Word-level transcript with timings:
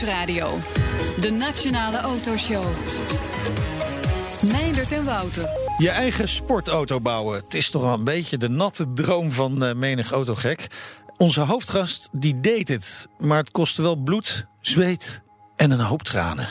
Nieuwsradio. 0.00 0.58
De 1.20 1.30
Nationale 1.30 1.96
Autoshow. 1.96 2.64
Meindert 4.52 4.92
en 4.92 5.04
Wouter. 5.04 5.48
Je 5.78 5.90
eigen 5.90 6.28
sportauto 6.28 7.00
bouwen. 7.00 7.40
Het 7.40 7.54
is 7.54 7.70
toch 7.70 7.82
wel 7.82 7.92
een 7.92 8.04
beetje 8.04 8.36
de 8.36 8.48
natte 8.48 8.92
droom 8.92 9.32
van 9.32 9.64
uh, 9.64 9.74
menig 9.74 10.10
autogek. 10.10 10.66
Onze 11.16 11.40
hoofdgast 11.40 12.08
die 12.12 12.40
deed 12.40 12.68
het. 12.68 13.08
Maar 13.18 13.38
het 13.38 13.50
kostte 13.50 13.82
wel 13.82 13.96
bloed, 13.96 14.46
zweet 14.60 15.22
en 15.56 15.70
een 15.70 15.80
hoop 15.80 16.02
tranen. 16.02 16.48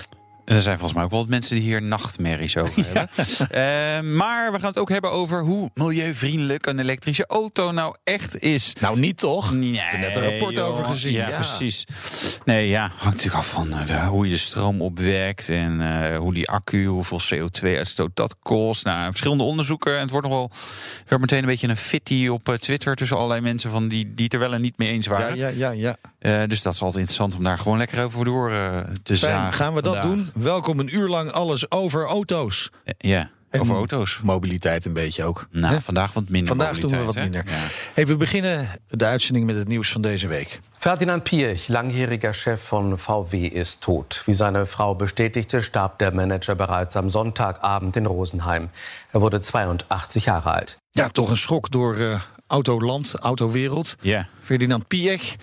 Er 0.49 0.61
zijn 0.61 0.77
volgens 0.77 0.93
mij 0.93 1.03
ook 1.03 1.11
wel 1.11 1.19
wat 1.19 1.29
mensen 1.29 1.55
die 1.55 1.63
hier 1.63 1.81
nachtmerries 1.81 2.57
over 2.57 2.85
hebben. 2.85 3.09
Uh, 3.39 4.15
maar 4.17 4.51
we 4.51 4.59
gaan 4.59 4.69
het 4.69 4.77
ook 4.77 4.89
hebben 4.89 5.11
over 5.11 5.41
hoe 5.41 5.69
milieuvriendelijk 5.73 6.65
een 6.65 6.79
elektrische 6.79 7.25
auto 7.27 7.71
nou 7.71 7.95
echt 8.03 8.39
is. 8.39 8.73
Nou, 8.79 8.99
niet 8.99 9.17
toch? 9.17 9.53
Nee, 9.53 9.71
Ik 9.71 9.79
heb 9.79 9.99
net 9.99 10.15
een 10.15 10.29
rapport 10.29 10.55
joh. 10.55 10.67
over 10.67 10.85
gezien. 10.85 11.13
Ja, 11.13 11.29
precies. 11.29 11.85
Nee, 12.45 12.67
ja, 12.67 12.81
hangt 12.81 13.03
natuurlijk 13.03 13.35
af 13.35 13.49
van 13.49 13.73
uh, 13.89 14.07
hoe 14.07 14.25
je 14.25 14.31
de 14.31 14.37
stroom 14.37 14.81
opwekt 14.81 15.49
en 15.49 15.81
uh, 15.81 16.17
hoe 16.17 16.33
die 16.33 16.49
accu, 16.49 16.85
hoeveel 16.85 17.21
CO2-uitstoot 17.33 18.11
dat 18.13 18.35
kost. 18.39 18.85
Nou, 18.85 19.09
verschillende 19.09 19.43
onderzoeken. 19.43 19.93
En 19.95 20.01
het 20.01 20.09
wordt 20.09 20.27
nog 20.27 20.35
wel 20.35 20.51
werd 21.07 21.21
meteen 21.21 21.39
een 21.39 21.45
beetje 21.45 21.67
een 21.67 21.77
fitty 21.77 22.27
op 22.27 22.55
Twitter 22.59 22.95
tussen 22.95 23.17
allerlei 23.17 23.41
mensen 23.41 23.71
van 23.71 23.87
die, 23.87 24.13
die 24.15 24.23
het 24.23 24.33
er 24.33 24.39
wel 24.39 24.53
en 24.53 24.61
niet 24.61 24.77
mee 24.77 24.89
eens 24.89 25.07
waren. 25.07 25.37
Ja, 25.37 25.47
ja, 25.47 25.71
ja. 25.71 25.71
ja. 25.71 25.95
Dus 26.19 26.61
dat 26.61 26.73
is 26.73 26.81
altijd 26.81 26.95
interessant 26.95 27.35
om 27.35 27.43
daar 27.43 27.57
gewoon 27.57 27.77
lekker 27.77 28.03
over 28.03 28.25
door 28.25 28.51
te 29.03 29.15
zagen. 29.15 29.53
Gaan 29.53 29.73
we 29.73 29.81
vandaag. 29.81 30.03
dat 30.03 30.11
doen? 30.11 30.29
Welkom 30.33 30.79
een 30.79 30.95
uur 30.95 31.07
lang 31.07 31.31
alles 31.31 31.71
over 31.71 32.05
auto's. 32.05 32.69
Ja, 32.97 33.29
En 33.49 33.59
over 33.59 33.75
auto's. 33.75 34.19
Mobiliteit 34.23 34.85
een 34.85 34.93
beetje 34.93 35.23
ook. 35.23 35.47
Nou, 35.51 35.81
vandaag 35.81 36.13
wat 36.13 36.29
minder. 36.29 36.47
Vandaag 36.47 36.79
doen 36.79 36.91
we 36.91 37.03
wat 37.03 37.15
minder. 37.15 37.43
Ja. 37.45 37.67
Hey, 37.93 38.05
we 38.05 38.17
beginnen 38.17 38.67
de 38.87 39.05
uitzending 39.05 39.45
met 39.45 39.55
het 39.55 39.67
nieuws 39.67 39.91
van 39.91 40.01
deze 40.01 40.27
week. 40.27 40.59
Ferdinand 40.77 41.23
Piech, 41.23 41.67
langjähriger 41.67 42.33
Chef 42.33 42.61
von 42.61 42.97
VW, 42.99 43.33
ist 43.33 43.81
tot. 43.81 44.21
Wie 44.25 44.35
seine 44.35 44.65
Frau 44.65 44.95
bestätigte, 44.95 45.61
starb 45.61 45.97
der 45.97 46.13
Manager 46.13 46.55
bereits 46.55 46.95
am 46.95 47.09
Sonntagabend 47.09 47.95
in 47.95 48.05
Rosenheim. 48.05 48.69
Er 49.11 49.19
wurde 49.21 49.39
82 49.39 50.23
Jahre 50.23 50.51
alt. 50.51 50.77
Ja, 50.91 51.07
toch 51.09 51.29
een 51.29 51.37
schok 51.37 51.71
door 51.71 51.95
uh, 51.95 52.19
Autoland, 52.47 53.15
Autowereld. 53.15 53.95
Ja. 54.01 54.27
Ferdinand 54.43 54.87
Piech, 54.87 55.35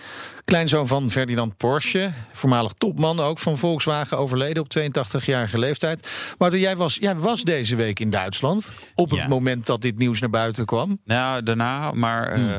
kleinzoon 0.51 0.87
van 0.87 1.09
Ferdinand 1.09 1.57
Porsche. 1.57 2.11
Voormalig 2.31 2.71
topman 2.77 3.19
ook 3.19 3.39
van 3.39 3.57
Volkswagen, 3.57 4.17
overleden 4.17 4.63
op 4.63 4.69
82-jarige 4.69 5.59
leeftijd. 5.59 6.09
Maar 6.37 6.57
jij 6.57 6.75
was, 6.75 6.97
jij 6.99 7.15
was 7.15 7.43
deze 7.43 7.75
week 7.75 7.99
in 7.99 8.09
Duitsland. 8.09 8.73
Op 8.95 9.09
het 9.09 9.19
Ja. 9.19 9.27
moment 9.27 9.65
dat 9.65 9.81
dit 9.81 9.97
nieuws 9.97 10.19
naar 10.19 10.29
buiten 10.29 10.65
kwam. 10.65 10.99
Nou, 11.05 11.43
daarna, 11.43 11.91
maar 11.91 12.33
Hmm. 12.35 12.49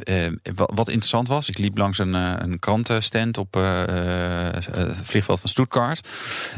eh, 0.00 0.26
eh, 0.26 0.32
wat, 0.54 0.70
wat 0.74 0.88
interessant 0.88 1.28
was, 1.28 1.48
ik 1.48 1.58
liep 1.58 1.76
langs 1.78 1.98
een, 1.98 2.14
eh, 2.14 2.32
een 2.38 2.58
krantenstand 2.58 3.38
op 3.38 3.56
eh, 3.56 3.82
eh, 4.48 4.54
het 4.74 4.96
vliegveld 5.02 5.40
van 5.40 5.50
Stuttgart. 5.50 6.08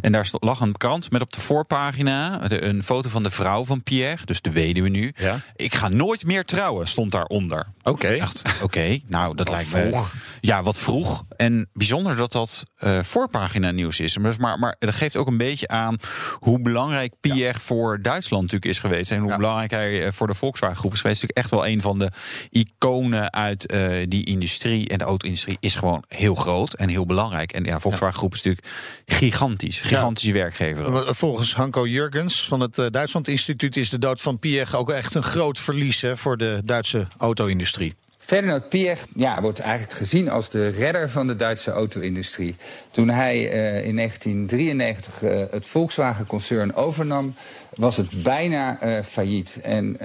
En 0.00 0.12
daar 0.12 0.28
lag 0.32 0.60
een 0.60 0.76
krant 0.76 1.10
met 1.10 1.20
op 1.20 1.32
de 1.32 1.40
voorpagina 1.40 2.50
een 2.50 2.82
foto 2.82 3.08
van 3.08 3.22
de 3.22 3.30
vrouw 3.30 3.64
van 3.64 3.82
Pierre, 3.82 4.24
dus 4.24 4.40
de 4.40 4.50
weduwe 4.50 4.88
nu. 4.88 5.12
Ja. 5.16 5.36
Ik 5.56 5.74
ga 5.74 5.88
nooit 5.88 6.24
meer 6.24 6.44
trouwen, 6.44 6.88
stond 6.88 7.12
daaronder. 7.12 7.66
Oké. 7.82 8.16
Dacht, 8.18 8.42
oké, 8.62 8.98
nou 9.06 9.34
dat 9.34 9.48
lijkt 9.48 9.72
me. 9.72 10.02
Ja, 10.40 10.62
wat 10.62 10.78
vroeg. 10.78 11.24
En 11.36 11.68
bijzonder 11.72 12.16
dat 12.16 12.32
dat 12.32 12.64
eh, 12.76 13.02
voorpagina 13.02 13.70
nieuws 13.70 14.00
is. 14.00 14.18
Maar, 14.18 14.58
maar, 14.58 14.76
dat 14.78 14.94
geeft 14.94 15.16
ook 15.16 15.26
een 15.26 15.36
beetje 15.36 15.68
aan 15.68 15.96
hoe 16.38 16.62
belangrijk 16.62 17.14
Pierre 17.20 17.60
voor 17.60 18.02
Duitsland 18.02 18.42
natuurlijk 18.42 18.70
is 18.70 18.78
geweest. 18.78 19.10
En 19.10 19.18
hoe 19.18 19.30
Ja. 19.30 19.36
belangrijk 19.36 19.70
hij 19.70 20.06
eh, 20.06 20.12
voor 20.12 20.26
de 20.26 20.34
Volkswagen 20.34 20.76
groep 20.76 20.92
is 20.92 21.00
geweest. 21.00 21.22
Natuurlijk 21.22 21.46
echt 21.46 21.60
wel 21.60 21.72
een 21.72 21.80
van 21.80 21.98
de 21.98 22.10
iconen 22.50 23.32
uit 23.32 23.66
eh, 23.66 23.92
die 24.08 24.24
industrie. 24.24 24.88
En 24.88 24.98
de 24.98 25.04
auto-industrie 25.04 25.56
is 25.60 25.74
gewoon 25.74 26.04
heel 26.08 26.34
groot 26.34 26.74
en 26.74 26.88
heel 26.88 27.06
belangrijk. 27.06 27.52
En 27.52 27.64
ja, 27.64 27.80
Volkswagen 27.80 28.18
groep 28.18 28.34
is 28.34 28.42
natuurlijk 28.42 28.74
gigantisch. 29.06 29.80
Gigantische 29.80 30.32
werkgever. 30.32 31.14
Volgens 31.14 31.54
Hanko 31.54 31.86
Jurgens 31.86 32.48
van 32.48 32.60
het 32.60 32.74
Duitsland 32.90 33.28
Instituut 33.28 33.76
is 33.76 33.90
de 33.90 33.98
dood 33.98 34.20
van 34.20 34.38
Piech 34.38 34.74
ook 34.74 34.90
echt 34.90 35.14
een 35.14 35.22
groot 35.22 35.58
verlies 35.58 36.00
hè, 36.00 36.16
voor 36.16 36.36
de 36.36 36.60
Duitse 36.64 37.06
auto-industrie. 37.18 37.94
Ferdinand 38.30 38.68
Piech 38.68 39.04
ja, 39.16 39.40
wordt 39.40 39.58
eigenlijk 39.58 39.98
gezien 39.98 40.30
als 40.30 40.50
de 40.50 40.68
redder 40.68 41.10
van 41.10 41.26
de 41.26 41.36
Duitse 41.36 41.70
auto-industrie. 41.70 42.56
Toen 42.90 43.08
hij 43.08 43.34
eh, 43.34 43.86
in 43.86 43.96
1993 43.96 45.22
eh, 45.22 45.42
het 45.50 45.66
Volkswagen-concern 45.66 46.74
overnam, 46.74 47.34
was 47.74 47.96
het 47.96 48.22
bijna 48.22 48.80
eh, 48.80 49.02
failliet. 49.04 49.60
En 49.62 49.96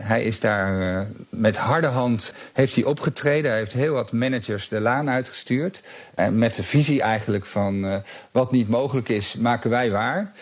hij 0.00 0.24
is 0.24 0.40
daar 0.40 1.06
met 1.28 1.56
harde 1.56 1.86
hand 1.86 2.32
heeft 2.52 2.74
hij 2.74 2.84
opgetreden. 2.84 3.50
Hij 3.50 3.60
heeft 3.60 3.72
heel 3.72 3.94
wat 3.94 4.12
managers 4.12 4.68
de 4.68 4.80
laan 4.80 5.10
uitgestuurd. 5.10 5.82
En 6.14 6.38
met 6.38 6.54
de 6.54 6.62
visie 6.62 7.02
eigenlijk 7.02 7.46
van 7.46 8.02
wat 8.30 8.52
niet 8.52 8.68
mogelijk 8.68 9.08
is, 9.08 9.34
maken 9.34 9.70
wij 9.70 9.90
waar. 9.90 10.32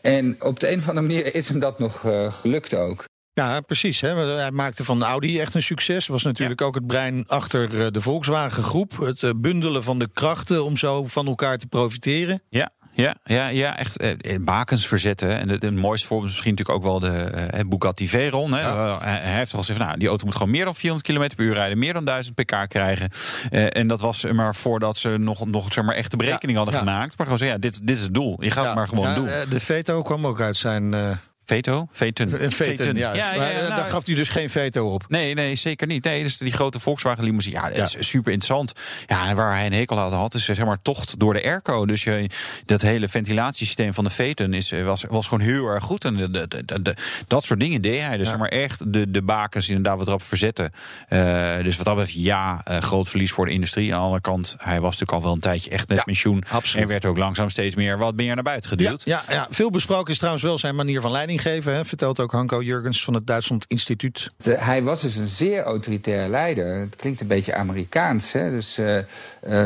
En 0.00 0.36
op 0.40 0.60
de 0.60 0.70
een 0.70 0.78
of 0.78 0.88
andere 0.88 1.06
manier 1.06 1.34
is 1.34 1.48
hem 1.48 1.58
dat 1.58 1.78
nog 1.78 2.04
gelukt 2.40 2.74
ook. 2.74 3.04
Ja, 3.40 3.60
precies. 3.60 4.00
Hè. 4.00 4.14
Hij 4.14 4.50
maakte 4.50 4.84
van 4.84 5.02
Audi 5.04 5.40
echt 5.40 5.54
een 5.54 5.62
succes. 5.62 6.06
Was 6.06 6.22
natuurlijk 6.22 6.60
ook 6.60 6.74
het 6.74 6.86
brein 6.86 7.24
achter 7.26 7.80
eh, 7.80 7.86
de 7.90 8.00
Volkswagen 8.00 8.62
groep. 8.62 8.98
Het 9.00 9.22
eh, 9.22 9.30
bundelen 9.36 9.82
van 9.82 9.98
de 9.98 10.08
krachten 10.12 10.64
om 10.64 10.76
zo 10.76 11.06
van 11.06 11.26
elkaar 11.26 11.58
te 11.58 11.66
profiteren. 11.66 12.42
Ja. 12.48 12.70
Ja, 12.94 13.14
ja, 13.24 13.48
ja, 13.48 13.76
echt 13.78 13.96
eh, 13.96 14.36
bakens 14.40 14.86
verzetten. 14.86 15.38
En 15.40 15.48
het, 15.48 15.62
het 15.62 15.74
mooiste 15.74 16.06
voorbeeld 16.06 16.30
is 16.30 16.34
misschien 16.36 16.54
natuurlijk 16.56 16.86
ook 16.86 16.90
wel 17.02 17.10
de 17.10 17.16
eh, 17.30 17.68
Bugatti 17.68 18.08
Veyron. 18.08 18.52
Hè. 18.52 18.60
Ja. 18.60 18.98
Eh, 19.00 19.00
hij 19.00 19.34
heeft 19.36 19.52
al 19.52 19.58
gezegd, 19.58 19.78
nou, 19.78 19.98
die 19.98 20.08
auto 20.08 20.24
moet 20.24 20.34
gewoon 20.36 20.50
meer 20.50 20.64
dan 20.64 20.74
400 20.74 21.08
km 21.12 21.36
per 21.36 21.44
uur 21.44 21.54
rijden, 21.54 21.78
meer 21.78 21.92
dan 21.92 22.04
1000 22.04 22.34
pk 22.34 22.68
krijgen. 22.68 23.10
Eh, 23.50 23.76
en 23.76 23.88
dat 23.88 24.00
was 24.00 24.24
eh, 24.24 24.32
maar 24.32 24.54
voordat 24.54 24.96
ze 24.96 25.08
nog, 25.08 25.46
nog 25.46 25.72
zeg 25.72 25.84
maar, 25.84 25.94
echte 25.94 26.16
berekening 26.16 26.58
Ja, 26.58 26.64
hadden 26.64 26.80
gemaakt. 26.80 27.08
Maar 27.18 27.26
gewoon 27.26 27.38
zeggen, 27.38 27.56
ja, 27.62 27.68
dit, 27.70 27.86
dit 27.86 27.96
is 27.96 28.02
het 28.02 28.14
doel. 28.14 28.36
Je 28.44 28.50
gaat 28.50 28.66
het 28.66 28.74
maar 28.74 28.88
gewoon 28.88 29.14
doen. 29.14 29.28
eh, 29.28 29.50
De 29.50 29.60
veto 29.60 30.02
kwam 30.02 30.26
ook 30.26 30.40
uit 30.40 30.56
zijn 30.56 30.92
uh, 30.92 31.10
Veto? 31.46 31.88
Veten. 31.92 32.52
veten. 32.52 32.96
Ja. 32.96 33.14
Ja, 33.14 33.34
ja, 33.34 33.48
eh, 33.50 33.56
nou, 33.60 33.74
daar 33.74 33.84
gaf 33.84 34.06
hij 34.06 34.14
dus 34.14 34.28
geen 34.28 34.50
veto 34.50 34.92
op. 34.92 35.04
Nee, 35.08 35.34
nee, 35.34 35.54
zeker 35.54 35.86
niet. 35.86 36.04
Nee, 36.04 36.22
dus 36.22 36.36
die 36.38 36.52
grote 36.52 36.78
Volkswagen 36.78 37.24
limousine, 37.24 37.56
ja, 37.56 37.68
is 37.68 37.96
super 38.08 38.32
interessant. 38.32 38.72
Ja, 39.06 39.28
en 39.28 39.36
waar 39.36 39.52
hij 39.52 39.66
een 39.66 39.72
hekel 39.72 39.98
aan 39.98 40.12
had, 40.12 40.34
is 40.34 40.44
zeg 40.44 40.64
maar 40.64 40.82
tocht 40.82 41.18
door 41.18 41.34
de 41.34 41.42
airco. 41.44 41.86
Dus 41.86 42.04
je, 42.04 42.26
dat 42.66 42.82
hele 42.82 43.08
ventilatiesysteem 43.08 43.94
van 43.94 44.04
de 44.04 44.10
Veten 44.10 44.54
is, 44.54 44.72
eh, 44.72 44.84
was, 44.84 45.04
was 45.08 45.28
gewoon 45.28 45.46
heel 45.46 45.66
erg 45.66 45.84
goed. 45.84 46.04
En 46.04 46.16
de, 46.16 46.30
de, 46.30 46.48
de, 46.64 46.82
de- 46.82 46.94
dat 47.26 47.44
soort 47.44 47.60
dingen 47.60 47.82
deed 47.82 48.00
hij. 48.00 48.16
Dus 48.16 48.28
zeg 48.28 48.38
maar 48.38 48.48
echt 48.48 48.92
de, 48.92 49.10
de 49.10 49.22
bakens 49.22 49.68
inderdaad 49.68 49.98
wat 49.98 50.08
erop 50.08 50.22
verzetten. 50.22 50.72
Eh, 51.08 51.56
dus 51.62 51.76
wat 51.76 51.86
dat 51.86 51.96
betreft, 51.96 52.18
ja, 52.22 52.60
groot 52.64 53.08
verlies 53.08 53.32
voor 53.32 53.46
de 53.46 53.52
industrie. 53.52 53.84
Aan 53.92 53.98
de 53.98 54.04
andere 54.04 54.20
kant, 54.22 54.54
hij 54.58 54.80
was 54.80 54.90
natuurlijk 54.98 55.12
al 55.12 55.22
wel 55.22 55.32
een 55.32 55.40
tijdje 55.40 55.70
echt 55.70 55.92
Ja, 55.92 56.02
pensioen. 56.02 56.44
absoluut. 56.50 56.82
En 56.82 56.88
werd 56.90 57.04
ook 57.04 57.18
langzaam 57.18 57.50
steeds 57.50 57.74
meer 57.74 57.98
wat 57.98 58.14
meer 58.14 58.34
naar 58.34 58.44
buiten 58.44 58.70
geduwd. 58.70 59.04
ja, 59.04 59.22
ja, 59.28 59.46
veel 59.50 59.70
besproken 59.70 60.12
is 60.12 60.16
trouwens 60.18 60.44
wel 60.44 60.58
zijn 60.58 60.74
manier 60.74 61.00
van 61.00 61.10
leiding 61.10 61.35
geven. 61.38 61.74
Hè. 61.74 61.84
Vertelt 61.84 62.20
ook 62.20 62.32
Hanko 62.32 62.62
Jurgens 62.62 63.04
van 63.04 63.14
het 63.14 63.26
Duitsland 63.26 63.64
Instituut. 63.68 64.30
Hij 64.44 64.82
was 64.82 65.00
dus 65.00 65.16
een 65.16 65.28
zeer 65.28 65.62
autoritair 65.62 66.28
leider. 66.28 66.80
Het 66.80 66.96
klinkt 66.96 67.20
een 67.20 67.26
beetje 67.26 67.54
Amerikaans. 67.54 68.32
Hè? 68.32 68.50
Dus 68.50 68.78
eh, 68.78 68.98
eh, 68.98 69.04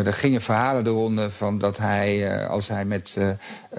er 0.06 0.12
gingen 0.12 0.42
verhalen 0.42 0.84
de 0.84 0.90
ronde 0.90 1.30
van 1.30 1.58
dat 1.58 1.78
hij, 1.78 2.30
eh, 2.30 2.50
als 2.50 2.68
hij 2.68 2.84
met 2.84 3.18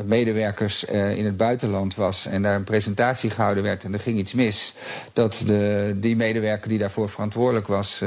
medewerkers 0.04 0.84
in 0.84 1.26
het 1.26 1.38
buitenland 1.38 1.96
was 1.96 2.26
en 2.26 2.42
daar 2.42 2.56
een 2.56 2.64
presentatie 2.64 3.30
gehouden 3.30 3.64
werd 3.64 3.84
en 3.84 3.94
er 3.94 4.00
ging 4.00 4.18
iets 4.18 4.34
mis, 4.34 4.74
dat 5.14 5.44
de, 5.46 5.94
die 5.98 6.16
medewerker 6.16 6.70
die 6.70 6.80
daarvoor 6.80 7.10
verantwoordelijk 7.10 7.68
was. 7.68 8.02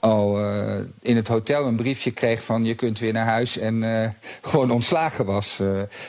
Al 0.00 0.38
eh, 0.38 0.84
in 1.00 1.16
het 1.16 1.28
hotel 1.28 1.66
een 1.66 1.76
briefje 1.76 2.10
kreeg 2.10 2.44
van 2.44 2.64
je 2.64 2.74
kunt 2.74 2.98
weer 2.98 3.12
naar 3.12 3.26
huis 3.26 3.58
en 3.58 4.02
eh, 4.02 4.10
gewoon 4.42 4.70
ontslagen 4.70 5.24
was. 5.24 5.60
Eh, 5.60 5.66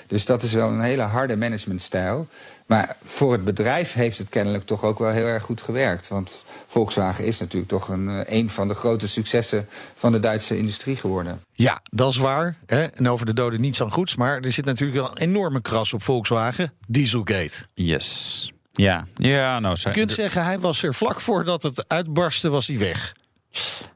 dus 0.07 0.25
dat 0.25 0.43
is 0.43 0.53
wel 0.53 0.69
een 0.69 0.81
hele 0.81 1.01
harde 1.01 1.37
managementstijl. 1.37 2.27
Maar 2.65 2.95
voor 3.03 3.31
het 3.31 3.43
bedrijf 3.43 3.93
heeft 3.93 4.17
het 4.17 4.29
kennelijk 4.29 4.65
toch 4.65 4.83
ook 4.83 4.99
wel 4.99 5.09
heel 5.09 5.25
erg 5.25 5.43
goed 5.43 5.61
gewerkt. 5.61 6.07
Want 6.07 6.43
Volkswagen 6.67 7.25
is 7.25 7.39
natuurlijk 7.39 7.71
toch 7.71 7.87
een, 7.87 8.35
een 8.35 8.49
van 8.49 8.67
de 8.67 8.73
grote 8.73 9.07
successen 9.07 9.67
van 9.95 10.11
de 10.11 10.19
Duitse 10.19 10.57
industrie 10.57 10.95
geworden. 10.95 11.43
Ja, 11.53 11.81
dat 11.89 12.11
is 12.11 12.17
waar. 12.17 12.55
Hè. 12.65 12.83
En 12.83 13.09
over 13.09 13.25
de 13.25 13.33
doden 13.33 13.61
niets 13.61 13.81
aan 13.81 13.91
goeds. 13.91 14.15
Maar 14.15 14.39
er 14.39 14.51
zit 14.51 14.65
natuurlijk 14.65 14.99
wel 14.99 15.11
een 15.11 15.17
enorme 15.17 15.61
kras 15.61 15.93
op 15.93 16.03
Volkswagen. 16.03 16.73
Dieselgate. 16.87 17.63
Yes. 17.73 18.51
Ja, 18.71 19.07
ja 19.15 19.59
nou... 19.59 19.77
Je 19.79 19.91
kunt 19.91 20.11
zeggen, 20.11 20.43
hij 20.43 20.59
was 20.59 20.83
er 20.83 20.93
vlak 20.93 21.21
voordat 21.21 21.63
het 21.63 21.85
uitbarstte, 21.87 22.49
was 22.49 22.67
hij 22.67 22.77
weg. 22.77 23.13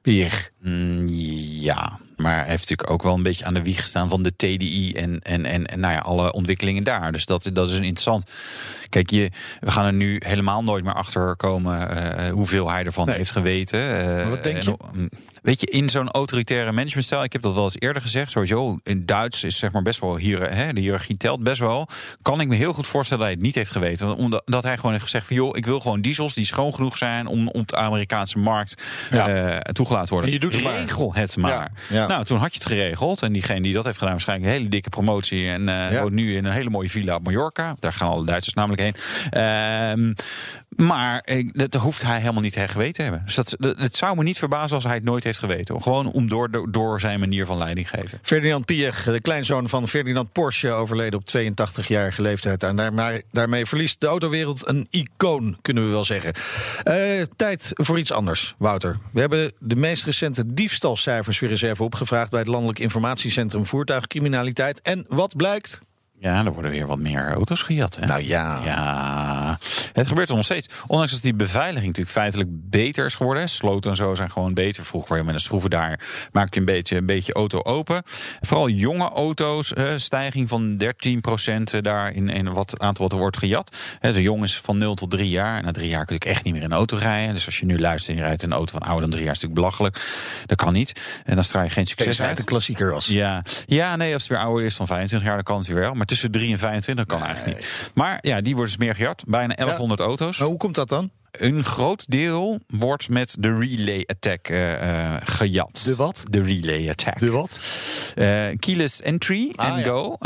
Pier. 0.02 0.50
Mm, 0.62 1.08
ja, 1.60 2.00
Maar 2.16 2.32
hij 2.40 2.50
heeft 2.50 2.70
natuurlijk 2.70 2.90
ook 2.90 3.04
wel 3.04 3.14
een 3.14 3.24
beetje 3.24 3.46
aan 3.46 3.54
de 3.54 3.62
wieg 3.64 3.82
gestaan 3.82 4.10
van 4.10 4.24
de 4.24 4.36
TDI 4.36 4.94
en, 4.94 5.20
en, 5.20 5.46
en, 5.46 5.66
en 5.66 5.80
nou 5.80 5.94
ja, 5.94 6.00
alle 6.00 6.32
ontwikkelingen 6.34 6.84
daar. 6.84 7.12
Dus 7.12 7.26
dat, 7.26 7.50
dat 7.54 7.70
is 7.70 7.76
een 7.76 7.84
interessant. 7.84 8.32
Kijk, 8.90 9.10
je, 9.10 9.32
we 9.60 9.72
gaan 9.72 9.86
er 9.86 9.94
nu 9.94 10.22
helemaal 10.26 10.64
nooit 10.64 10.84
meer 10.84 10.94
achter 10.94 11.36
komen 11.36 11.98
uh, 11.98 12.30
hoeveel 12.30 12.70
hij 12.72 12.84
ervan 12.84 13.06
Nee. 13.06 13.16
heeft 13.16 13.32
geweten. 13.32 13.80
Uh, 14.20 14.30
wat 14.30 14.44
denk 14.44 14.62
je? 14.62 14.78
en, 14.94 15.10
Weet 15.46 15.60
je, 15.60 15.66
in 15.68 15.90
zo'n 15.90 16.12
autoritaire 16.12 16.72
managementstijl, 16.72 17.24
ik 17.24 17.34
heb 17.34 17.42
dat 17.42 17.54
wel 17.54 17.64
eens 17.64 17.76
eerder 17.80 18.02
gezegd, 18.02 18.32
sowieso 18.32 18.78
in 18.84 19.06
Duits 19.06 19.44
is 19.44 19.58
zeg 19.58 19.72
maar 19.72 19.82
best 19.82 20.00
wel 20.00 20.18
hier, 20.18 20.54
hè, 20.56 20.74
de 20.74 20.80
hiërarchie 20.80 21.18
telt 21.18 21.44
best 21.44 21.60
wel. 21.60 21.88
Kan 22.22 22.42
ik 22.42 22.48
me 22.48 22.56
heel 22.56 22.74
goed 22.74 22.88
voorstellen 22.88 23.24
dat 23.24 23.32
hij 23.32 23.36
het 23.36 23.46
niet 23.46 23.56
heeft 23.56 23.72
geweten. 23.72 24.16
Omdat 24.16 24.42
dat 24.46 24.64
hij 24.64 24.76
gewoon 24.76 24.92
heeft 24.92 25.04
gezegd 25.04 25.26
van 25.28 25.36
joh, 25.36 25.58
ik 25.58 25.66
wil 25.66 25.80
gewoon 25.80 26.02
diesels 26.02 26.34
die 26.34 26.46
schoon 26.46 26.74
genoeg 26.74 26.98
zijn 26.98 27.28
om 27.28 27.48
op 27.48 27.68
de 27.68 27.76
Amerikaanse 27.76 28.38
markt 28.38 28.82
Ja. 29.12 29.28
eh, 29.28 29.60
toegelaten 29.60 30.10
worden. 30.10 30.28
En 30.30 30.34
je 30.36 30.42
doet 30.42 30.54
het 30.54 30.64
maar. 30.64 30.74
Regel 30.80 31.14
het 31.14 31.38
maar. 31.38 31.52
Ja, 31.52 31.70
ja. 31.90 32.08
Nou, 32.08 32.26
toen 32.26 32.38
had 32.38 32.52
je 32.54 32.58
het 32.60 32.68
geregeld. 32.68 33.22
En 33.22 33.34
diegene 33.34 33.62
die 33.62 33.74
dat 33.74 33.86
heeft 33.86 33.98
gedaan, 33.98 34.14
waarschijnlijk 34.14 34.50
een 34.50 34.58
hele 34.58 34.70
dikke 34.70 34.90
promotie. 34.90 35.48
En 35.50 35.70
eh 35.70 36.02
woont 36.02 36.14
nu 36.14 36.36
in 36.36 36.46
een 36.46 36.52
hele 36.52 36.70
mooie 36.70 36.90
villa 36.90 37.16
op 37.16 37.24
Mallorca. 37.24 37.76
Daar 37.80 37.94
gaan 37.94 38.10
alle 38.10 38.26
Duitsers 38.26 38.56
namelijk 38.56 38.82
heen. 38.82 38.94
Ehm, 39.30 40.14
maar 40.76 41.28
dat 41.52 41.74
hoeft 41.74 42.02
hij 42.02 42.20
helemaal 42.20 42.42
niet 42.42 42.54
te 42.54 42.68
geweten 42.68 42.94
te 42.94 43.02
hebben. 43.02 43.22
Dus 43.26 43.36
dat, 43.36 43.58
het 43.78 43.96
zou 43.96 44.16
me 44.16 44.24
niet 44.24 44.38
verbazen 44.38 44.76
als 44.76 44.84
hij 44.84 44.94
het 44.94 45.04
nooit 45.04 45.24
heeft 45.24 45.40
geweten. 45.40 45.82
Gewoon 45.82 46.12
om 46.12 46.30
door, 46.30 46.72
door, 46.72 47.00
zijn 47.00 47.20
manier 47.20 47.46
van 47.46 47.58
leiding 47.58 47.90
geven. 47.90 48.20
Ferdinand 48.22 48.66
Piech, 48.66 49.04
de 49.04 49.22
kleinzoon 49.22 49.70
van 49.70 49.88
Ferdinand 49.88 50.32
Porsche, 50.32 50.72
overleden 50.72 51.20
op 51.20 51.28
82-jarige 51.38 52.22
leeftijd. 52.22 52.64
En 52.64 52.76
daarmee, 52.76 53.24
daarmee 53.32 53.66
verliest 53.66 54.02
de 54.02 54.08
autowereld 54.08 54.68
een 54.68 54.88
icoon, 54.90 55.58
kunnen 55.62 55.84
we 55.84 55.90
wel 55.90 56.06
zeggen. 56.06 56.34
Eh, 56.84 57.22
tijd 57.36 57.72
voor 57.74 58.00
iets 58.00 58.12
anders, 58.12 58.56
Wouter. 58.58 58.98
We 59.12 59.20
hebben 59.20 59.52
de 59.60 59.76
meest 59.76 60.06
recente 60.06 60.54
diefstalcijfers 60.54 61.40
weer 61.40 61.50
eens 61.50 61.62
even 61.62 61.86
opgevraagd 61.86 62.30
bij 62.30 62.40
het 62.40 62.50
Landelijk 62.50 62.80
Informatiecentrum 62.80 63.66
Voertuigcriminaliteit. 63.66 64.82
En 64.82 65.06
wat 65.08 65.36
blijkt? 65.36 65.82
Ja, 66.20 66.46
er 66.46 66.54
worden 66.54 66.72
weer 66.72 66.88
wat 66.88 67.00
meer 67.00 67.34
auto's 67.34 67.64
gejat. 67.64 67.96
Hè? 67.96 68.06
Nou 68.06 68.24
ja. 68.24 68.62
Ja, 68.66 69.58
het 69.94 70.08
gebeurt 70.08 70.30
er 70.30 70.36
nog 70.36 70.46
steeds. 70.46 70.70
Ondanks 70.88 71.12
dat 71.12 71.22
die 71.22 71.34
beveiliging 71.34 71.86
natuurlijk 71.86 72.16
feitelijk 72.16 72.50
beter 72.52 73.06
is 73.06 73.16
geworden. 73.16 73.50
Sloten 73.50 73.90
en 73.92 73.98
zo 73.98 74.14
zijn 74.14 74.32
gewoon 74.32 74.54
beter. 74.54 74.86
Vroeger 74.86 75.26
met 75.26 75.34
een 75.34 75.40
schroevendraaier 75.40 76.00
maak 76.32 76.54
je 76.54 76.60
een 76.60 76.66
beetje, 76.66 76.98
een 76.98 77.06
beetje 77.06 77.34
auto 77.34 77.62
open. 77.62 78.02
Vooral 78.42 78.70
jonge 78.70 79.10
auto's, 79.10 79.74
eh, 79.74 79.94
stijging 79.96 80.50
van 80.50 80.78
13% 80.78 81.84
daar 81.84 82.14
in, 82.14 82.30
in 82.30 82.54
wat 82.54 82.80
aantal 82.80 83.04
wat 83.04 83.14
er 83.14 83.20
wordt 83.20 83.38
gejat. 83.38 83.76
De 84.02 84.22
jong 84.22 84.44
is 84.44 84.58
van 84.58 84.78
0 84.78 84.96
tot 84.96 85.12
3 85.12 85.30
jaar. 85.30 85.64
Na 85.64 85.72
drie 85.72 85.90
jaar 85.90 86.06
kun 86.06 86.16
je 86.20 86.30
echt 86.30 86.44
niet 86.44 86.54
meer 86.54 86.64
in 86.64 86.72
een 86.72 86.78
auto 86.78 86.98
rijden. 86.98 87.34
Dus 87.34 87.46
als 87.46 87.60
je 87.60 87.66
nu 87.66 87.80
luistert 87.80 88.16
en 88.16 88.22
je 88.22 88.28
rijdt 88.28 88.44
een 88.44 88.54
auto 88.54 88.72
van 88.72 88.82
ouder 88.82 89.02
dan 89.02 89.10
drie 89.10 89.24
jaar, 89.24 89.34
is 89.34 89.42
het 89.42 89.50
natuurlijk 89.50 89.78
belachelijk. 89.78 90.44
Dat 90.46 90.58
kan 90.58 90.74
niet. 90.74 91.02
En 91.26 91.36
dan 91.36 91.44
straal 91.44 91.64
je 91.64 91.70
geen 91.70 91.88
succes 91.88 92.20
uit. 92.20 92.30
uit 92.30 92.38
de 92.38 92.44
klassieker 92.44 92.92
was. 92.92 93.06
Ja. 93.06 93.44
ja, 93.66 93.96
nee, 93.96 94.14
als 94.14 94.22
het 94.22 94.32
weer 94.32 94.42
ouder 94.42 94.66
is 94.66 94.78
dan 94.78 94.88
25 94.88 95.28
jaar, 95.28 95.36
dan 95.36 95.46
kan 95.46 95.58
het 95.58 95.68
weer 95.68 95.76
wel. 95.76 95.94
Maar 95.94 96.05
tussen 96.06 96.32
3 96.32 96.52
en 96.52 96.58
25 96.60 97.06
kan 97.06 97.22
eigenlijk 97.24 97.58
niet. 97.58 97.92
Maar 97.94 98.18
ja, 98.22 98.42
die 98.42 98.56
worden 98.56 98.78
dus 98.78 98.86
meer 98.86 98.96
gejat. 98.96 99.24
Bijna 99.28 99.56
1100 99.56 100.00
auto's. 100.00 100.38
Maar 100.40 100.48
hoe 100.48 100.58
komt 100.58 100.76
dat 100.76 100.90
dan? 100.90 101.12
Een 101.38 101.64
groot 101.66 102.06
deel 102.08 102.60
wordt 102.68 103.10
met 103.10 103.36
de 103.40 103.58
relay 103.58 104.04
attack 104.06 104.48
eh, 104.48 105.14
eh, 105.14 105.22
gejat. 105.24 105.82
De 105.86 105.96
wat? 105.96 106.24
De 106.30 106.42
relay 106.42 106.90
attack. 106.90 107.20
De 107.20 107.32
wat? 107.32 107.60
Eh, 108.16 108.48
keyless 108.60 109.02
entry 109.02 109.52
Ah, 109.56 109.70
and 109.70 109.80
ja. 109.80 109.86
go. 109.86 110.18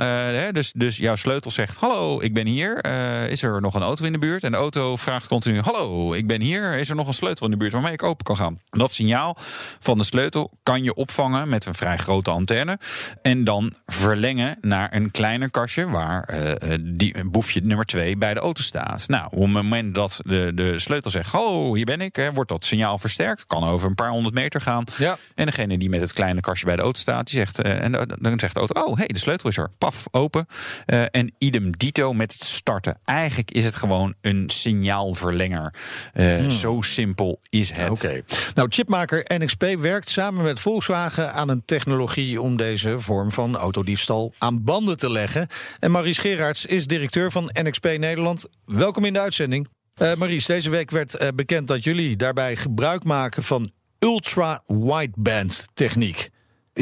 Dus, 0.52 0.72
dus 0.76 0.98
jouw 0.98 1.16
sleutel 1.16 1.52
zegt: 1.52 1.78
Hallo, 1.78 2.22
ik 2.22 2.34
ben 2.34 2.48
hier. 2.48 2.86
Is 3.30 3.42
er 3.42 3.62
nog 3.62 3.74
een 3.74 3.82
auto 3.82 4.06
in 4.06 4.12
de 4.12 4.18
buurt? 4.18 4.44
En 4.44 4.52
de 4.52 4.58
auto 4.58 4.96
vraagt 4.96 5.28
continu: 5.28 5.60
Hallo, 5.60 6.14
ik 6.14 6.28
ben 6.28 6.42
hier. 6.42 6.78
Is 6.78 6.90
er 6.90 6.96
nog 6.96 7.08
een 7.08 7.14
sleutel 7.14 7.46
in 7.46 7.52
de 7.52 7.58
buurt 7.58 7.74
waarmee 7.74 7.94
ik 7.94 8.04
open 8.04 8.26
kan 8.26 8.38
gaan? 8.38 8.60
Dat 8.70 8.92
signaal 8.92 9.38
van 9.80 9.98
de 9.98 10.04
sleutel 10.04 10.52
kan 10.64 10.84
je 10.84 10.94
opvangen 10.94 11.50
met 11.50 11.66
een 11.66 11.76
vrij 11.76 11.98
grote 11.98 12.30
antenne. 12.30 12.80
En 13.22 13.44
dan 13.44 13.74
verlengen 13.86 14.58
naar 14.62 14.94
een 14.96 15.12
kleiner 15.12 15.52
kastje 15.52 15.90
waar 15.90 16.34
die, 16.82 17.30
boefje 17.30 17.62
nummer 17.64 17.86
2 17.86 18.18
bij 18.18 18.34
de 18.34 18.40
auto 18.40 18.62
staat. 18.62 19.08
Nou, 19.08 19.26
op 19.26 19.42
het 19.42 19.50
moment 19.52 19.96
dat 19.96 20.20
de, 20.24 20.52
de 20.56 20.80
sleutel 20.80 20.99
zegt: 21.08 21.32
Hallo, 21.32 21.76
hier 21.76 21.86
ben 21.86 22.02
ik, 22.02 22.16
hè, 22.16 22.32
wordt 22.34 22.50
dat 22.50 22.64
signaal 22.64 22.98
versterkt. 22.98 23.46
Kan 23.46 23.64
over 23.64 23.88
een 23.90 23.96
paar 23.96 24.10
honderd 24.10 24.34
meter 24.36 24.62
gaan. 24.62 24.84
Ja. 24.98 25.18
En 25.36 25.46
degene 25.46 25.78
die 25.78 25.90
met 25.90 26.02
het 26.02 26.14
kleine 26.14 26.42
kastje 26.42 26.66
bij 26.66 26.76
de 26.76 26.82
auto 26.82 27.00
staat, 27.00 27.28
die 27.28 27.38
zegt, 27.40 27.60
eh, 27.60 27.84
en 27.84 27.92
dan- 27.92 28.40
zegt 28.40 28.54
de 28.54 28.60
auto: 28.60 28.82
Oh, 28.84 28.98
hey, 28.98 29.08
de 29.08 29.18
sleutel 29.20 29.50
is 29.50 29.58
er. 29.58 29.70
Paf, 29.78 30.06
open. 30.12 30.46
Eh, 30.86 31.04
en 31.12 31.34
idem 31.38 31.72
dito 31.78 32.14
met 32.14 32.34
het 32.34 32.44
starten. 32.44 33.00
Eigenlijk 33.06 33.52
is 33.52 33.66
het 33.66 33.76
gewoon 33.76 34.14
een 34.22 34.50
signaalverlenger. 34.50 35.74
Eh, 36.14 36.50
Zo 36.50 36.82
simpel 36.82 37.40
is 37.50 37.72
het. 37.72 37.90
Oké. 37.90 38.22
Nou, 38.56 38.68
chipmaker 38.72 39.24
NXP 39.38 39.64
werkt 39.80 40.10
samen 40.10 40.44
met 40.44 40.60
Volkswagen 40.60 41.34
aan 41.34 41.50
een 41.50 41.64
technologie 41.66 42.42
om 42.42 42.58
deze 42.58 43.00
vorm 43.00 43.32
van 43.32 43.56
autodiefstal 43.58 44.34
aan 44.38 44.64
banden 44.64 44.98
te 44.98 45.12
leggen. 45.12 45.48
En 45.80 45.92
Maries 45.92 46.18
Gerards 46.18 46.66
is 46.66 46.88
directeur 46.88 47.32
van 47.32 47.50
NXP 47.62 47.84
Nederland. 47.98 48.48
Welkom 48.66 49.06
in 49.06 49.14
de 49.14 49.20
uitzending. 49.20 49.68
Maries, 50.00 50.46
deze 50.46 50.70
week 50.70 50.92
werd 50.92 51.16
eh, 51.16 51.28
bekend 51.36 51.68
dat 51.68 51.84
jullie 51.84 52.16
daarbij 52.16 52.56
gebruik 52.56 53.04
maken 53.04 53.44
van 53.44 53.72
ultra-wideband 54.00 55.68
techniek. 55.74 56.30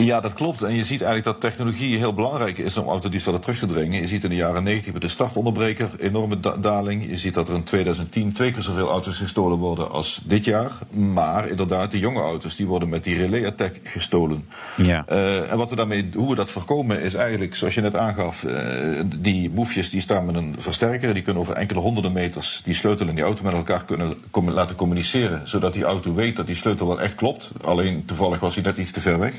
Ja, 0.05 0.19
dat 0.19 0.33
klopt. 0.33 0.61
En 0.61 0.73
je 0.75 0.83
ziet 0.83 1.01
eigenlijk 1.01 1.23
dat 1.23 1.39
technologie 1.51 1.97
heel 1.97 2.13
belangrijk 2.13 2.57
is 2.57 2.77
om 2.77 2.87
autodiefstallen 2.87 3.41
terug 3.41 3.59
te 3.59 3.65
dringen. 3.65 4.01
Je 4.01 4.07
ziet 4.07 4.23
in 4.23 4.29
de 4.29 4.35
jaren 4.35 4.63
90 4.63 4.93
met 4.93 5.01
de 5.01 5.07
startonderbreker 5.07 5.89
enorme 5.99 6.39
da- 6.39 6.57
daling. 6.57 7.09
Je 7.09 7.17
ziet 7.17 7.33
dat 7.33 7.49
er 7.49 7.55
in 7.55 7.63
2010 7.63 8.31
twee 8.33 8.51
keer 8.51 8.61
zoveel 8.61 8.89
auto's 8.89 9.17
gestolen 9.17 9.57
worden 9.57 9.91
als 9.91 10.21
dit 10.23 10.45
jaar. 10.45 10.71
Maar 10.89 11.47
inderdaad, 11.47 11.91
die 11.91 11.99
jonge 11.99 12.19
auto's 12.21 12.55
die 12.55 12.65
worden 12.65 12.89
met 12.89 13.03
die 13.03 13.15
relay 13.17 13.45
attack 13.45 13.75
gestolen. 13.83 14.45
Ja. 14.77 15.03
Eh, 15.07 15.51
en 15.51 15.57
wat 15.57 15.69
we 15.69 15.75
daarmee, 15.75 16.09
hoe 16.15 16.29
we 16.29 16.35
dat 16.35 16.51
voorkomen 16.51 17.01
is 17.01 17.13
eigenlijk, 17.13 17.55
zoals 17.55 17.73
je 17.75 17.81
net 17.81 17.95
aangaf, 17.95 18.43
eh, 18.43 19.01
die 19.15 19.49
boefjes 19.49 19.89
die 19.89 20.01
staan 20.01 20.25
met 20.25 20.35
een 20.35 20.55
versterker. 20.57 21.13
Die 21.13 21.23
kunnen 21.23 21.41
over 21.41 21.53
enkele 21.53 21.79
honderden 21.79 22.11
meters 22.11 22.61
die 22.65 22.73
sleutel 22.73 23.07
en 23.07 23.15
die 23.15 23.23
auto 23.23 23.43
met 23.43 23.53
elkaar 23.53 23.85
kunnen 23.85 24.13
com- 24.31 24.49
laten 24.49 24.75
communiceren. 24.75 25.41
Zodat 25.49 25.73
die 25.73 25.83
auto 25.83 26.13
weet 26.13 26.35
dat 26.35 26.47
die 26.47 26.55
sleutel 26.55 26.87
wel 26.87 27.01
echt 27.01 27.15
klopt. 27.15 27.51
Alleen 27.63 28.05
toevallig 28.05 28.39
was 28.39 28.55
hij 28.55 28.63
net 28.63 28.77
iets 28.77 28.91
te 28.91 29.01
ver 29.01 29.19
weg. 29.19 29.33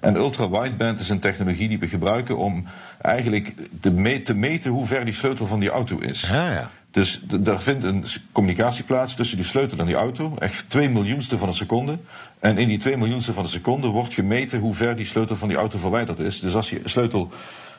En 0.00 0.16
ultra-wideband 0.16 1.00
is 1.00 1.08
een 1.08 1.18
technologie 1.18 1.68
die 1.68 1.78
we 1.78 1.88
gebruiken 1.88 2.36
om 2.36 2.64
eigenlijk 3.00 3.54
te, 3.80 3.90
me- 3.90 4.22
te 4.22 4.34
meten 4.34 4.70
hoe 4.70 4.86
ver 4.86 5.04
die 5.04 5.14
sleutel 5.14 5.46
van 5.46 5.60
die 5.60 5.70
auto 5.70 5.98
is. 5.98 6.20
Ja, 6.20 6.52
ja. 6.52 6.70
Dus 6.90 7.20
daar 7.40 7.60
vindt 7.62 7.84
een 7.84 8.04
communicatie 8.32 8.84
plaats 8.84 9.14
tussen 9.14 9.36
die 9.36 9.46
sleutel 9.46 9.78
en 9.78 9.86
die 9.86 9.94
auto. 9.94 10.34
Echt 10.38 10.70
twee 10.70 10.88
miljoenste 10.88 11.38
van 11.38 11.48
een 11.48 11.54
seconde. 11.54 11.98
En 12.38 12.58
in 12.58 12.68
die 12.68 12.78
twee 12.78 12.96
miljoenste 12.96 13.32
van 13.32 13.42
een 13.42 13.48
seconde 13.50 13.86
wordt 13.86 14.14
gemeten 14.14 14.60
hoe 14.60 14.74
ver 14.74 14.96
die 14.96 15.04
sleutel 15.06 15.36
van 15.36 15.48
die 15.48 15.56
auto 15.56 15.78
verwijderd 15.78 16.18
is. 16.18 16.40
Dus 16.40 16.54
als 16.54 16.68
die 16.68 16.80
sleutel 16.84 17.30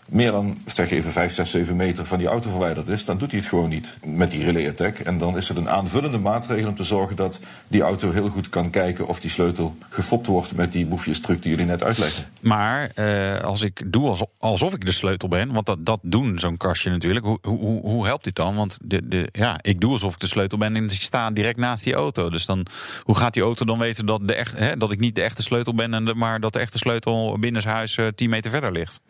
meer 0.08 0.32
dan, 0.32 0.58
zeg 0.66 0.90
even 0.92 1.12
5, 1.12 1.34
6, 1.34 1.52
7 1.52 1.76
meter 1.76 2.06
van 2.06 2.18
die 2.18 2.28
auto 2.28 2.50
verwijderd 2.50 2.88
is, 2.88 3.06
dan 3.06 3.18
doet 3.18 3.32
hij 3.32 3.40
het 3.40 3.50
gewoon 3.50 3.70
niet 3.70 3.98
met 4.06 4.32
die 4.32 4.44
relay 4.44 4.68
attack. 4.70 4.98
En 5.00 5.18
dan 5.18 5.38
is 5.38 5.48
het 5.48 5.58
een 5.58 5.70
aanvullende 5.70 6.18
maatregel 6.18 6.68
om 6.70 6.76
te 6.76 6.84
zorgen 6.84 7.16
dat 7.16 7.40
die 7.68 7.82
auto 7.82 8.12
heel 8.12 8.30
goed 8.30 8.50
kan 8.50 8.70
kijken 8.70 9.08
of 9.08 9.20
die 9.20 9.30
sleutel 9.30 9.78
gefopt 9.90 10.26
wordt 10.28 10.56
met 10.56 10.72
die 10.72 10.86
boefjestruc 10.86 11.42
die 11.42 11.52
jullie 11.52 11.66
net 11.66 11.84
uitleggen. 11.84 12.26
Maar 12.42 12.90
eh, 12.96 13.40
als 13.44 13.62
ik 13.62 13.92
doe 13.92 14.28
alsof, 14.40 14.74
ik 14.74 14.86
de 14.86 14.92
sleutel 14.92 15.28
ben, 15.28 15.52
want 15.54 15.66
dat, 15.66 15.86
dat 15.86 16.00
doen 16.02 16.40
zo'n 16.40 16.58
kastje 16.58 16.90
natuurlijk. 16.90 17.26
Hoe, 17.26 17.40
hoe, 17.42 17.82
hoe- 17.82 18.06
helpt 18.06 18.24
dit 18.24 18.36
dan? 18.36 18.56
Want 18.56 18.78
de, 18.84 19.08
de, 19.08 19.30
ja, 19.32 19.60
ik 19.62 19.80
doe 19.80 19.92
alsof 19.92 20.14
ik 20.14 20.20
de 20.20 20.28
sleutel 20.28 20.58
ben 20.58 20.76
en 20.76 20.84
ik 20.84 20.92
sta 21.02 21.32
direct 21.32 21.58
naast 21.60 21.84
die 21.84 21.94
auto. 21.94 22.30
Dus 22.30 22.46
dan, 22.46 22.66
hoe 23.04 23.16
gaat 23.18 23.34
die 23.34 23.44
auto 23.44 23.66
dan 23.66 23.80
weten 23.80 24.06
dat, 24.06 24.28
de 24.28 24.34
echt, 24.34 24.58
hè, 24.58 24.76
dat 24.76 24.92
ik 24.92 25.00
niet 25.00 25.16
de 25.16 25.22
echte 25.22 25.42
sleutel 25.42 25.74
ben, 25.76 25.94
en 25.94 26.18
maar 26.18 26.40
dat 26.40 26.54
de 26.54 26.60
echte 26.60 26.78
sleutel 26.78 27.38
binnen 27.40 27.62
zijn 27.62 27.76
huis 27.76 27.98
eh, 27.98 28.08
10 28.16 28.30
meter 28.30 28.52
verder 28.52 28.72
ligt? 28.72 29.02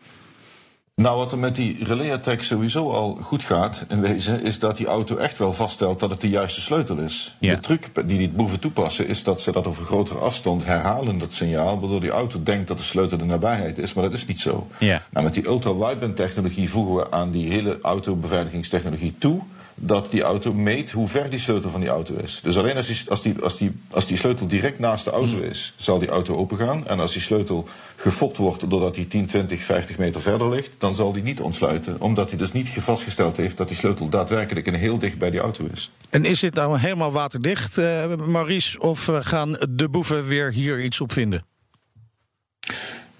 Nou, 0.98 1.16
wat 1.16 1.32
er 1.32 1.38
met 1.38 1.56
die 1.56 1.84
relay 1.84 2.12
attack 2.12 2.42
sowieso 2.42 2.90
al 2.90 3.18
goed 3.22 3.42
gaat, 3.42 3.84
in 3.88 4.00
wezen, 4.00 4.42
is 4.42 4.58
dat 4.58 4.76
die 4.76 4.86
auto 4.86 5.16
echt 5.16 5.38
wel 5.38 5.52
vaststelt 5.52 6.00
dat 6.00 6.10
het 6.10 6.20
de 6.20 6.28
juiste 6.28 6.60
sleutel 6.60 6.96
is. 6.96 7.36
Ja. 7.38 7.54
De 7.54 7.60
truc 7.60 7.90
die 8.06 8.18
die 8.18 8.28
boeven 8.28 8.60
toepassen 8.60 9.08
is 9.08 9.24
dat 9.24 9.40
ze 9.40 9.52
dat 9.52 9.66
over 9.66 9.84
grotere 9.84 10.18
afstand 10.18 10.64
herhalen, 10.64 11.18
dat 11.18 11.32
signaal, 11.32 11.80
waardoor 11.80 12.00
die 12.00 12.10
auto 12.10 12.42
denkt 12.42 12.68
dat 12.68 12.78
de 12.78 12.84
sleutel 12.84 13.18
de 13.18 13.24
nabijheid 13.24 13.78
is, 13.78 13.94
maar 13.94 14.04
dat 14.04 14.12
is 14.12 14.26
niet 14.26 14.40
zo. 14.40 14.66
Ja. 14.78 15.02
Nou, 15.10 15.24
met 15.24 15.34
die 15.34 15.46
ultra-wideband 15.46 16.16
technologie 16.16 16.70
voegen 16.70 16.94
we 16.94 17.10
aan 17.10 17.30
die 17.30 17.52
hele 17.52 17.78
autobeveiligingstechnologie 17.80 19.14
toe 19.18 19.40
dat 19.78 20.10
die 20.10 20.22
auto 20.22 20.52
meet 20.52 20.90
hoe 20.90 21.08
ver 21.08 21.30
die 21.30 21.38
sleutel 21.38 21.70
van 21.70 21.80
die 21.80 21.88
auto 21.88 22.14
is. 22.14 22.40
Dus 22.42 22.58
alleen 22.58 22.76
als 22.76 22.86
die, 22.86 23.02
als 23.08 23.22
die, 23.22 23.34
als 23.42 23.56
die, 23.58 23.72
als 23.90 24.06
die 24.06 24.16
sleutel 24.16 24.46
direct 24.46 24.78
naast 24.78 25.04
de 25.04 25.10
auto 25.10 25.40
is, 25.40 25.74
zal 25.76 25.98
die 25.98 26.08
auto 26.08 26.36
opengaan. 26.36 26.86
En 26.86 27.00
als 27.00 27.12
die 27.12 27.22
sleutel 27.22 27.68
gefopt 27.96 28.36
wordt 28.36 28.70
doordat 28.70 28.94
die 28.94 29.06
10, 29.06 29.26
20, 29.26 29.62
50 29.62 29.98
meter 29.98 30.20
verder 30.20 30.48
ligt, 30.48 30.70
dan 30.78 30.94
zal 30.94 31.12
die 31.12 31.22
niet 31.22 31.40
ontsluiten. 31.40 32.00
Omdat 32.00 32.28
hij 32.28 32.38
dus 32.38 32.52
niet 32.52 32.68
vastgesteld 32.68 33.36
heeft 33.36 33.56
dat 33.56 33.68
die 33.68 33.76
sleutel 33.76 34.08
daadwerkelijk 34.08 34.66
en 34.66 34.74
heel 34.74 34.98
dicht 34.98 35.18
bij 35.18 35.30
die 35.30 35.40
auto 35.40 35.66
is. 35.72 35.90
En 36.10 36.24
is 36.24 36.40
dit 36.40 36.54
nou 36.54 36.78
helemaal 36.78 37.12
waterdicht, 37.12 37.78
eh 37.78 38.14
Maries? 38.16 38.78
Of 38.78 39.08
eh, 39.08 39.18
gaan 39.20 39.56
de 39.70 39.88
boeven 39.88 40.26
weer 40.26 40.52
hier 40.52 40.84
iets 40.84 41.00
op 41.00 41.12
vinden? 41.12 41.44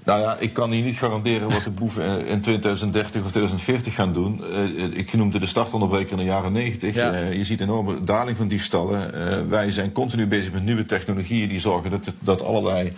Nou 0.09 0.21
ja, 0.21 0.37
ik 0.39 0.53
kan 0.53 0.71
hier 0.71 0.85
niet 0.85 0.97
garanderen 0.99 1.49
wat 1.51 1.65
de 1.65 1.71
boeven 1.71 2.25
eh, 2.25 2.31
in 2.31 2.41
2030 2.41 3.23
of 3.23 3.29
2040 3.31 3.95
gaan 3.95 4.13
doen. 4.13 4.43
Eh, 4.53 4.99
ik 4.99 5.13
noemde 5.13 5.39
de 5.39 5.47
startonderbreker 5.47 6.11
in 6.11 6.17
de 6.17 6.25
jaren 6.25 6.53
90. 6.53 6.95
Ja. 6.95 7.13
Eh, 7.13 7.33
je 7.33 7.45
ziet 7.45 7.61
een 7.61 7.69
enorme 7.69 8.05
daling 8.05 8.37
van 8.37 8.49
diefstallen. 8.49 9.15
Eh, 9.31 9.39
wij 9.49 9.71
zijn 9.71 9.93
continu 9.93 10.27
bezig 10.27 10.53
met 10.53 10.65
nieuwe 10.65 10.85
technologieën 10.85 11.49
die 11.49 11.61
zorgen 11.61 11.91
dat, 11.91 12.13
dat 12.19 12.43
allerlei 12.43 12.93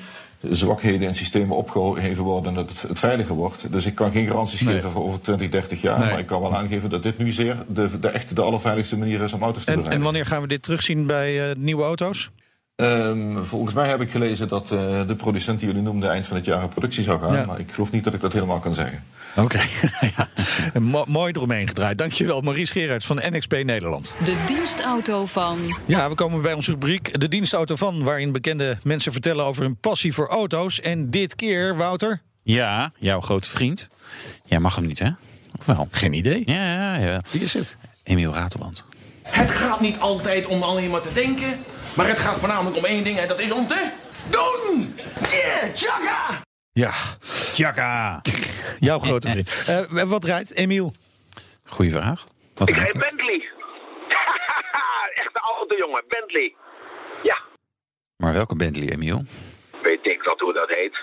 zwakheden 0.51 1.09
in 1.09 1.15
systemen 1.15 1.57
opgeheven 1.57 2.25
worden 2.25 2.49
en 2.51 2.55
dat 2.55 2.69
het, 2.69 2.83
het 2.89 2.99
veiliger 2.99 3.35
wordt. 3.35 3.73
Dus 3.73 3.87
ik 3.87 3.95
kan 3.95 4.11
geen 4.11 4.27
garanties 4.27 4.61
Nee. 4.61 4.75
geven 4.75 4.91
voor 4.91 5.03
over 5.03 5.21
20, 5.21 5.49
30 5.49 5.81
jaar. 5.81 5.99
Nee. 5.99 6.11
Maar 6.11 6.19
ik 6.19 6.27
kan 6.27 6.41
wel 6.41 6.55
aangeven 6.57 6.91
dat 6.91 7.03
dit 7.03 7.19
nu 7.19 7.33
zeer 7.33 7.57
de, 7.69 7.99
de 8.01 8.09
echt 8.09 8.37
de 8.37 8.43
allerveiligste 8.43 8.99
manier 8.99 9.21
is 9.23 9.33
om 9.33 9.43
auto's 9.43 9.65
te 9.65 9.71
En, 9.71 9.77
bereiden. 9.77 9.99
en 9.99 10.05
wanneer 10.05 10.27
gaan 10.27 10.43
we 10.43 10.49
dit 10.49 10.63
terugzien 10.63 11.07
bij 11.07 11.51
eh, 11.51 11.57
nieuwe 11.57 11.83
auto's? 11.83 12.31
Ehm, 12.81 13.43
volgens 13.43 13.75
mij 13.75 13.89
heb 13.89 14.01
ik 14.01 14.11
gelezen 14.11 14.49
dat 14.49 14.71
eh, 14.71 15.07
de 15.07 15.15
producent 15.17 15.59
die 15.59 15.69
jullie 15.69 15.83
noemden 15.83 16.11
eind 16.11 16.27
van 16.27 16.37
het 16.37 16.45
jaar 16.45 16.63
in 16.63 16.69
productie 16.69 17.03
zou 17.05 17.21
gaan. 17.21 17.33
Ja. 17.35 17.45
Maar 17.47 17.59
ik 17.61 17.73
geloof 17.73 17.91
niet 17.91 18.05
dat 18.05 18.15
ik 18.15 18.21
dat 18.21 18.33
helemaal 18.33 18.59
kan 18.59 18.75
zeggen. 18.75 19.03
Oké, 19.37 19.61
ja. 20.17 20.29
Mo- 20.81 21.05
mooi 21.09 21.33
eromheen 21.33 21.69
gedraaid. 21.69 21.99
Dankjewel, 21.99 22.41
Maurice 22.41 22.73
Gerards 22.73 23.07
van 23.07 23.21
NXP 23.31 23.53
Nederland. 23.65 24.15
De 24.25 24.37
dienstauto 24.47 25.27
van. 25.27 25.59
Ja, 25.87 26.09
we 26.09 26.15
komen 26.15 26.43
bij 26.43 26.53
onze 26.53 26.71
rubriek 26.71 27.21
De 27.21 27.29
Dienstauto 27.29 27.77
van... 27.77 28.05
waarin 28.05 28.33
bekende 28.33 28.79
mensen 28.83 29.13
vertellen 29.13 29.45
over 29.45 29.63
hun 29.63 29.77
passie 29.77 30.15
voor 30.15 30.29
auto's. 30.29 30.81
En 30.81 31.11
dit 31.11 31.35
keer, 31.37 31.77
Wouter? 31.77 32.21
Ja, 32.43 32.93
jouw 32.99 33.21
grote 33.21 33.49
vriend. 33.51 33.89
Jij 34.45 34.59
mag 34.59 34.75
hem 34.75 34.87
niet, 34.87 34.99
hè? 34.99 35.09
Of 35.59 35.67
wel? 35.67 35.89
Geen 35.91 36.13
idee. 36.13 36.43
Ja, 36.45 36.73
ja, 36.73 36.97
ja. 36.97 37.23
Wie 37.31 37.41
is 37.43 37.53
het? 37.53 37.77
Emiel 38.03 38.35
Ratelband. 38.35 38.85
Het 39.23 39.51
gaat 39.51 39.81
niet 39.81 39.99
altijd 39.99 40.47
om 40.47 40.63
alleen 40.63 40.91
maar 40.91 41.01
te 41.01 41.13
denken, 41.15 41.59
maar 41.97 42.09
het 42.09 42.19
gaat 42.19 42.39
voornamelijk 42.39 42.77
om 42.77 42.85
één 42.85 43.05
ding 43.05 43.19
en 43.19 43.29
dat 43.29 43.39
is 43.41 43.53
om 43.53 43.67
te 43.67 43.91
doen. 44.31 44.95
Yeah, 45.31 45.75
tjaka! 45.75 46.41
Ja, 46.73 46.93
Tjaka! 47.55 48.21
jouw 48.81 48.99
grote 48.99 49.29
vriend. 49.31 49.49
Eh, 49.99 50.03
wat 50.03 50.25
rijdt 50.25 50.55
Emiel? 50.57 50.93
Goeie 51.67 51.93
vraag. 51.93 52.25
Wat 52.55 52.69
Ik 52.69 52.75
rijd? 52.77 52.93
Bentley. 52.93 53.49
Echte 55.23 55.41
auto, 55.57 55.77
jongen. 55.77 56.05
Bentley. 56.09 56.55
Ja, 57.23 57.37
Maar 58.17 58.33
welke 58.33 58.57
Bentley, 58.57 58.89
Emiel? 58.89 59.23
weet 59.83 60.07
ik 60.07 60.25
dat 60.25 60.41
hoe 60.41 60.53
dat 60.53 60.69
heet. 60.75 60.97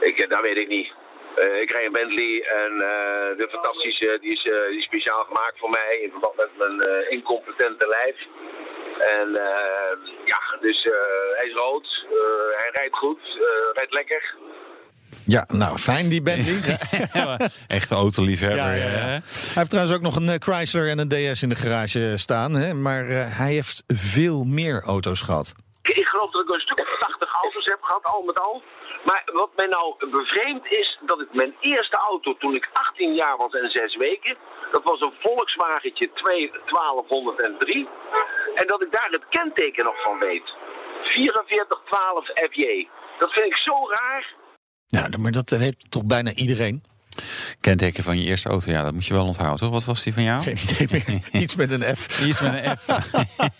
Ik, 0.00 0.18
eh, 0.18 0.28
dat 0.28 0.40
weet 0.40 0.56
ik 0.56 0.68
niet. 0.68 0.92
Eh, 1.36 1.60
ik 1.60 1.70
rijd 1.70 1.86
een 1.86 1.92
Bentley 1.92 2.32
en 2.62 2.72
eh, 2.72 3.36
de 3.40 3.48
fantastische, 3.50 4.18
die 4.20 4.32
is, 4.32 4.44
eh, 4.44 4.68
die 4.70 4.78
is 4.78 4.84
speciaal 4.84 5.24
gemaakt 5.24 5.58
voor 5.58 5.70
mij 5.70 5.98
in 6.02 6.10
verband 6.10 6.36
met 6.36 6.50
mijn 6.58 6.80
eh, 6.80 7.10
incompetente 7.10 7.86
lijf. 7.96 8.16
En 8.98 9.28
eh, 9.36 9.92
ja, 10.24 10.40
dus 10.60 10.84
eh, 10.84 10.92
hij 11.36 11.46
is 11.46 11.54
rood, 11.54 12.04
eh, 12.04 12.58
hij 12.58 12.70
rijdt 12.72 12.96
goed, 12.96 13.20
eh, 13.20 13.74
rijdt 13.74 13.92
lekker. 13.92 14.34
Ja, 15.26 15.44
nou, 15.48 15.78
fijn 15.78 16.08
die 16.08 16.22
Bentley. 16.22 16.78
Echte 17.78 17.94
autoliefhebber. 17.94 18.58
Ja, 18.58 18.72
ja, 18.72 18.84
ja. 18.84 18.88
hè? 18.88 19.08
Hij 19.08 19.20
heeft 19.54 19.70
trouwens 19.70 19.96
ook 19.96 20.02
nog 20.02 20.16
een 20.16 20.42
Chrysler 20.42 20.88
en 20.88 20.98
een 20.98 21.08
DS 21.08 21.42
in 21.42 21.48
de 21.48 21.54
garage 21.54 22.12
staan. 22.16 22.52
Hè? 22.54 22.74
Maar 22.74 23.08
eh, 23.08 23.38
hij 23.38 23.52
heeft 23.52 23.84
veel 23.86 24.44
meer 24.44 24.82
auto's 24.82 25.20
gehad. 25.20 25.54
Ik, 25.82 25.96
ik 25.96 26.06
geloof 26.06 26.30
dat 26.30 26.42
ik 26.42 26.48
een 26.48 26.60
stuk 26.60 26.80
of 26.80 26.98
80 26.98 27.28
auto's 27.42 27.64
heb 27.64 27.82
gehad, 27.82 28.04
al 28.04 28.22
met 28.22 28.40
al. 28.40 28.62
Maar 29.04 29.22
wat 29.32 29.50
mij 29.56 29.66
nou 29.66 30.10
bevreemd 30.10 30.66
is, 30.66 30.98
dat 31.00 31.20
ik 31.20 31.34
mijn 31.34 31.54
eerste 31.60 31.96
auto 31.96 32.36
toen 32.36 32.54
ik 32.54 32.68
18 32.72 33.14
jaar 33.14 33.36
was 33.36 33.52
en 33.52 33.70
6 33.70 33.96
weken, 33.96 34.36
dat 34.72 34.82
was 34.82 35.00
een 35.00 35.14
Volkswagentje 35.20 36.10
2 36.12 36.50
1203. 36.66 37.88
En 38.54 38.66
dat 38.66 38.82
ik 38.82 38.92
daar 38.92 39.10
het 39.10 39.28
kenteken 39.28 39.84
nog 39.84 40.02
van 40.02 40.18
weet. 40.18 40.54
4412 41.02 42.26
FJ. 42.26 42.88
Dat 43.18 43.32
vind 43.32 43.46
ik 43.46 43.56
zo 43.56 43.88
raar. 43.88 44.34
Nou, 44.88 45.18
maar 45.18 45.32
dat 45.32 45.50
weet 45.50 45.90
toch 45.90 46.04
bijna 46.04 46.32
iedereen? 46.32 46.91
Kenteken 47.60 48.04
van 48.04 48.18
je 48.18 48.24
eerste 48.24 48.48
auto, 48.48 48.70
ja, 48.70 48.82
dat 48.82 48.92
moet 48.94 49.06
je 49.06 49.14
wel 49.14 49.24
onthouden. 49.26 49.70
Wat 49.70 49.84
was 49.84 50.02
die 50.02 50.12
van 50.12 50.22
jou? 50.22 50.42
Geen 50.42 50.58
idee 50.70 50.88
meer. 51.06 51.20
Iets 51.42 51.54
met 51.54 51.70
een 51.70 51.96
F. 51.96 52.06
Die 52.06 52.28
is 52.28 52.40
met 52.40 52.52
een 52.52 52.76
F. 52.76 53.10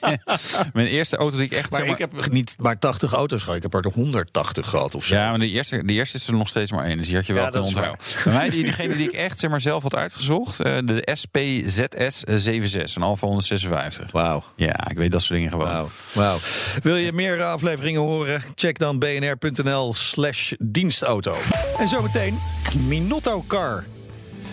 Mijn 0.73 0.87
eerste 0.87 1.17
auto 1.17 1.37
die 1.37 1.45
ik 1.47 1.53
echt... 1.53 1.71
Maar 1.71 1.81
zeg 1.81 1.91
ik 1.91 1.99
heb 1.99 2.31
niet 2.31 2.57
maar 2.59 2.79
80 2.79 3.13
auto's 3.13 3.41
gehad. 3.43 3.57
Ik 3.57 3.63
heb 3.63 3.75
er 3.75 3.91
180 3.95 4.69
gehad 4.69 4.95
of 4.95 5.05
zo. 5.05 5.15
Ja, 5.15 5.31
maar 5.31 5.39
de 5.39 5.49
eerste, 5.51 5.85
de 5.85 5.93
eerste 5.93 6.17
is 6.17 6.27
er 6.27 6.33
nog 6.33 6.49
steeds 6.49 6.71
maar 6.73 6.85
één. 6.85 6.97
Dus 6.97 7.07
die 7.07 7.17
had 7.17 7.27
je 7.27 7.33
wel 7.33 7.43
Ja, 7.45 7.51
kunnen 7.51 7.69
onthouden. 7.69 7.99
Bij 8.25 8.33
mij, 8.33 8.51
die, 8.51 8.63
diegene 8.63 8.97
die 8.97 9.09
ik 9.09 9.15
echt 9.15 9.39
zeg 9.39 9.51
maar, 9.51 9.61
zelf 9.61 9.83
had 9.83 9.95
uitgezocht. 9.95 10.61
eh, 10.61 10.79
de 10.85 11.09
SPZS 11.15 12.21
76, 12.27 12.97
een 12.97 13.03
Alfa 13.03 13.27
156. 13.27 14.11
Wauw. 14.11 14.45
Ja, 14.57 14.91
ik 14.91 14.97
weet 14.97 15.13
dat 15.13 15.23
soort 15.23 15.35
dingen 15.39 15.51
gewoon. 15.51 15.67
Wauw. 15.67 15.89
Wauw. 16.13 16.39
Wil 16.83 16.97
je 16.97 17.13
meer 17.13 17.43
afleveringen 17.45 18.01
horen? 18.01 18.43
Check 18.55 18.79
dan 18.79 18.99
bnr.nl 18.99 19.95
slash 19.95 20.53
dienstauto. 20.59 21.37
En 21.79 21.89
zometeen 21.89 22.39
Minotto 22.87 23.42
Car. 23.47 23.85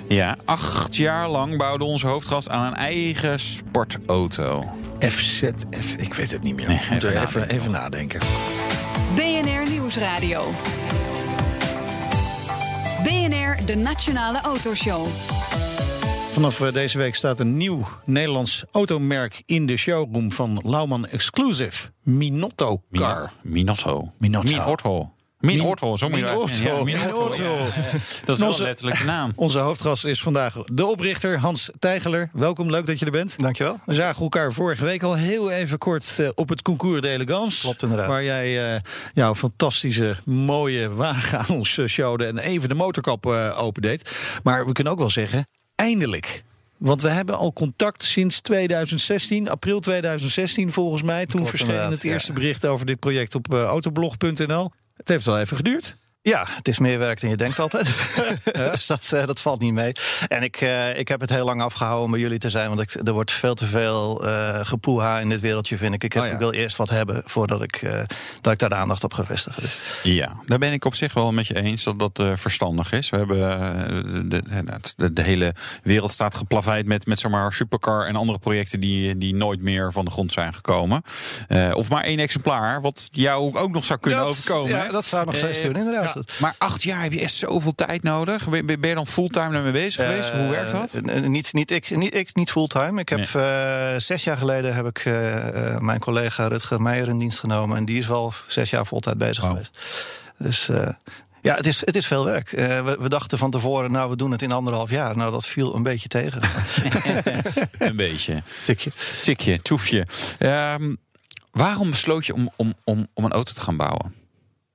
Ja, 0.08 0.38
acht 0.46 0.96
jaar 0.96 1.30
lang 1.30 1.58
bouwde 1.58 1.84
onze 1.84 2.08
hoofdgast 2.08 2.50
aan 2.50 2.66
een 2.66 2.76
eigen 2.76 3.40
sportauto. 3.40 4.64
FZF, 5.00 5.94
ik 5.98 6.14
weet 6.14 6.32
het 6.32 6.42
niet 6.42 6.56
meer. 6.56 6.68
Nee, 6.68 6.80
Moet 6.92 7.04
er 7.04 7.22
even 7.22 7.50
even, 7.50 7.72
nadenken. 7.72 8.20
even 8.22 8.42
nadenken. 9.22 9.64
BNR 9.64 9.72
Nieuwsradio. 9.72 10.54
BNR, 13.04 13.66
de 13.66 13.76
Nationale 13.76 14.42
Autoshow. 14.42 15.08
Vanaf 16.34 16.62
eh, 16.62 16.74
deze 16.74 16.98
week 16.98 17.16
staat 17.16 17.40
een 17.40 17.58
nieuw 17.58 17.88
Nederlands 18.06 18.64
automerk 18.72 19.42
in 19.46 19.66
de 19.66 19.78
showroom 19.78 20.32
van 20.32 20.62
Lauman 20.64 21.08
Exclusive. 21.08 21.90
Minotto 22.04 22.82
Car. 22.92 23.32
Minotto. 23.42 24.12
Minotto. 24.18 24.50
Minotto. 24.50 25.14
Minotto, 25.40 25.96
zo 25.96 26.10
moet 26.10 26.20
je. 26.20 26.26
Dat 28.26 28.36
is 28.36 28.40
wel 28.40 28.48
Onze- 28.48 28.64
letterlijk 28.64 28.98
de 28.98 29.04
naam. 29.04 29.32
Onze 29.36 29.60
hoofdgast 29.60 30.06
is 30.06 30.22
vandaag 30.22 30.54
de 30.66 30.86
oprichter 30.86 31.38
Hans 31.38 31.70
Tijgeler. 31.80 32.30
Welkom, 32.34 32.70
leuk 32.70 32.86
dat 32.86 33.00
je 33.00 33.06
er 33.06 33.12
bent. 33.12 33.40
Dankjewel. 33.40 33.80
We 33.86 33.94
zagen 33.94 34.24
elkaar 34.24 34.54
vorige 34.54 34.84
week 34.84 35.04
al 35.04 35.16
heel 35.16 35.52
even 35.52 35.78
kort 35.78 36.20
eh, 36.20 36.30
op 36.36 36.50
het 36.50 36.62
Concours 36.62 37.02
d'Elegance. 37.02 37.62
Klopt, 37.62 37.82
inderdaad. 37.84 38.08
Waar 38.08 38.24
jij 38.24 38.74
eh, 38.74 38.82
jouw 39.14 39.36
fantastische, 39.36 40.18
mooie 40.26 40.94
wagen 40.94 41.40
aan 41.40 41.50
ons 41.50 41.80
showde... 41.88 42.26
en 42.26 42.38
even 42.38 42.70
de 42.70 42.76
motorkap 42.76 43.26
eh 43.26 43.62
opendeed. 43.62 44.12
Maar 44.44 44.66
we 44.66 44.72
kunnen 44.72 44.94
ook 44.94 45.00
wel 45.00 45.10
zeggen, 45.10 45.48
eindelijk... 45.76 46.44
Want 46.78 47.02
we 47.02 47.10
hebben 47.10 47.38
al 47.38 47.54
contact 47.54 48.04
sinds 48.04 48.40
2016, 48.42 49.50
april 49.50 49.80
2016 49.80 50.72
volgens 50.72 51.02
mij. 51.02 51.26
Toen 51.26 51.36
Klopt, 51.36 51.50
verscheen 51.50 51.92
het 51.92 52.04
ja. 52.04 52.12
eerste 52.12 52.34
bericht 52.34 52.66
over 52.66 52.86
dit 52.86 53.00
project 53.00 53.36
op 53.36 53.54
autoblog.nl. 53.54 54.72
Het 55.00 55.08
heeft 55.08 55.26
wel 55.26 55.40
even 55.40 55.58
geduurd. 55.58 55.96
Ja, 56.22 56.46
het 56.48 56.68
is 56.68 56.80
meer 56.80 57.00
werk 57.00 57.22
dan 57.22 57.30
je 57.30 57.36
denkt 57.38 57.60
altijd. 57.60 57.94
dus 58.74 58.88
dat, 58.88 59.10
eh, 59.14 59.26
dat 59.26 59.40
valt 59.42 59.60
niet 59.62 59.74
mee. 59.74 59.92
En 60.28 60.44
ik, 60.44 60.62
eh, 60.62 60.98
ik 60.98 61.08
heb 61.08 61.22
het 61.22 61.30
heel 61.30 61.46
lang 61.46 61.62
afgehouden 61.62 62.06
om 62.06 62.12
bij 62.12 62.20
jullie 62.20 62.38
te 62.38 62.50
zijn. 62.50 62.68
Want 62.68 62.82
ik, 62.82 62.94
er 63.08 63.14
wordt 63.14 63.32
veel 63.32 63.54
te 63.54 63.66
veel 63.66 64.28
eh 64.28 64.60
gepoeha 64.66 65.20
in 65.20 65.30
dit 65.30 65.40
wereldje, 65.40 65.78
vind 65.78 65.94
ik. 65.94 66.04
Ik, 66.04 66.14
heb, 66.14 66.22
Oh 66.22 66.28
ja. 66.28 66.34
ik 66.34 66.40
wil 66.40 66.52
eerst 66.54 66.78
wat 66.78 66.90
hebben 66.90 67.22
voordat 67.26 67.64
ik, 67.64 67.76
eh, 67.76 68.00
dat 68.42 68.54
ik 68.54 68.60
daar 68.60 68.70
de 68.70 68.76
aandacht 68.76 69.04
op 69.04 69.14
ga 69.14 69.26
vestigen. 69.26 69.62
Dus, 69.62 69.80
Ja, 70.04 70.34
daar 70.46 70.60
ben 70.60 70.72
ik 70.72 70.86
op 70.86 70.96
zich 70.96 71.14
wel 71.14 71.32
met 71.32 71.48
je 71.48 71.56
eens 71.62 71.84
dat 71.84 72.00
dat 72.00 72.20
eh, 72.20 72.32
verstandig 72.36 72.92
is. 72.92 73.10
We 73.10 73.18
hebben 73.18 73.52
eh, 73.52 74.42
de, 74.96 75.14
de, 75.14 75.22
hele 75.22 75.54
wereld 75.84 76.12
staat 76.12 76.36
geplaveid 76.36 76.86
met, 76.86 77.06
met 77.06 77.20
zeg 77.20 77.32
maar, 77.32 77.54
supercar 77.54 78.06
en 78.06 78.16
andere 78.16 78.40
projecten 78.40 78.80
die, 78.80 79.18
die 79.18 79.36
nooit 79.36 79.62
meer 79.62 79.92
van 79.92 80.06
de 80.06 80.12
grond 80.12 80.32
zijn 80.32 80.54
gekomen. 80.54 81.02
Eh, 81.48 81.72
of 81.76 81.90
maar 81.90 82.04
één 82.04 82.20
exemplaar, 82.20 82.82
wat 82.82 83.08
jou 83.12 83.58
ook 83.58 83.72
nog 83.72 83.86
zou 83.86 84.00
kunnen 84.00 84.20
Dat- 84.20 84.28
overkomen. 84.28 84.76
ja, 84.76 84.84
hè? 84.86 84.92
dat 84.92 85.06
zou 85.06 85.26
nog 85.26 85.36
steeds 85.36 85.62
kunnen, 85.62 85.78
inderdaad. 85.78 86.08
Ja, 86.16 86.22
maar 86.40 86.56
acht 86.58 86.84
jaar 86.84 87.02
heb 87.02 87.12
je 87.12 87.20
echt 87.22 87.34
zoveel 87.34 87.76
tijd 87.76 88.04
nodig. 88.04 88.50
Ben, 88.50 88.66
ben 88.66 88.90
je 88.90 88.96
dan 88.96 89.08
fulltime 89.08 89.52
daarmee 89.52 89.72
bezig 89.72 90.06
geweest? 90.06 90.30
Hoe 90.30 90.50
werkt 90.50 90.72
dat? 90.72 90.94
Eh, 90.94 91.18
eh, 91.18 91.24
niet, 91.26 91.54
niet 91.54 91.72
ik, 91.72 91.96
niet, 91.96 92.16
ik, 92.16 92.36
niet 92.36 92.52
fulltime. 92.52 93.02
Ik 93.02 93.10
heb 93.10 93.34
Nee. 93.34 93.44
eh, 93.44 94.00
zes 94.00 94.24
jaar 94.24 94.38
geleden 94.38 94.76
heb 94.76 94.86
ik 94.86 94.98
eh, 95.06 95.74
eh, 95.74 95.80
mijn 95.82 96.00
collega 96.00 96.48
Rutger 96.48 96.82
Meijer 96.82 97.08
in 97.08 97.18
dienst 97.18 97.40
genomen. 97.40 97.78
En 97.78 97.86
die 97.86 97.98
is 97.98 98.08
wel 98.08 98.34
zes 98.48 98.70
jaar 98.70 98.86
voltijd 98.86 99.18
bezig 99.18 99.44
geweest. 99.46 99.80
Dus 100.38 100.70
eh, 100.70 100.88
ja, 101.42 101.56
het 101.56 101.68
is, 101.68 101.86
het 101.86 101.96
is 101.96 102.06
veel 102.08 102.26
werk. 102.26 102.52
Eh, 102.52 102.84
we, 102.86 102.98
we 103.00 103.10
dachten 103.10 103.38
van 103.38 103.52
tevoren, 103.52 103.92
nou, 103.92 104.10
we 104.10 104.16
doen 104.16 104.32
het 104.32 104.42
in 104.42 104.52
anderhalf 104.52 104.90
jaar. 104.90 105.18
Nou, 105.18 105.32
dat 105.32 105.48
viel 105.48 105.76
een 105.76 105.84
beetje 105.84 106.08
tegen. 106.08 106.42
Een 107.78 107.96
beetje. 107.96 108.44
Tikje. 108.66 108.92
Tikje, 109.24 109.62
toefje. 109.62 110.06
Ehm, 110.38 110.96
waarom 111.52 111.90
besloot 111.90 112.26
je 112.26 112.34
om, 112.34 112.50
om, 112.56 112.74
om, 112.84 113.08
om 113.14 113.26
een 113.26 113.32
auto 113.32 113.54
te 113.54 113.62
gaan 113.62 113.78
bouwen? 113.78 114.14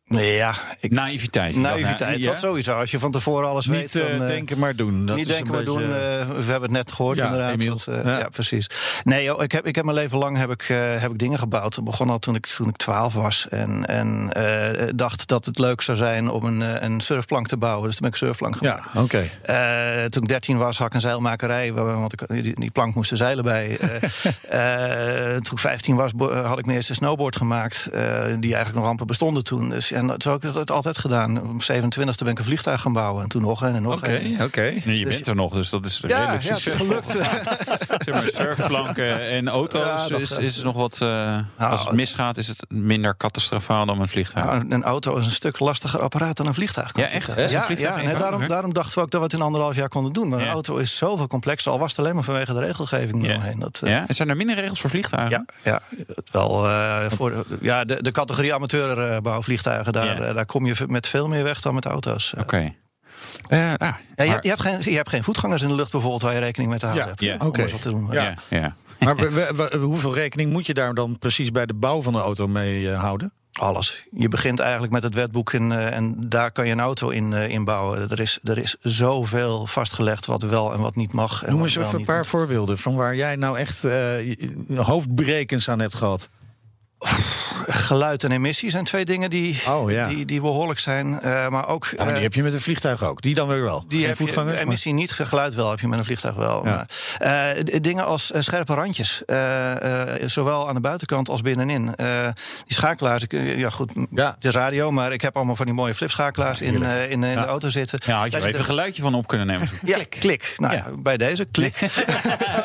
Ja, 0.08 0.54
ik, 0.80 0.90
Naïviteit. 0.90 1.56
Naïviteit, 1.56 2.18
ja. 2.18 2.26
dat 2.26 2.38
sowieso. 2.38 2.78
Als 2.78 2.90
je 2.90 2.98
van 2.98 3.10
tevoren 3.10 3.48
alles 3.48 3.66
Niet 3.66 3.92
weet. 3.92 4.04
eh, 4.04 4.10
dan, 4.10 4.20
eh, 4.20 4.26
denken, 4.26 4.58
maar 4.58 4.76
doen. 4.76 5.06
Dat 5.06 5.16
niet 5.16 5.26
denken, 5.28 5.52
maar 5.52 5.64
doen. 5.64 5.82
eh, 5.82 5.88
we 5.88 6.42
hebben 6.46 6.62
het 6.62 6.70
net 6.70 6.92
gehoord, 6.92 7.18
Ja, 7.18 7.24
inderdaad. 7.24 7.52
Emiel. 7.52 7.80
Dat, 7.84 7.86
eh, 7.98 8.04
Ja. 8.04 8.18
ja. 8.18 8.28
precies. 8.28 8.66
Nee, 9.04 9.24
joh, 9.24 9.42
ik, 9.42 9.52
heb, 9.52 9.66
ik 9.66 9.74
heb 9.74 9.84
mijn 9.84 9.96
leven 9.96 10.18
lang 10.18 10.36
heb 10.38 10.50
ik, 10.50 10.62
heb 10.98 11.10
ik 11.10 11.18
dingen 11.18 11.38
gebouwd. 11.38 11.76
Ik 11.76 11.84
begon 11.84 12.10
al 12.10 12.18
toen 12.18 12.34
ik, 12.34 12.46
toen 12.46 12.68
ik 12.68 12.76
12 12.76 13.14
was. 13.14 13.46
En, 13.50 13.84
en 13.86 14.30
dacht 14.96 15.26
dat 15.28 15.44
het 15.46 15.58
leuk 15.58 15.80
zou 15.80 15.96
zijn 15.96 16.28
om 16.30 16.44
een, 16.44 16.84
een 16.84 17.00
surfplank 17.00 17.46
te 17.48 17.56
bouwen. 17.56 17.84
Dus 17.86 17.92
toen 17.96 18.02
ben 18.02 18.10
ik 18.10 18.16
surfplank 18.16 18.56
gaan 18.56 18.68
Ja, 18.94 19.00
oké. 19.02 19.30
toen 20.08 20.22
ik 20.22 20.28
13 20.28 20.56
was, 20.58 20.78
had 20.78 20.86
ik 20.86 20.94
een 20.94 21.00
zeilmakerij. 21.00 21.72
Want 21.72 22.12
ik, 22.12 22.42
die, 22.42 22.60
die 22.60 22.70
plank 22.70 22.94
moest 22.94 23.10
er 23.10 23.16
zeilen 23.16 23.44
bij. 23.44 23.76
Toen 25.34 25.52
ik 25.52 25.58
15 25.58 25.96
was, 25.96 26.10
had 26.44 26.58
ik 26.58 26.64
mijn 26.64 26.76
eerste 26.76 26.94
snowboard 26.94 27.36
gemaakt. 27.36 27.84
die 28.40 28.54
eigenlijk 28.54 28.74
nog 28.74 28.86
amper 28.86 29.06
bestonden 29.06 29.44
toen. 29.44 29.68
Dus 29.70 29.92
En 29.94 30.06
dat, 30.06 30.22
zo 30.22 30.32
heb 30.32 30.44
ik 30.44 30.54
het 30.54 30.70
altijd 30.70 30.98
gedaan. 30.98 31.42
Om 31.42 31.60
27e 31.72 31.94
ben 31.98 32.28
ik 32.28 32.38
een 32.38 32.44
vliegtuig 32.44 32.80
gaan 32.80 32.92
bouwen. 32.92 33.22
En 33.22 33.28
toen 33.28 33.42
nog 33.42 33.62
een 33.62 33.74
en 33.74 33.82
nog 33.82 33.92
Oké, 33.96 34.14
een. 34.18 34.42
oké. 34.42 34.60
Nee, 34.84 34.98
je 34.98 35.04
Dus- 35.04 35.14
bent 35.14 35.26
er 35.26 35.34
nog, 35.34 35.52
dus 35.52 35.70
dat 35.70 35.84
is 35.84 35.98
Ja, 36.06 36.18
redelijk 36.18 36.42
ja, 36.42 36.54
het 36.54 36.66
is 36.66 36.72
gelukt. 36.72 37.10
zeg 38.04 38.14
maar, 38.14 38.22
surfplanken 38.34 39.28
en 39.30 39.48
auto's 39.48 40.08
Ja, 40.08 40.16
is, 40.16 40.30
is 40.38 40.62
nog 40.62 40.74
wat... 40.76 40.98
eh, 41.00 41.38
als 41.58 41.84
het 41.84 41.92
misgaat 41.92 42.36
is 42.36 42.46
het 42.48 42.64
minder 42.68 43.16
catastrofaal 43.16 43.86
dan 43.86 44.00
een 44.00 44.08
vliegtuig. 44.08 44.46
Nou, 44.46 44.64
een 44.68 44.84
auto 44.84 45.16
is 45.16 45.24
een 45.24 45.30
stuk 45.32 45.58
lastiger 45.58 46.00
apparaat 46.00 46.36
dan 46.36 46.46
een 46.46 46.54
vliegtuig. 46.54 46.90
Ja, 46.96 47.08
echt? 47.08 47.26
Ja, 47.34 47.62
vliegtuig 47.62 47.80
ja 47.80 47.88
nee, 47.88 47.90
eenvoudiger? 47.96 48.18
daarom, 48.20 48.48
daarom 48.48 48.72
dachten 48.74 48.94
we 48.94 49.00
ook 49.00 49.10
dat 49.10 49.20
we 49.20 49.26
het 49.26 49.34
in 49.36 49.42
anderhalf 49.42 49.76
jaar 49.76 49.88
konden 49.88 50.12
doen. 50.12 50.28
Maar 50.28 50.38
Ja. 50.40 50.46
een 50.46 50.52
auto 50.52 50.76
is 50.76 50.96
zoveel 50.96 51.26
complexer. 51.26 51.72
Al 51.72 51.78
was 51.78 51.90
het 51.90 51.98
alleen 52.00 52.14
maar 52.14 52.24
vanwege 52.24 52.52
de 52.52 52.58
regelgeving 52.60 53.22
Ja. 53.26 53.30
eromheen. 53.30 53.58
Dat, 53.58 53.80
eh, 53.84 53.90
ja? 53.90 54.04
En 54.08 54.14
zijn 54.14 54.28
er 54.28 54.36
minder 54.36 54.56
regels 54.56 54.80
voor 54.80 54.90
vliegtuigen? 54.90 55.44
Ja, 55.62 55.70
ja, 55.70 55.80
het 56.14 56.30
wel. 56.30 56.68
eh, 56.68 57.04
voor 57.10 57.30
de, 57.30 57.44
ja, 57.60 57.84
de, 57.84 58.02
de 58.02 58.12
categorie 58.12 58.54
amateurbouwvliegtuigen, 58.54 59.83
daar, 59.92 60.20
Ja. 60.20 60.26
eh, 60.28 60.34
daar 60.34 60.46
kom 60.46 60.66
je 60.66 60.74
met 60.86 61.06
veel 61.08 61.28
meer 61.28 61.42
weg 61.44 61.60
dan 61.60 61.74
met 61.74 61.84
auto's. 61.84 62.34
Oké. 62.38 62.74
Eh, 63.48 63.58
nou, 63.58 63.76
Ja, 63.78 64.24
je, 64.24 64.30
hebt, 64.30 64.42
je, 64.42 64.48
hebt 64.48 64.60
geen, 64.60 64.80
je 64.80 64.96
hebt 64.96 65.08
geen 65.08 65.24
voetgangers 65.24 65.62
in 65.62 65.68
de 65.68 65.74
lucht 65.74 65.90
bijvoorbeeld 65.90 66.22
waar 66.22 66.34
je 66.34 66.40
rekening 66.40 66.70
mee 66.70 66.78
te 66.78 66.86
houden 66.86 67.04
Ja, 67.06 67.10
hebt. 67.10 67.24
ja. 67.24 67.36
Om 67.40 67.46
Oké. 67.46 67.62
eens 67.62 67.72
wat 67.72 67.80
te 67.82 67.90
doen. 67.90 68.08
Ja. 68.10 68.22
ja. 68.22 68.34
ja. 68.48 68.76
Maar 68.98 69.16
we- 69.16 69.30
we- 69.30 69.68
we- 69.70 69.76
hoeveel 69.76 70.14
rekening 70.14 70.52
moet 70.52 70.66
je 70.66 70.74
daar 70.74 70.94
dan 70.94 71.18
precies 71.18 71.50
bij 71.50 71.66
de 71.66 71.74
bouw 71.74 72.02
van 72.02 72.12
de 72.12 72.18
auto 72.18 72.46
mee 72.48 72.90
eh, 72.90 73.00
houden? 73.00 73.32
Alles. 73.52 74.04
Je 74.10 74.28
begint 74.28 74.58
eigenlijk 74.60 74.92
met 74.92 75.02
het 75.02 75.14
wetboek 75.14 75.52
en, 75.52 75.72
eh, 75.72 75.96
en 75.96 76.16
daar 76.28 76.50
kan 76.52 76.66
je 76.66 76.72
een 76.72 76.80
auto 76.80 77.08
in, 77.08 77.32
eh, 77.32 77.48
in 77.48 77.64
bouwen. 77.64 78.10
Er 78.10 78.20
is, 78.20 78.38
er 78.44 78.58
is 78.58 78.76
zoveel 78.80 79.66
vastgelegd 79.66 80.26
wat 80.26 80.42
wel 80.42 80.72
en 80.72 80.80
wat 80.80 80.94
niet 80.96 81.12
mag. 81.12 81.42
En 81.42 81.52
Noem 81.52 81.62
eens 81.62 81.76
even 81.76 81.98
een 81.98 82.04
paar 82.04 82.16
moet. 82.16 82.26
voorbeelden 82.26 82.78
van 82.78 82.94
waar 82.94 83.16
jij 83.16 83.36
nou 83.36 83.58
echt 83.58 83.84
eh, 83.84 84.36
hoofdbrekens 84.76 85.68
aan 85.68 85.80
hebt 85.80 85.94
gehad. 85.94 86.28
Geluid 87.66 88.24
en 88.24 88.32
emissie 88.32 88.70
zijn 88.70 88.84
twee 88.84 89.04
dingen 89.04 89.30
die, 89.30 89.60
Oh, 89.68 89.90
ja. 89.90 90.08
die, 90.08 90.24
die 90.24 90.40
behoorlijk 90.40 90.78
zijn. 90.80 91.20
Eh, 91.20 91.48
maar 91.48 91.68
ook. 91.68 91.84
Ja, 91.84 91.96
maar 91.96 92.06
die 92.06 92.14
eh, 92.16 92.22
heb 92.22 92.34
je 92.34 92.42
met 92.42 92.52
een 92.52 92.60
vliegtuig 92.60 93.02
ook. 93.04 93.22
Die 93.22 93.34
dan 93.34 93.48
weer 93.48 93.62
wel. 93.62 93.84
Die 93.88 93.98
Geen 93.98 94.08
heb 94.08 94.18
je, 94.18 94.24
voetgangers. 94.24 94.54
maar- 94.56 94.66
emissie 94.66 94.92
niet, 94.92 95.12
geluid 95.12 95.54
wel 95.54 95.70
heb 95.70 95.80
je 95.80 95.88
met 95.88 95.98
een 95.98 96.04
vliegtuig 96.04 96.34
wel. 96.34 96.66
Ja. 96.66 96.86
Maar, 97.18 97.56
eh, 97.56 97.64
dingen 97.80 98.04
als 98.04 98.32
scherpe 98.38 98.74
randjes, 98.74 99.22
eh, 99.26 100.14
eh, 100.22 100.28
zowel 100.28 100.68
aan 100.68 100.74
de 100.74 100.80
buitenkant 100.80 101.28
als 101.28 101.40
binnenin. 101.40 101.94
Eh, 101.94 102.06
die 102.66 102.76
schakelaars, 102.76 103.22
ik, 103.22 103.32
ja 103.56 103.70
goed, 103.70 103.92
Ja. 104.10 104.32
het 104.34 104.44
is 104.44 104.50
radio, 104.50 104.90
maar 104.90 105.12
ik 105.12 105.20
heb 105.20 105.36
allemaal 105.36 105.56
van 105.56 105.66
die 105.66 105.74
mooie 105.74 105.94
flipschakelaars 105.94 106.60
in, 106.60 106.82
eh, 106.82 107.02
in, 107.02 107.10
in 107.24 107.30
Ja. 107.30 107.40
de 107.42 107.46
auto 107.48 107.68
zitten. 107.68 107.98
Ja, 108.06 108.18
had 108.20 108.30
je 108.32 108.36
er 108.38 108.44
even 108.46 108.58
een 108.58 108.64
geluidje 108.64 109.02
van 109.02 109.14
op 109.14 109.26
kunnen 109.26 109.46
nemen. 109.46 109.68
ja, 109.84 109.98
klik. 110.08 110.54
Nou, 110.56 111.00
bij 111.00 111.16
deze, 111.16 111.44
klik. 111.50 111.78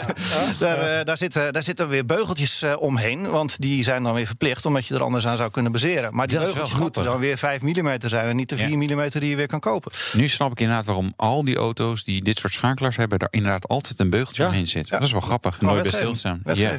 daar, 0.60 0.78
eh, 0.80 1.06
daar, 1.06 1.18
zitten, 1.18 1.54
daar 1.54 1.64
zitten 1.64 1.88
weer 1.90 2.06
beugeltjes 2.06 2.64
omheen. 2.80 3.30
Want 3.30 3.62
die 3.62 3.84
zijn 3.84 4.04
dan 4.04 4.14
weer 4.14 4.28
verplicht, 4.30 4.66
omdat 4.66 4.86
je 4.88 4.94
er 4.96 5.04
anders 5.04 5.28
aan 5.28 5.38
zou 5.38 5.52
kunnen 5.52 5.72
bezeren. 5.72 6.16
Maar 6.16 6.28
die 6.28 6.38
Dat 6.38 6.46
beugeltjes 6.46 6.80
moeten 6.80 7.04
dan 7.04 7.20
weer 7.20 7.38
5 7.38 7.62
mm 7.62 7.98
zijn... 8.06 8.28
en 8.28 8.36
niet 8.36 8.50
de 8.50 8.58
4 8.58 8.70
Ja. 8.70 8.76
mm 8.76 9.10
die 9.10 9.30
je 9.30 9.36
weer 9.36 9.48
kan 9.48 9.60
kopen. 9.60 9.92
Nu 10.14 10.28
snap 10.28 10.52
ik 10.52 10.60
inderdaad 10.60 10.86
waarom 10.86 11.14
al 11.16 11.44
die 11.44 11.56
auto's 11.56 12.04
die 12.04 12.24
dit 12.24 12.38
soort 12.40 12.54
schakelaars 12.54 12.96
hebben, 12.96 13.20
daar 13.20 13.28
inderdaad 13.32 13.68
altijd 13.68 14.00
een 14.00 14.10
beugeltje 14.10 14.44
Ja. 14.44 14.50
omheen 14.50 14.68
zit. 14.68 14.88
Ja. 14.88 14.98
Dat 14.98 15.06
is 15.08 15.12
wel 15.12 15.22
grappig. 15.22 15.62
Nooit 15.62 15.74
bij 15.76 15.84
wetgeving. 15.84 16.18
stilstaan. 16.18 16.56
Ja. 16.56 16.78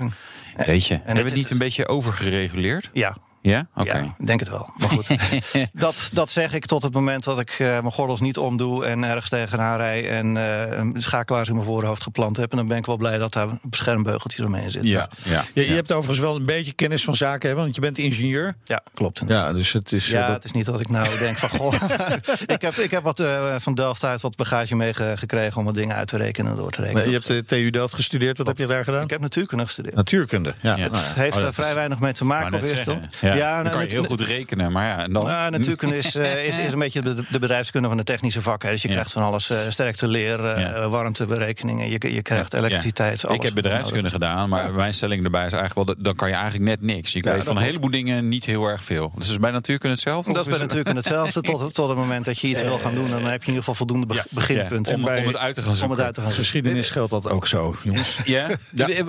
Weet 0.66 0.87
je. 0.87 0.95
Hebben 0.95 1.14
we 1.14 1.23
het 1.23 1.33
niet 1.35 1.42
dus- 1.42 1.50
een 1.50 1.59
beetje 1.59 1.88
overgereguleerd? 1.88 2.90
Ja, 2.92 3.16
Ja? 3.43 3.67
Oké. 3.75 3.97
Ja, 3.97 4.15
ik 4.19 4.27
denk 4.27 4.41
het 4.41 4.49
wel. 4.49 4.71
Maar 4.77 4.89
goed, 4.89 5.07
dat, 5.73 6.11
dat 6.13 6.31
zeg 6.31 6.53
ik 6.55 6.67
tot 6.67 6.83
het 6.83 6.93
moment 6.93 7.25
dat 7.25 7.41
ik 7.41 7.51
eh, 7.51 7.59
mijn 7.59 7.93
gordels 7.93 8.21
niet 8.21 8.39
omdoe... 8.39 8.85
en 8.85 9.05
ergens 9.05 9.29
tegenaan 9.31 9.77
rij 9.77 10.09
en 10.09 10.37
eh, 10.37 10.79
een 10.79 10.95
schakelaars 10.97 11.49
in 11.49 11.55
mijn 11.55 11.67
voorhoofd 11.67 12.03
geplant 12.03 12.37
heb. 12.37 12.51
En 12.51 12.57
dan 12.57 12.67
ben 12.69 12.77
ik 12.77 12.87
wel 12.87 12.97
blij 12.97 13.19
dat 13.19 13.33
daar 13.33 13.49
beschermbeugeltjes 13.63 14.47
omheen 14.47 14.71
zitten. 14.71 14.91
Ja. 14.91 15.09
Ja. 15.23 15.45
Je, 15.55 15.69
je 15.69 15.75
hebt 15.75 15.93
overigens 15.93 16.19
wel 16.19 16.37
een 16.37 16.45
beetje 16.45 16.73
kennis 16.73 17.05
van 17.05 17.17
zaken, 17.17 17.49
hè, 17.49 17.55
want 17.55 17.75
je 17.75 17.81
bent 17.81 17.99
ingenieur. 17.99 18.55
Ja, 18.65 18.83
klopt. 18.95 19.23
Ja, 19.27 19.53
dus 19.53 19.73
het 19.73 19.93
is. 19.93 20.05
eh, 20.05 20.11
Ja, 20.13 20.27
dat- 20.27 20.35
het 20.37 20.45
is 20.45 20.53
niet 20.53 20.65
dat 20.65 20.81
ik 20.81 20.89
nou 20.89 21.19
denk 21.19 21.37
van... 21.39 21.49
Goh, 21.49 21.73
ik, 22.47 22.61
heb, 22.63 22.75
ik 22.75 22.91
heb 22.91 23.03
wat 23.03 23.21
eh, 23.21 23.55
van 23.59 23.75
Delft 23.75 24.05
uit 24.05 24.21
wat 24.21 24.37
bagage 24.37 24.77
meegekregen... 24.77 25.57
om 25.59 25.65
wat 25.65 25.75
dingen 25.75 25.97
uit 25.97 26.09
te 26.09 26.17
rekenen 26.17 26.51
en 26.51 26.57
door 26.57 26.71
te 26.71 26.83
rekenen. 26.83 27.07
je 27.07 27.13
hebt 27.15 27.27
de 27.27 27.45
TU 27.45 27.71
Delft 27.71 27.95
gestudeerd. 27.95 28.39
Wat 28.39 28.47
heb 28.47 28.59
je 28.59 28.67
daar 28.67 28.85
gedaan? 28.85 29.03
Ik 29.05 29.11
heb 29.11 29.21
natuurkunde 29.21 29.65
gestudeerd. 29.65 29.95
Natuurkunde. 29.95 30.55
Ja. 30.61 30.77
Ja. 30.77 30.83
Het 30.83 30.93
Nou 30.93 31.05
ja. 31.05 31.13
heeft 31.15 31.37
Oh, 31.37 31.43
er 31.43 31.55
vrij 31.55 31.69
is- 31.69 31.75
weinig 31.75 31.99
mee 31.99 32.13
te 32.13 32.25
maken 32.25 32.55
op 32.55 32.63
eerste. 32.63 32.77
zeggen. 33.21 33.30
Ja, 33.37 33.39
Ja, 33.39 33.55
dan 33.55 33.63
nou, 33.65 33.77
kan 33.77 33.85
je 33.85 33.91
heel 33.91 34.05
goed 34.05 34.21
rekenen, 34.21 34.73
maar 34.73 34.87
ja, 34.87 35.03
en 35.03 35.13
dan... 35.13 35.23
Ja, 35.27 35.51
natuurkunde 35.51 35.97
is, 35.99 36.15
eh, 36.15 36.45
is, 36.47 36.59
is 36.59 36.73
een 36.73 36.79
beetje 36.79 37.03
de, 37.03 37.15
de 37.31 37.39
bedrijfskunde 37.39 37.89
van 37.89 37.97
de 37.97 38.05
technische 38.05 38.43
vakken. 38.43 38.69
hè. 38.69 38.75
Dus 38.75 38.83
je 38.83 38.89
Ja. 38.89 38.95
krijgt 38.95 39.13
van 39.13 39.23
alles, 39.23 39.51
eh 39.51 39.59
sterkte 39.69 40.09
leer, 40.09 40.45
eh, 40.47 40.87
warmteberekeningen, 40.91 41.89
je, 41.91 42.15
je 42.15 42.23
krijgt 42.23 42.55
elektriciteit. 42.55 43.25
Alles 43.27 43.37
Ik 43.39 43.43
heb 43.45 43.55
bedrijfskunde 43.55 44.11
gedaan, 44.11 44.49
maar 44.49 44.73
mijn 44.73 44.95
stelling 44.95 45.25
erbij 45.25 45.47
is 45.47 45.53
eigenlijk 45.53 45.75
wel... 45.75 45.85
dat- 45.85 46.05
dan 46.05 46.15
kan 46.15 46.29
je 46.29 46.35
eigenlijk 46.35 46.65
net 46.65 46.81
niks. 46.83 47.13
Je 47.13 47.23
Ja, 47.25 47.33
weet 47.33 47.45
van 47.45 47.57
een 47.57 47.63
heleboel 47.63 47.91
dingen 47.91 48.28
niet 48.28 48.45
heel 48.45 48.65
erg 48.67 48.85
veel. 48.85 49.13
Dus 49.17 49.28
is 49.31 49.39
bij 49.39 49.50
natuurkunde 49.50 49.95
hetzelfde? 49.95 50.33
Dat 50.33 50.45
is 50.47 50.50
bij 50.50 50.61
natuurkunde 50.61 50.99
hetzelfde. 50.99 51.41
Tot, 51.41 51.75
tot 51.75 51.89
het 51.89 51.97
moment 51.97 52.25
dat 52.25 52.39
je 52.39 52.47
iets 52.49 52.63
wil 52.63 52.78
gaan 52.78 52.95
doen, 52.95 53.11
dan 53.11 53.25
heb 53.25 53.43
je 53.43 53.50
in 53.50 53.54
ieder 53.54 53.59
geval 53.59 53.75
voldoende 53.75 54.07
be- 54.07 54.15
Ja, 54.15 54.25
beginpunten. 54.31 54.95
om, 54.95 55.00
om 55.04 55.26
het 55.26 55.37
uit 55.37 55.54
te 55.54 55.63
gaan 55.63 55.71
zoeken. 55.76 55.85
om 55.85 55.91
het 55.97 56.00
uit 56.07 56.15
te 56.15 56.21
gaan 56.21 56.31
zoeken. 56.31 56.45
Geschiedenis 56.45 56.91
geldt 56.91 57.11
dat 57.11 57.28
ook 57.28 57.47
zo, 57.47 57.76
jongens. 57.83 58.19
Ja? 58.25 58.47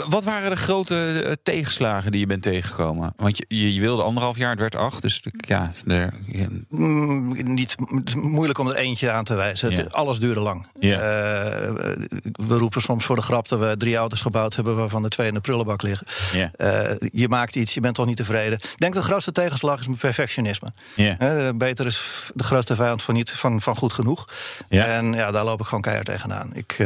Wat 0.09 0.23
waren 0.23 0.49
de 0.49 0.55
grote 0.55 1.37
tegenslagen 1.43 2.11
die 2.11 2.19
je 2.19 2.25
bent 2.27 2.41
tegengekomen? 2.43 3.13
Want 3.15 3.37
je, 3.37 3.45
je, 3.47 3.73
je 3.73 3.79
wilde 3.79 4.01
anderhalf 4.11 4.37
jaar, 4.37 4.49
het 4.49 4.59
werd 4.59 4.75
acht. 4.75 5.01
Dus 5.01 5.21
ja, 5.47 5.71
er, 5.87 6.13
Mm, 6.69 7.53
niet, 7.53 7.75
het 7.79 8.07
is 8.07 8.15
moeilijk 8.15 8.59
om 8.59 8.67
er 8.67 8.75
eentje 8.75 9.11
aan 9.11 9.23
te 9.23 9.35
wijzen. 9.35 9.73
Het- 9.73 9.93
alles 9.93 10.19
duurde 10.19 10.39
lang. 10.39 10.67
Ja. 10.79 10.95
Eh, 10.99 11.71
we 12.31 12.57
roepen 12.57 12.81
soms 12.81 13.05
voor 13.05 13.15
de 13.15 13.21
grap 13.21 13.47
dat 13.47 13.59
we 13.59 13.75
drie 13.77 13.95
auto's 13.95 14.21
gebouwd 14.21 14.55
hebben... 14.55 14.75
waarvan 14.75 15.01
de 15.01 15.09
twee 15.09 15.27
in 15.27 15.33
de 15.33 15.41
prullenbak 15.41 15.81
liggen. 15.81 16.07
Ja. 16.33 16.51
Eh, 16.55 16.95
je 17.11 17.27
maakt 17.29 17.55
iets, 17.55 17.73
je 17.73 17.79
bent 17.79 17.95
toch 17.95 18.05
niet 18.05 18.17
tevreden. 18.17 18.53
Ik 18.57 18.75
denk 18.77 18.93
dat 18.93 19.03
de 19.03 19.09
grootste 19.09 19.31
tegenslag 19.31 19.79
is 19.79 19.85
mijn 19.87 19.97
perfectionisme. 19.99 20.67
Ja. 20.95 21.15
Hè, 21.17 21.53
beter 21.53 21.85
is 21.85 22.05
de 22.33 22.43
grootste 22.43 22.75
vijand 22.75 23.03
van, 23.03 23.13
niet, 23.13 23.31
van, 23.31 23.61
van 23.61 23.75
goed 23.75 23.93
genoeg. 23.93 24.25
Ja. 24.69 24.85
En 24.85 25.13
ja, 25.13 25.31
daar 25.31 25.43
loop 25.45 25.59
ik 25.59 25.65
gewoon 25.65 25.81
keihard 25.81 26.07
tegenaan. 26.07 26.51
Ik, 26.53 26.77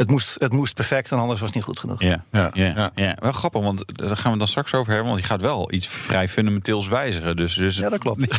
het, 0.00 0.10
moest, 0.10 0.34
het 0.40 0.52
moest 0.52 0.74
perfect 0.74 1.10
en 1.12 1.18
anders 1.18 1.40
was 1.40 1.48
het 1.48 1.54
niet 1.56 1.64
goed 1.66 1.78
genoeg. 1.78 2.00
Ja, 2.02 2.24
ja, 2.32 2.50
Ja, 2.52 2.64
ja. 2.76 2.90
ja. 2.94 3.16
Wel 3.20 3.32
grappig, 3.32 3.62
want 3.62 3.84
daar 3.86 4.16
gaan 4.16 4.32
we 4.32 4.38
dan 4.38 4.48
straks 4.48 4.74
over 4.74 4.92
hebben. 4.92 5.08
Want 5.10 5.20
je 5.22 5.26
gaat 5.28 5.40
wel 5.40 5.72
iets 5.72 5.86
vrij 5.88 6.28
fundamenteels 6.28 6.88
wijzigen. 6.88 7.36
Dus, 7.36 7.54
dus 7.54 7.76
Ja, 7.76 7.88
dat 7.88 7.98
klopt. 7.98 8.20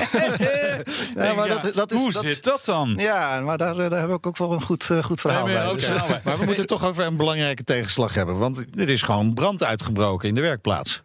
ja, 1.16 1.34
maar 1.34 1.48
dat, 1.48 1.72
dat 1.76 1.92
is, 1.92 1.98
Hoe 2.00 2.12
dat- 2.12 2.24
zit 2.24 2.44
dat 2.44 2.66
dan? 2.66 2.94
Ja, 2.98 3.40
maar 3.40 3.58
daar, 3.58 3.78
eh, 3.80 3.90
daar 3.90 4.00
heb 4.02 4.10
ik 4.10 4.28
ook 4.28 4.38
wel 4.38 4.52
een 4.54 4.62
goed, 4.62 4.90
eh, 4.90 5.04
goed 5.04 5.22
verhaal 5.22 5.46
Nee, 5.46 5.54
maar 5.56 5.64
bij. 5.64 5.72
ook 5.72 5.78
Dus, 5.80 5.88
eh, 5.90 6.10
Maar 6.24 6.40
we 6.40 6.46
moeten 6.46 6.66
toch 6.68 6.86
over 6.86 7.06
een 7.06 7.18
belangrijke 7.18 7.64
tegenslag 7.64 8.14
hebben. 8.14 8.38
Want 8.38 8.66
er 8.76 8.90
is 8.90 9.02
gewoon 9.02 9.34
brand 9.34 9.64
uitgebroken 9.64 10.28
in 10.30 10.36
de 10.36 10.42
werkplaats. 10.42 11.02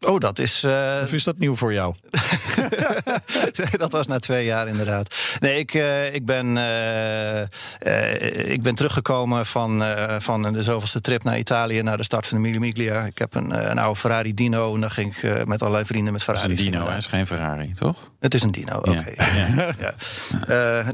Oh, 0.00 0.18
dat 0.20 0.38
is. 0.38 0.62
eh, 0.64 1.00
Of 1.02 1.12
is 1.12 1.24
dat 1.24 1.38
nieuw 1.38 1.56
voor 1.56 1.72
jou? 1.72 1.94
dat 3.78 3.92
was 3.92 4.06
na 4.06 4.18
twee 4.18 4.44
jaar 4.44 4.68
inderdaad. 4.68 5.14
Nee, 5.40 5.58
ik, 5.58 5.74
eh, 5.74 6.14
ik, 6.14 6.24
ben, 6.24 6.56
eh, 6.56 7.40
eh, 7.42 8.50
ik 8.50 8.62
ben 8.62 8.74
teruggekomen 8.74 9.46
van, 9.46 9.84
van 10.18 10.52
de 10.52 10.62
zoveelste 10.62 11.00
trip 11.00 11.24
naar 11.24 11.38
Italië... 11.38 11.82
naar 11.82 11.96
de 11.96 12.02
start 12.02 12.26
van 12.26 12.36
de 12.36 12.48
Mille 12.48 12.58
Miglia. 12.58 13.04
Ik 13.04 13.18
heb 13.18 13.34
een, 13.34 13.70
een 13.70 13.78
oude 13.78 14.00
Ferrari 14.00 14.34
Dino 14.34 14.74
en 14.74 14.80
dan 14.80 14.90
ging 14.90 15.16
ik 15.16 15.46
met 15.46 15.60
allerlei 15.60 15.84
vrienden 15.84 16.12
met 16.12 16.26
Dat 16.26 16.34
is 16.34 16.40
Ferrari. 16.40 16.66
een 16.66 16.72
dino, 16.72 16.86
hè? 16.86 16.96
is 16.96 17.06
geen 17.06 17.26
Ferrari, 17.26 17.72
toch? 17.74 18.10
Het 18.20 18.34
is 18.34 18.42
een 18.42 18.50
Dino, 18.50 18.76
oké. 18.76 19.04
Ja. 19.16 19.54
Ja. 19.78 19.92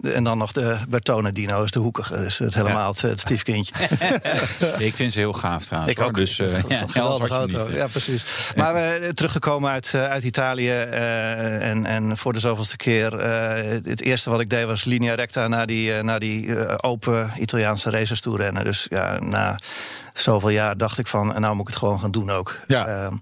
En 0.02 0.24
dan 0.24 0.38
nog 0.38 0.52
de 0.52 0.76
Bertone 0.88 1.32
Dino, 1.32 1.62
is 1.62 1.70
de 1.70 1.78
hoekige. 1.78 2.16
Dus 2.16 2.38
het 2.38 2.54
helemaal 2.54 2.90
het, 2.90 3.00
het 3.00 3.20
stiefkindje. 3.20 3.74
ik 4.78 4.94
vind 4.94 5.12
ze 5.12 5.18
heel 5.18 5.32
gaaf 5.32 5.64
trouwens. 5.64 5.92
Ik 5.92 5.98
hoor. 5.98 6.06
ook. 6.06 6.14
Dus 6.14 6.38
uh, 6.38 6.60
ja, 6.68 6.84
geweldige 6.86 7.34
auto. 7.34 7.70
Ja, 7.70 7.86
precies. 7.86 8.24
Maar 8.56 8.98
teruggekomen 9.14 9.70
uit, 9.70 9.94
uit 9.94 10.24
Italië. 10.24 10.70
Eh, 11.60 11.70
en, 11.70 11.86
en 11.86 12.16
voor 12.16 12.32
de 12.32 12.38
zoveelste 12.38 12.76
keer. 12.76 13.18
eh, 13.18 13.80
het, 13.82 14.02
eerste 14.02 14.30
wat 14.30 14.40
ik 14.40 14.50
deed 14.50 14.66
was 14.66 14.84
linea 14.84 15.14
recta 15.14 15.48
naar 15.48 15.66
die, 15.66 15.94
eh, 15.94 16.02
naar 16.02 16.20
die 16.20 16.82
open 16.82 17.30
Italiaanse 17.38 17.90
races 17.90 18.20
toe 18.20 18.36
rennen. 18.36 18.64
Dus 18.64 18.86
ja, 18.90 19.18
na 19.20 19.58
zoveel 20.12 20.48
jaar 20.48 20.76
dacht 20.76 20.98
ik 20.98 21.06
van. 21.06 21.26
Nou 21.40 21.54
moet 21.54 21.60
ik 21.60 21.74
het 21.74 21.76
gewoon 21.76 22.00
gaan 22.00 22.10
doen 22.10 22.30
ook. 22.30 22.58
Ja. 22.66 22.86
Ehm, 22.86 23.16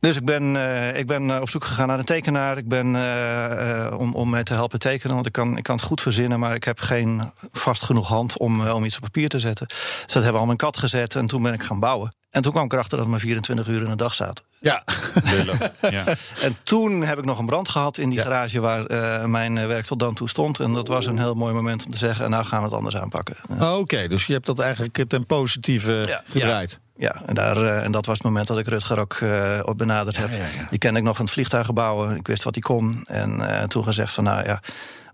dus 0.00 0.16
ik 0.16 0.24
ben, 0.24 0.56
ik 0.96 1.06
ben 1.06 1.40
op 1.40 1.48
zoek 1.48 1.64
gegaan 1.64 1.86
naar 1.88 1.98
een 1.98 2.04
tekenaar. 2.04 2.58
Ik 2.58 2.68
ben 2.68 2.96
eh, 2.96 3.84
eh, 3.86 3.98
om, 3.98 4.14
om 4.14 4.30
mij 4.30 4.42
te 4.42 4.54
helpen 4.54 4.78
tekenen. 4.78 5.14
Want 5.14 5.26
ik 5.26 5.32
kan, 5.32 5.56
ik 5.56 5.62
kan 5.62 5.76
het 5.76 5.84
goed 5.84 6.00
verzinnen, 6.00 6.38
maar 6.38 6.54
ik 6.54 6.64
heb 6.64 6.80
geen 6.80 7.22
vast 7.52 7.82
genoeg 7.82 8.08
hand 8.08 8.38
om, 8.38 8.68
om 8.68 8.84
iets 8.84 8.96
op 8.96 9.02
papier 9.02 9.28
te 9.28 9.38
zetten. 9.38 9.66
Dus 9.66 10.04
dat 10.06 10.12
hebben 10.12 10.32
we 10.32 10.38
al 10.38 10.44
mijn 10.46 10.56
kat 10.56 10.76
gezet 10.76 11.16
en 11.16 11.26
toen 11.26 11.42
ben 11.42 11.52
ik 11.52 11.62
gaan 11.62 11.80
bouwen. 11.80 12.12
En 12.30 12.42
toen 12.42 12.52
kwam 12.52 12.64
ik 12.64 12.72
erachter 12.72 12.96
dat 12.96 13.06
we 13.06 13.10
maar 13.12 13.20
24 13.20 13.68
uur 13.68 13.82
in 13.82 13.90
een 13.90 13.96
dag 13.96 14.14
zaten. 14.14 14.44
Ja. 14.60 14.82
Lullen. 15.24 15.58
Ja. 15.90 16.04
En 16.40 16.56
toen 16.62 17.02
heb 17.02 17.18
ik 17.18 17.24
nog 17.24 17.38
een 17.38 17.46
brand 17.46 17.68
gehad 17.68 17.98
in 17.98 18.10
die 18.10 18.20
garage 18.20 18.60
waar 18.60 18.86
eh, 18.86 19.24
mijn 19.24 19.58
eh, 19.58 19.66
werk 19.66 19.84
tot 19.84 19.98
dan 19.98 20.14
toe 20.14 20.28
stond. 20.28 20.60
En 20.60 20.72
dat 20.72 20.88
was 20.88 21.06
een 21.06 21.18
heel 21.18 21.34
mooi 21.34 21.54
moment 21.54 21.84
om 21.84 21.90
te 21.90 21.98
zeggen, 21.98 22.30
nou 22.30 22.44
gaan 22.44 22.58
we 22.58 22.64
het 22.64 22.74
anders 22.74 22.96
aanpakken. 22.96 23.36
Oh, 23.60 23.78
Oké, 23.78 24.08
dus 24.08 24.26
je 24.26 24.32
hebt 24.32 24.46
dat 24.46 24.58
eigenlijk 24.58 25.04
ten 25.08 25.26
positieve 25.26 26.04
Ja. 26.06 26.22
gedraaid. 26.28 26.80
Ja, 26.96 27.22
en, 27.26 27.34
daar, 27.34 27.56
eh, 27.56 27.84
en 27.84 27.92
dat 27.92 28.06
was 28.06 28.16
het 28.16 28.26
moment 28.26 28.46
dat 28.46 28.58
ik 28.58 28.66
Rutger 28.66 28.98
ook 28.98 29.12
eh, 29.14 29.60
op 29.62 29.78
benaderd 29.78 30.16
heb. 30.16 30.30
Die 30.70 30.78
kende 30.78 30.98
ik 30.98 31.04
nog 31.04 31.16
van 31.16 31.24
het 31.24 31.34
vliegtuigen 31.34 31.74
bouwen. 31.74 32.16
Ik 32.16 32.26
wist 32.26 32.42
wat 32.42 32.54
hij 32.54 32.62
kon. 32.62 33.04
En 33.06 33.58
eh, 33.60 33.66
toen 33.66 33.84
gezegd 33.84 34.12
van, 34.14 34.24
nou 34.24 34.44
ja, 34.44 34.60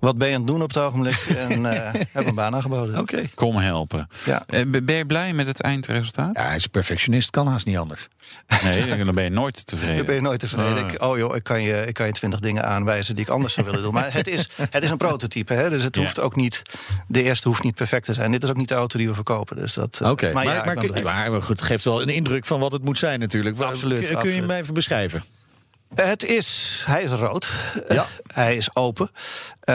wat 0.06 0.18
ben 0.18 0.28
je 0.28 0.34
aan 0.34 0.40
het 0.40 0.50
doen 0.50 0.62
op 0.62 0.68
het 0.68 0.78
ogenblik? 0.78 1.14
En 1.48 1.66
eh, 1.72 2.00
heb 2.12 2.26
een 2.26 2.34
baan 2.34 2.54
aangeboden. 2.54 2.98
Oké. 2.98 3.22
Kom 3.34 3.56
helpen. 3.56 4.08
Ja. 4.24 4.42
Eh, 4.46 4.64
ben 4.82 4.94
je 4.94 5.06
blij 5.06 5.32
met 5.32 5.46
het 5.46 5.60
eindresultaat? 5.60 6.30
Ja, 6.32 6.46
hij 6.46 6.56
is 6.56 6.64
een 6.64 6.70
perfectionist, 6.70 7.30
kan 7.30 7.46
haast 7.46 7.66
niet 7.66 7.76
anders. 7.76 8.08
Nee, 8.64 9.04
dan 9.04 9.14
ben 9.14 9.24
je 9.24 9.30
nooit 9.30 9.66
tevreden. 9.66 9.96
Dan 9.96 10.06
ben 10.06 10.14
je 10.14 10.20
nooit 10.20 10.40
tevreden. 10.40 10.84
Ah. 10.84 10.92
Ik, 10.92 11.02
oh 11.02 11.18
joh, 11.18 11.36
ik 11.36 11.42
kan, 11.42 11.62
je, 11.62 11.84
ik 11.86 11.94
kan 11.94 12.06
je 12.06 12.12
twintig 12.12 12.40
dingen 12.40 12.64
aanwijzen 12.64 13.14
die 13.14 13.24
ik 13.24 13.30
anders 13.30 13.54
zou 13.54 13.66
willen 13.66 13.82
doen. 13.82 13.92
Maar 13.92 14.12
het 14.12 14.28
is, 14.28 14.48
het 14.70 14.82
is 14.82 14.90
een 14.90 14.96
prototype, 14.96 15.52
hè? 15.52 15.70
dus 15.70 15.82
het 15.82 15.94
Ja. 15.94 16.00
hoeft 16.02 16.20
ook 16.20 16.36
niet... 16.36 16.62
De 17.08 17.22
eerste 17.22 17.48
hoeft 17.48 17.62
niet 17.62 17.74
perfect 17.74 18.04
te 18.04 18.12
zijn. 18.12 18.30
Dit 18.30 18.42
is 18.42 18.50
ook 18.50 18.56
niet 18.56 18.68
de 18.68 18.74
auto 18.74 18.98
die 18.98 19.08
we 19.08 19.14
verkopen. 19.14 19.56
Dus 19.56 19.74
dat, 19.74 20.00
eh, 20.02 20.10
Oké, 20.10 20.32
maar, 20.32 20.44
ja, 20.44 20.64
maar, 20.64 20.74
blij. 20.74 21.02
maar, 21.02 21.30
maar 21.30 21.42
goed, 21.42 21.58
het 21.58 21.68
geeft 21.68 21.84
wel 21.84 22.02
een 22.02 22.08
indruk 22.08 22.46
van 22.46 22.60
wat 22.60 22.72
het 22.72 22.84
moet 22.84 22.98
zijn 22.98 23.20
natuurlijk. 23.20 23.60
Absoluut, 23.60 24.06
Kun, 24.08 24.18
kun 24.18 24.30
je 24.30 24.40
hem 24.40 24.50
even 24.50 24.74
beschrijven? 24.74 25.24
Het 25.94 26.24
is, 26.24 26.82
hij 26.86 27.02
is 27.02 27.10
rood. 27.10 27.52
Ja. 27.88 28.06
hij 28.26 28.56
is 28.56 28.74
open. 28.74 29.10
Eh, 29.60 29.74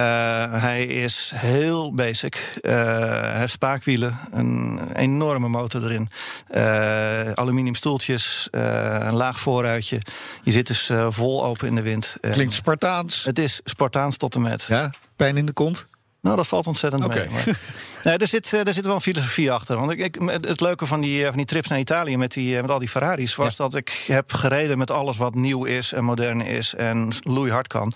hij 0.61 0.85
is 0.85 1.31
heel 1.35 1.93
basic. 1.93 2.59
Eh, 2.61 2.73
hij 2.73 3.39
heeft 3.39 3.51
spaakwielen, 3.51 4.19
een 4.31 4.79
enorme 4.95 5.47
motor 5.47 5.83
erin. 5.83 6.09
Eh, 6.47 7.31
aluminium 7.31 7.75
stoeltjes, 7.75 8.47
een 8.51 9.15
laag 9.15 9.39
voorruitje. 9.39 9.99
Je 10.43 10.51
zit 10.51 10.67
dus 10.67 10.91
vol 11.09 11.45
open 11.45 11.67
in 11.67 11.75
de 11.75 11.81
wind. 11.81 12.15
Klinkt 12.31 12.53
Spartaans. 12.53 13.23
Het 13.23 13.39
is 13.39 13.61
Spartaans 13.63 14.17
tot 14.17 14.35
en 14.35 14.41
met. 14.41 14.63
Ja, 14.63 14.89
pijn 15.15 15.37
in 15.37 15.45
de 15.45 15.53
kont. 15.53 15.85
Nou, 16.21 16.35
dat 16.35 16.47
valt 16.47 16.67
ontzettend 16.67 17.07
mee. 17.07 17.29
Maar, 17.29 17.45
nee, 18.03 18.17
er, 18.17 18.27
zit, 18.27 18.53
eh, 18.53 18.67
er 18.67 18.73
zit 18.73 18.85
wel 18.85 18.95
een 18.95 19.01
filosofie 19.01 19.51
achter. 19.51 19.77
Want 19.79 19.91
ik, 19.91 19.99
ik, 19.99 20.17
het 20.41 20.61
leuke 20.61 20.85
van 20.85 21.01
die, 21.01 21.19
eh, 21.21 21.27
van 21.27 21.37
die 21.37 21.45
trips 21.45 21.67
naar 21.67 21.79
Italië 21.79 22.17
met, 22.17 22.31
die, 22.33 22.55
eh, 22.55 22.61
met 22.61 22.71
al 22.71 22.79
die 22.79 22.89
Ferraris... 22.89 23.35
was 23.35 23.55
dat 23.55 23.75
ik 23.75 24.03
heb 24.07 24.33
gereden 24.33 24.77
met 24.77 24.91
alles 24.91 25.17
wat 25.17 25.35
nieuw 25.35 25.63
is 25.63 25.93
en 25.93 26.03
modern 26.03 26.41
is... 26.41 26.75
en 26.75 27.13
loeihard 27.19 27.67
kan. 27.67 27.91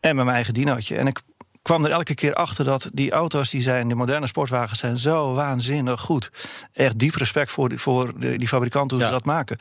En 0.00 0.16
met 0.16 0.24
mijn 0.24 0.36
eigen 0.36 0.54
dinootje. 0.54 0.96
En 0.96 1.06
ik 1.06 1.20
kwam 1.62 1.84
er 1.84 1.90
elke 1.90 2.14
keer 2.14 2.34
achter 2.34 2.64
dat 2.64 2.90
die 2.92 3.10
auto's 3.10 3.50
die 3.50 3.62
zijn... 3.62 3.86
die 3.86 3.96
moderne 3.96 4.26
sportwagens 4.26 4.78
zijn 4.78 4.98
zo 4.98 5.34
waanzinnig 5.34 6.00
goed. 6.00 6.30
Echt 6.72 6.98
diep 6.98 7.14
respect 7.14 7.50
voor 7.50 7.68
die, 7.68 7.78
voor 7.78 8.12
de, 8.18 8.38
die 8.38 8.48
fabrikanten 8.48 8.96
hoe 8.96 9.06
Ja. 9.06 9.12
ze 9.12 9.18
dat 9.18 9.26
maken. 9.26 9.56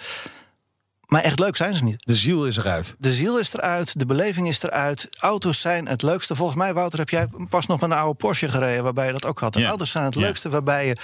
Maar 1.12 1.22
echt 1.22 1.40
leuk 1.40 1.56
zijn 1.56 1.76
ze 1.76 1.84
niet. 1.84 2.02
De 2.06 2.16
ziel 2.16 2.46
is 2.48 2.58
eruit. 2.58 2.96
De 2.98 3.12
ziel 3.14 3.40
is 3.40 3.54
eruit, 3.54 4.00
de 4.00 4.06
beleving 4.06 4.48
is 4.48 4.64
eruit. 4.64 5.10
Auto's 5.20 5.60
zijn 5.62 5.88
het 5.88 6.02
leukste. 6.02 6.36
Volgens 6.36 6.58
mij, 6.58 6.74
Wouter, 6.74 7.00
heb 7.00 7.10
jij 7.10 7.28
pas 7.50 7.66
nog 7.66 7.80
met 7.82 7.92
een 7.92 7.98
oude 7.98 8.16
Porsche 8.18 8.50
gereden... 8.50 8.84
waarbij 8.84 9.06
je 9.06 9.12
dat 9.12 9.26
ook 9.26 9.40
had. 9.40 9.56
En 9.56 9.62
Ja. 9.62 9.68
auto's 9.68 9.92
zijn 9.92 10.04
het 10.04 10.14
Ja. 10.14 10.20
leukste 10.22 10.50
waarbij 10.50 10.88
je... 10.88 10.96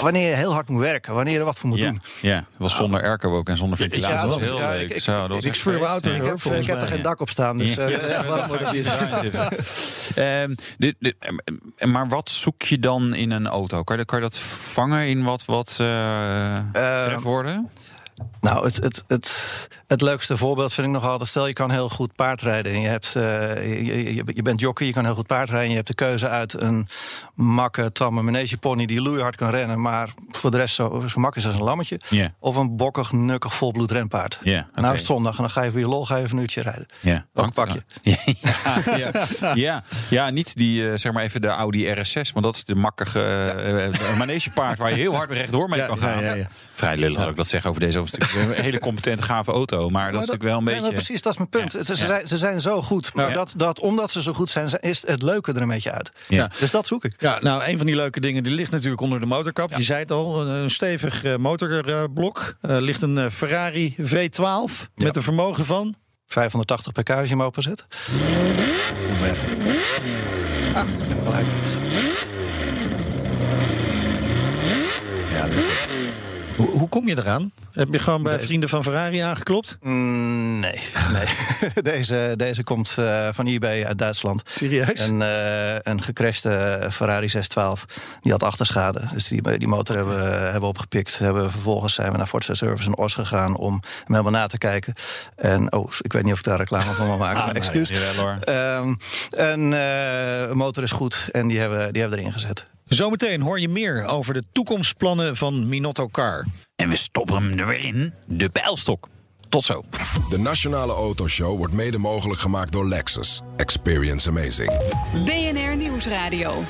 wanneer 0.00 0.28
je 0.28 0.34
heel 0.34 0.52
hard 0.52 0.68
moet 0.68 0.82
werken, 0.82 1.14
wanneer 1.14 1.32
je 1.32 1.38
er 1.38 1.44
wat 1.44 1.58
voor 1.58 1.68
moet 1.68 1.78
Ja, 1.78 1.88
doen. 1.88 2.02
ja, 2.20 2.34
het 2.34 2.44
was 2.56 2.74
zonder 2.76 3.02
airco 3.02 3.36
ook 3.36 3.48
en 3.48 3.56
zonder 3.56 3.78
ventilatie. 3.78 4.14
Ja, 4.16 4.20
dat 4.22 4.30
dat 4.30 4.40
was 4.40 4.48
heel 4.48 4.68
leuk. 4.68 4.80
ik- 4.90 4.96
ik- 4.96 5.02
Zo, 5.02 5.28
dat 5.28 5.44
ik 5.44 5.54
speur 5.54 5.72
mijn 5.78 5.84
auto. 5.90 6.10
Ik 6.10 6.24
heb, 6.24 6.40
ik 6.44 6.66
heb 6.66 6.80
er 6.80 6.88
geen 6.88 7.02
dak 7.02 7.20
op 7.20 7.28
staan, 7.28 7.58
dus... 7.58 7.76
Eh, 7.76 7.86
dat 8.28 8.72
ik. 8.74 8.84
Ehm, 10.14 10.54
ehm, 11.78 11.90
maar 11.90 12.08
wat 12.08 12.28
zoek 12.28 12.62
je 12.62 12.78
dan 12.78 13.14
in 13.14 13.30
een 13.30 13.46
auto? 13.46 13.82
Kan 13.82 13.98
je, 13.98 14.04
kan 14.04 14.18
je 14.18 14.24
dat 14.24 14.36
vangen 14.38 15.06
in 15.06 15.24
wat, 15.24 15.44
wat 15.44 15.76
eh 15.80 16.58
trefwoorden? 17.06 17.68
Nou, 18.40 18.64
het, 18.64 18.76
het, 18.76 19.04
het, 19.06 19.68
het 19.86 20.00
leukste 20.00 20.36
voorbeeld 20.36 20.72
vind 20.74 20.86
ik 20.86 20.92
nog 20.92 21.04
altijd... 21.04 21.28
stel 21.28 21.46
je 21.46 21.52
kan 21.52 21.70
heel 21.70 21.88
goed 21.88 22.14
paardrijden 22.14 22.72
en 22.72 22.80
je, 22.80 22.88
hebt, 22.88 23.16
eh, 23.16 23.86
je, 23.86 24.14
je, 24.14 24.24
je 24.34 24.42
bent 24.42 24.60
jockey, 24.60 24.86
je 24.86 24.92
kan 24.92 25.04
heel 25.04 25.14
goed 25.14 25.26
paardrijden... 25.26 25.64
en 25.64 25.70
je 25.70 25.76
hebt 25.76 25.88
de 25.88 25.94
keuze 25.94 26.28
uit 26.28 26.62
een 26.62 26.88
makke, 27.34 27.92
tamme 27.92 28.22
manegepony... 28.22 28.86
die 28.86 29.02
loeihard 29.02 29.36
kan 29.36 29.50
rennen, 29.50 29.80
maar 29.80 30.08
voor 30.30 30.50
de 30.50 30.56
rest 30.56 30.74
zo, 30.74 31.04
zo 31.08 31.20
mak 31.20 31.36
is 31.36 31.46
als 31.46 31.54
een 31.54 31.62
lammetje... 31.62 32.00
Of 32.38 32.56
een 32.56 32.76
bokkig, 32.76 33.12
nukkig, 33.12 33.54
volbloed 33.54 33.90
renpaard. 33.90 34.38
Ja, 34.42 34.52
Nou 34.52 34.66
oké. 34.72 34.86
is 34.86 34.92
het 34.92 35.04
zondag 35.04 35.36
en 35.36 35.42
dan 35.42 35.50
ga 35.50 35.62
je 35.62 35.70
voor 35.70 35.80
je 35.80 35.88
lol 35.88 36.06
ga 36.06 36.16
je 36.16 36.22
even 36.22 36.36
een 36.36 36.42
uurtje 36.42 36.62
rijden. 36.62 36.86
Ja, 37.00 37.26
Welk 37.32 37.52
pak 37.52 37.68
je? 37.68 37.82
Ja, 38.42 38.96
ja, 38.96 39.26
ja, 39.54 39.82
ja, 40.10 40.30
niet 40.30 40.56
die, 40.56 40.90
eh, 40.90 40.98
zeg 40.98 41.12
maar 41.12 41.22
even 41.22 41.40
de 41.40 41.48
Audi 41.48 41.94
RS6, 41.94 42.32
want 42.32 42.44
dat 42.44 42.56
is 42.56 42.64
de 42.64 42.74
makkige 42.74 43.20
eh, 43.20 44.18
manegepaard 44.18 44.78
waar 44.78 44.90
je 44.90 44.96
heel 44.96 45.14
hard 45.14 45.30
rechtdoor 45.30 45.68
mee 45.68 45.86
kan 45.86 45.98
gaan. 45.98 46.22
ja, 46.22 46.32
ja. 46.34 46.48
Vrij 46.72 46.96
lullig 46.96 47.18
dat 47.18 47.28
ik 47.28 47.36
dat 47.36 47.46
zeg 47.46 47.66
over 47.66 47.80
deze 47.80 47.98
over 48.20 48.40
een 48.40 48.62
hele 48.62 48.78
competente, 48.78 49.22
gave 49.22 49.52
auto, 49.52 49.88
maar 49.90 50.12
dat 50.12 50.22
is 50.22 50.28
natuurlijk 50.28 50.42
wel 50.42 50.58
een 50.58 50.64
beetje. 50.80 50.90
precies, 50.96 51.22
dat 51.22 51.32
is 51.32 51.38
mijn 51.38 51.50
punt. 51.50 51.72
Ja. 51.72 51.82
Ze, 51.84 51.92
Ja. 51.92 52.06
zijn, 52.06 52.26
ze 52.26 52.36
zijn 52.36 52.60
zo 52.60 52.82
goed, 52.82 53.14
maar 53.14 53.28
Ja. 53.28 53.34
dat, 53.34 53.54
dat, 53.56 53.80
omdat 53.80 54.10
ze 54.10 54.22
zo 54.22 54.32
goed 54.32 54.50
zijn... 54.50 54.68
is 54.80 55.06
het 55.06 55.22
leuke 55.22 55.52
er 55.52 55.62
een 55.62 55.68
beetje 55.68 55.92
uit. 55.92 56.10
Ja. 56.28 56.50
Dus 56.60 56.70
dat 56.70 56.86
zoek 56.86 57.04
ik. 57.04 57.14
Ja, 57.18 57.38
nou, 57.40 57.62
een 57.64 57.76
van 57.76 57.86
die 57.86 57.96
leuke 57.96 58.20
dingen 58.20 58.42
die 58.42 58.52
ligt 58.52 58.70
natuurlijk 58.70 59.00
onder 59.00 59.20
de 59.20 59.26
motorkap. 59.26 59.72
Je 59.76 59.82
zei 59.82 59.98
het 59.98 60.10
al, 60.10 60.46
een, 60.46 60.70
stevig 60.70 61.24
eh, 61.24 61.36
motorblok. 61.36 62.56
Er 62.60 62.82
ligt 62.82 63.02
een 63.02 63.18
eh, 63.18 63.26
Ferrari 63.30 63.96
V12 64.02 64.72
met 64.94 65.16
een 65.16 65.22
vermogen 65.22 65.64
van... 65.64 65.94
580 66.26 66.92
pk 66.92 67.10
als 67.10 67.28
je 67.28 67.34
hem 67.34 67.42
openzet. 67.42 67.86
Ah, 70.74 70.84
gelijk. 71.24 71.46
Ja, 71.90 72.07
hoe, 76.78 76.88
kom 76.88 77.08
je 77.08 77.16
eraan? 77.18 77.52
Heb 77.72 77.88
je 77.92 77.98
gewoon 77.98 78.22
bij 78.22 78.40
vrienden 78.40 78.68
van 78.68 78.82
Ferrari 78.82 79.18
aangeklopt? 79.18 79.76
Mm, 79.80 80.58
nee, 80.58 80.80
nee. 81.12 81.26
deze, 81.92 82.34
deze 82.36 82.64
komt 82.64 82.94
eh, 82.98 83.28
van 83.32 83.46
eBay 83.46 83.84
uit 83.84 83.98
Duitsland. 83.98 84.42
Serieus? 84.44 85.00
Een, 85.00 85.22
eh, 85.22 85.74
een 85.82 86.02
gecrashte 86.02 86.86
Ferrari 86.92 87.28
612. 87.28 87.84
Die 88.20 88.32
had 88.32 88.42
achterschade. 88.42 89.08
Dus 89.12 89.28
die, 89.28 89.58
die 89.58 89.68
motor 89.68 89.96
hebben, 89.96 90.16
we- 90.16 90.22
hebben 90.30 90.60
we 90.60 90.66
opgepikt. 90.66 91.18
Hebben, 91.18 91.50
vervolgens 91.50 91.94
zijn 91.94 92.10
we 92.12 92.16
naar 92.18 92.26
Forza 92.26 92.54
Service 92.54 92.86
in 92.88 92.96
Os 92.96 93.14
gegaan 93.14 93.56
om 93.56 93.72
hem 93.72 93.82
helemaal 94.06 94.32
na 94.32 94.46
te 94.46 94.58
kijken. 94.58 94.94
En 95.36 95.72
oh, 95.72 95.92
ik 96.00 96.12
weet 96.12 96.22
niet 96.24 96.32
of 96.32 96.38
ik 96.38 96.44
daar 96.44 96.58
reclame 96.58 96.92
van 96.92 97.06
mag 97.06 97.18
maken. 97.18 97.34
maar 97.36 97.44
nou 97.46 97.56
excuus. 97.56 97.88
ja. 97.88 98.38
Ehm, 98.40 98.94
en 99.30 99.60
eh, 99.64 100.48
de 100.48 100.54
motor 100.54 100.82
is 100.82 100.90
goed 100.90 101.28
en 101.32 101.48
die 101.48 101.58
hebben, 101.58 101.92
die 101.92 102.00
hebben 102.00 102.18
we 102.18 102.24
erin 102.24 102.34
gezet. 102.38 102.66
Zometeen 102.88 103.40
hoor 103.40 103.60
je 103.60 103.68
meer 103.68 104.04
over 104.04 104.34
de 104.34 104.42
toekomstplannen 104.52 105.36
van 105.36 105.68
Minotto 105.68 106.08
Car. 106.08 106.46
En 106.76 106.88
we 106.88 106.96
stoppen 106.96 107.34
hem 107.34 107.58
er 107.58 107.66
weer 107.66 107.84
in, 107.84 108.14
de 108.26 108.48
pijlstok. 108.48 109.08
Tot 109.48 109.64
zo. 109.64 109.84
De 110.30 110.38
Nationale 110.38 110.92
Autoshow 110.92 111.56
wordt 111.56 111.72
mede 111.72 111.98
mogelijk 111.98 112.40
gemaakt 112.40 112.72
door 112.72 112.88
Lexus. 112.88 113.42
Experience 113.56 114.28
amazing. 114.28 114.72
BNR 115.24 115.76
Nieuwsradio. 115.76 116.64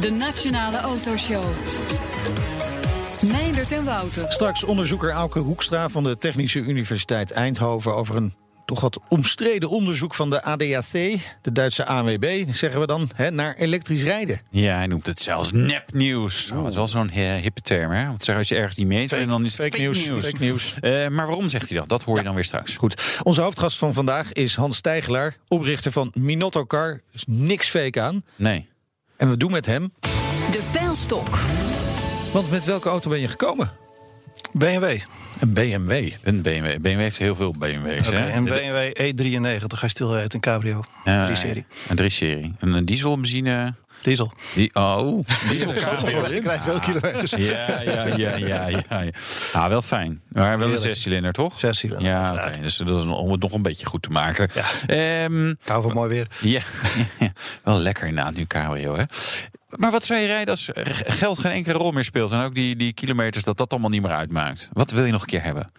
De 0.00 0.10
Nationale 0.10 0.76
Autoshow. 0.78 1.44
Meindert 3.30 3.72
en 3.72 3.84
Wouter. 3.84 4.32
Straks 4.32 4.64
onderzoeker 4.64 5.10
Auke 5.10 5.38
Hoekstra 5.38 5.88
van 5.88 6.02
de 6.02 6.18
Technische 6.18 6.58
Universiteit 6.58 7.30
Eindhoven 7.30 7.94
over 7.94 8.16
een 8.16 8.34
toch 8.64 8.80
wat 8.80 9.00
omstreden 9.08 9.68
onderzoek 9.68 10.14
van 10.14 10.30
de 10.30 10.42
ADAC, 10.42 10.90
de 11.42 11.52
Duitse 11.52 11.86
ANWB, 11.86 12.44
zeggen 12.50 12.80
we 12.80 12.86
dan, 12.86 13.10
hè, 13.14 13.30
naar 13.30 13.54
elektrisch 13.54 14.02
rijden. 14.02 14.40
Ja, 14.50 14.76
hij 14.76 14.86
noemt 14.86 15.06
het 15.06 15.18
zelfs 15.18 15.52
nepnieuws. 15.52 16.50
Oh, 16.50 16.58
dat 16.58 16.68
is 16.68 16.74
wel 16.74 16.88
zo'n 16.88 17.10
eh, 17.10 17.34
hippe 17.34 17.60
term, 17.60 17.90
hè? 17.92 18.06
Want 18.06 18.24
zeg, 18.24 18.36
als 18.36 18.48
je 18.48 18.56
ergens 18.56 18.76
niet 18.76 18.86
mee 18.86 19.08
bent, 19.08 19.28
dan 19.28 19.44
is 19.44 19.56
het 19.56 19.66
fake 19.66 19.80
nieuws, 19.82 19.98
fake 19.98 20.36
nieuws. 20.38 20.76
Eh, 20.80 20.90
maar 21.08 21.26
waarom 21.26 21.48
zegt 21.48 21.68
hij 21.68 21.78
dat? 21.78 21.88
Dat 21.88 22.02
hoor 22.02 22.16
je 22.16 22.22
dan 22.24 22.34
weer 22.34 22.44
straks. 22.44 22.74
Goed, 22.76 23.20
onze 23.22 23.40
hoofdgast 23.42 23.78
van 23.78 23.94
vandaag 23.94 24.32
is 24.32 24.56
Hans 24.56 24.76
Stijgelaar, 24.76 25.36
oprichter 25.48 25.92
van 25.92 26.12
Minotto 26.18 26.64
Car. 26.66 26.88
Er 26.88 27.00
is 27.12 27.24
niks 27.28 27.68
fake 27.68 28.00
aan. 28.00 28.24
Nee. 28.36 28.68
En 29.16 29.30
we 29.30 29.36
doen 29.36 29.50
met 29.50 29.66
hem, 29.66 29.92
De 30.50 30.62
pijlstok. 30.72 31.28
want 32.32 32.50
met 32.50 32.64
welke 32.64 32.88
auto 32.88 33.10
ben 33.10 33.20
je 33.20 33.28
gekomen? 33.28 33.72
BMW. 34.52 34.98
Een 35.40 35.52
BMW. 35.52 36.10
Een 36.22 36.42
BMW. 36.42 36.80
BMW 36.80 36.98
heeft 36.98 37.18
heel 37.18 37.34
veel 37.34 37.54
BMW's. 37.58 38.08
Oké, 38.08 38.16
hè? 38.16 38.32
een 38.32 38.44
BMW 38.44 38.90
E93, 39.00 39.78
hij 39.80 39.88
stilheet, 39.88 40.34
een 40.34 40.40
cabrio. 40.40 40.82
Ja, 41.04 41.28
3-serie. 41.30 41.64
Een 41.88 42.02
3-serie. 42.02 42.52
Een, 42.58 42.72
een 42.72 42.84
diesel, 42.84 43.16
benzine. 43.16 43.74
Diesel. 44.02 44.32
Die, 44.54 44.74
oh, 44.74 45.26
diesel. 45.48 45.72
Krijg 46.42 46.62
veel 46.62 46.78
kilometers. 46.80 47.30
Ja, 47.30 47.80
ja, 47.80 48.04
ja, 48.16 48.36
ja, 48.36 48.66
ja. 48.66 48.82
ja. 48.88 49.10
Ah, 49.52 49.68
wel 49.68 49.82
fijn. 49.82 50.20
Maar 50.28 50.58
wel 50.58 50.72
een 50.72 50.78
zescilinder, 50.78 51.32
toch? 51.32 51.58
Zescilinder, 51.58 52.06
Ja, 52.06 52.32
oké. 52.32 52.60
Dus 52.60 52.76
dat 52.76 52.88
is 53.02 53.04
om 53.04 53.30
het 53.30 53.40
nog 53.40 53.52
een 53.52 53.62
beetje 53.62 53.86
goed 53.86 54.02
te 54.02 54.10
maken. 54.10 54.50
Ehm, 54.86 55.48
Ik 55.48 55.56
hou 55.64 55.82
van 55.82 55.92
mooi 55.92 56.08
weer. 56.08 56.26
ja, 56.40 56.60
wel 57.64 57.78
lekker 57.78 58.06
inderdaad 58.06 58.34
nu 58.34 58.44
cabrio, 58.46 58.96
hè? 58.96 59.02
Maar 59.76 59.90
wat 59.90 60.04
zou 60.04 60.20
je 60.20 60.26
rijden 60.26 60.48
als 60.48 60.68
geld 61.04 61.38
geen 61.38 61.52
enkele 61.52 61.78
rol 61.78 61.90
meer 61.92 62.04
speelt... 62.04 62.32
en 62.32 62.40
ook 62.40 62.54
die, 62.54 62.76
die 62.76 62.92
kilometers, 62.92 63.44
dat 63.44 63.56
dat 63.56 63.70
allemaal 63.70 63.90
niet 63.90 64.02
meer 64.02 64.10
uitmaakt? 64.12 64.68
Wat 64.72 64.90
wil 64.90 65.04
je 65.04 65.12
nog 65.12 65.20
een 65.20 65.26
keer 65.26 65.42
hebben? 65.42 65.70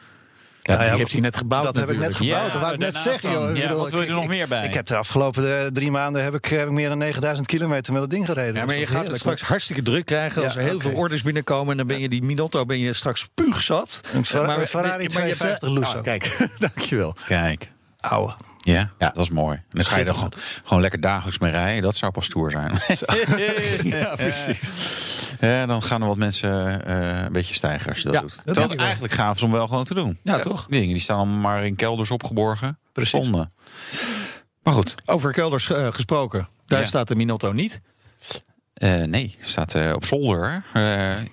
Ja, 0.61 0.77
die 0.77 0.85
ja, 0.85 0.95
heeft 0.95 1.11
hij 1.11 1.21
net 1.21 1.35
gebouwd 1.35 1.63
Dat 1.63 1.75
heb 1.75 1.89
ik 1.89 1.97
net 1.99 2.09
natuurlijk. 2.09 2.31
gebouwd. 2.31 2.51
dat 2.51 2.61
wou 2.61 2.73
ik 2.73 2.79
net 2.79 2.95
zeggen, 2.95 3.31
joh. 3.31 3.49
Ik 3.49 3.55
Ja, 3.57 3.61
bedoel, 3.67 3.77
wat 3.81 3.89
wil 3.89 3.99
je 4.01 4.05
er 4.05 4.11
ik- 4.11 4.17
nog 4.19 4.27
meer 4.27 4.47
bij? 4.47 4.65
Ik 4.65 4.73
heb 4.73 4.85
de 4.85 4.95
afgelopen 4.95 5.59
eh, 5.59 5.65
drie 5.65 5.91
maanden 5.91 6.23
heb 6.23 6.33
ik, 6.33 6.45
heb 6.45 6.65
ik 6.65 6.71
meer 6.71 6.89
dan 6.89 6.97
9000 6.97 7.47
kilometer 7.47 7.93
met 7.93 8.01
dat 8.01 8.09
ding 8.11 8.25
gereden. 8.25 8.55
Ja, 8.55 8.65
maar 8.65 8.75
je 8.77 8.87
gaat 8.87 9.07
het 9.07 9.17
straks 9.17 9.41
hartstikke 9.41 9.81
druk 9.81 10.05
krijgen 10.05 10.43
als 10.43 10.53
Ja, 10.53 10.59
er 10.59 10.65
heel 10.67 10.79
veel 10.79 10.93
orders 10.93 11.21
binnenkomen. 11.21 11.71
En 11.71 11.77
dan 11.77 11.87
ben 11.87 11.99
je 11.99 12.09
die 12.09 12.23
Minotto 12.23 12.65
ben 12.65 12.79
je 12.79 12.93
straks 12.93 13.19
spuugzat. 13.21 14.01
Een 14.13 14.25
Fer- 14.25 14.45
Maar- 14.45 14.59
een 14.59 14.67
Ferrari 14.67 14.89
maar 15.13 15.27
je 15.27 15.33
hebt, 15.35 15.39
250 15.39 15.67
eh, 15.67 15.73
Lusso. 15.73 15.97
ah, 15.97 16.03
kijk, 16.03 16.37
dankjewel. 16.73 17.15
Kijk. 17.27 17.71
Ouwe. 17.99 18.33
Ja, 18.73 18.89
dat 18.97 19.17
is 19.17 19.29
mooi. 19.29 19.55
En 19.57 19.63
dan 19.69 19.85
ga 19.85 19.97
je 19.97 20.05
er 20.05 20.13
gewoon, 20.13 20.31
gewoon 20.63 20.81
lekker 20.81 21.01
dagelijks 21.01 21.37
mee 21.39 21.51
rijden. 21.51 21.83
Dat 21.83 21.95
zou 21.95 22.11
pas 22.11 22.25
stoer 22.25 22.51
zijn. 22.51 22.71
ja, 23.99 24.15
precies. 24.15 24.59
Ja, 25.39 25.65
dan 25.65 25.83
gaan 25.83 26.01
er 26.01 26.07
wat 26.07 26.17
mensen 26.17 26.85
eh, 26.85 27.23
een 27.23 27.31
beetje 27.31 27.53
stijgen 27.53 27.89
als 27.89 27.97
je 27.97 28.03
dat 28.03 28.13
Ja, 28.13 28.21
doet. 28.21 28.39
dat 28.45 28.55
wel. 28.67 28.77
eigenlijk 28.77 29.13
gaaf 29.13 29.35
is 29.35 29.43
om 29.43 29.51
wel 29.51 29.67
gewoon 29.67 29.83
te 29.85 29.93
doen. 29.93 30.17
Ja, 30.21 30.39
toch? 30.39 30.65
Die 30.69 30.79
dingen 30.79 30.93
die 30.93 31.03
staan 31.03 31.17
allemaal 31.17 31.37
maar 31.39 31.65
in 31.65 31.75
kelders 31.75 32.11
opgeborgen. 32.11 32.79
Precies. 32.93 33.11
Zonde. 33.11 33.49
Maar 34.63 34.73
goed. 34.73 34.95
Over 35.05 35.31
kelders 35.31 35.69
eh, 35.69 35.87
gesproken. 35.91 36.47
Daar 36.65 36.79
Ja. 36.81 36.85
staat 36.85 37.07
de 37.07 37.15
Minotto 37.15 37.51
niet. 37.51 37.77
Eh, 38.73 39.03
nee, 39.03 39.35
staat 39.41 39.75
op 39.93 40.05
zolder. 40.05 40.63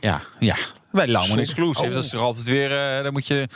Ja, 0.01 0.23
ja. 0.39 0.57
Bij 0.93 1.07
Lauman 1.07 1.23
Zolder. 1.27 1.45
Exclusive. 1.45 1.87
Oh. 1.89 1.93
Dat 1.95 2.05
is 2.05 2.11
toch 2.11 2.21
altijd 2.21 2.47
weer... 2.47 2.71
eh 2.71 3.03
daar 3.03 3.13
moet 3.13 3.27
je 3.27 3.49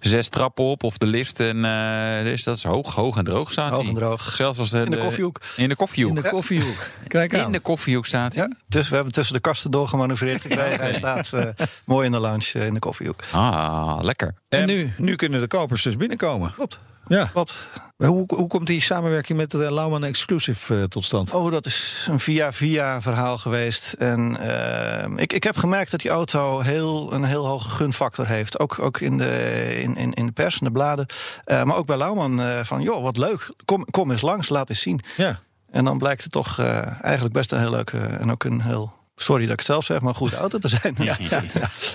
zes 0.00 0.28
trappen 0.28 0.64
op 0.64 0.82
of 0.82 0.98
de 0.98 1.06
lift. 1.06 1.40
En 1.40 1.64
eh, 1.64 2.22
dus 2.24 2.42
dat 2.42 2.56
is 2.56 2.62
hoog, 2.62 2.94
hoog 2.94 3.16
en 3.16 3.24
droog 3.24 3.50
staat 3.50 3.70
Hoog 3.70 3.78
hij. 3.80 3.88
en 3.88 3.94
droog. 3.94 4.32
Zelfs 4.34 4.58
als 4.58 4.70
de, 4.70 4.78
In 4.78 4.90
de 4.90 4.98
koffiehoek. 4.98 5.40
In 5.56 5.68
de 5.68 5.76
koffiehoek. 5.76 6.16
In 6.16 6.22
de 6.22 6.28
koffiehoek. 6.28 6.86
Kijk 7.08 7.34
aan. 7.34 7.44
In 7.46 7.52
de 7.52 7.60
koffiehoek 7.60 8.06
staat 8.06 8.34
hij. 8.34 8.42
Ja, 8.48 8.56
dus 8.68 8.88
we 8.88 8.94
hebben 8.94 9.12
tussen 9.12 9.34
de 9.34 9.40
kasten 9.40 9.70
doorgemanoeuvreerd 9.70 10.40
gekregen. 10.46 10.80
Hij 10.80 10.92
staat 10.94 11.32
eh, 11.32 11.48
mooi 11.84 12.06
in 12.06 12.12
de 12.12 12.18
lounge 12.18 12.50
in 12.66 12.74
de 12.74 12.80
koffiehoek. 12.80 13.20
Ah, 13.30 13.98
lekker. 14.02 14.34
En 14.48 14.66
nu, 14.66 14.92
nu 14.98 15.16
kunnen 15.16 15.40
de 15.40 15.46
kopers 15.46 15.82
dus 15.82 15.96
binnenkomen. 15.96 16.52
Klopt. 16.54 16.78
Ja. 17.08 17.24
Klopt. 17.24 17.54
Hoe, 17.96 18.24
hoe 18.26 18.48
komt 18.48 18.66
die 18.66 18.80
samenwerking 18.80 19.38
met 19.38 19.50
de 19.50 19.74
Lauman 19.74 20.04
Exclusive 20.04 20.76
eh, 20.76 20.82
tot 20.82 21.04
stand? 21.04 21.32
Oh, 21.32 21.50
dat 21.50 21.66
is 21.66 22.06
een 22.10 22.20
via-via 22.20 23.00
verhaal 23.00 23.38
geweest. 23.38 23.92
En 23.92 24.36
eh, 24.40 25.12
ik, 25.16 25.32
ik 25.32 25.44
heb 25.44 25.56
gemerkt 25.56 25.90
dat 25.90 26.00
die 26.00 26.10
auto 26.10 26.60
heel, 26.60 27.12
een 27.12 27.24
heel 27.24 27.46
hoge 27.46 27.68
gunfactor 27.68 28.26
heeft. 28.26 28.58
Ook, 28.58 28.78
ook 28.78 29.00
in, 29.00 29.18
de, 29.18 29.72
in, 29.82 29.96
in, 29.96 30.12
in 30.12 30.26
de 30.26 30.32
pers, 30.32 30.58
in 30.58 30.66
de 30.66 30.72
bladen. 30.72 31.06
Eh, 31.44 31.62
maar 31.62 31.76
ook 31.76 31.86
bij 31.86 31.96
Lauman 31.96 32.40
eh, 32.40 32.60
van, 32.64 32.82
joh, 32.82 33.02
wat 33.02 33.16
leuk. 33.16 33.50
Kom, 33.64 33.84
kom 33.90 34.10
eens 34.10 34.20
langs, 34.20 34.48
laat 34.48 34.68
eens 34.68 34.80
zien. 34.80 35.00
Ja. 35.16 35.40
En 35.70 35.84
dan 35.84 35.98
blijkt 35.98 36.22
het 36.22 36.32
toch 36.32 36.58
eh, 36.58 37.02
eigenlijk 37.02 37.34
best 37.34 37.52
een 37.52 37.58
heel 37.58 37.70
leuke 37.70 37.98
en 37.98 38.30
ook 38.30 38.44
een 38.44 38.60
heel... 38.60 38.92
Sorry 39.16 39.42
dat 39.42 39.52
ik 39.52 39.58
het 39.58 39.66
zelf 39.66 39.84
zeg, 39.84 40.00
maar 40.00 40.08
een 40.08 40.14
goede 40.14 40.36
auto 40.36 40.58
te 40.58 40.68
zijn. 40.68 40.96
Ja. 41.18 41.42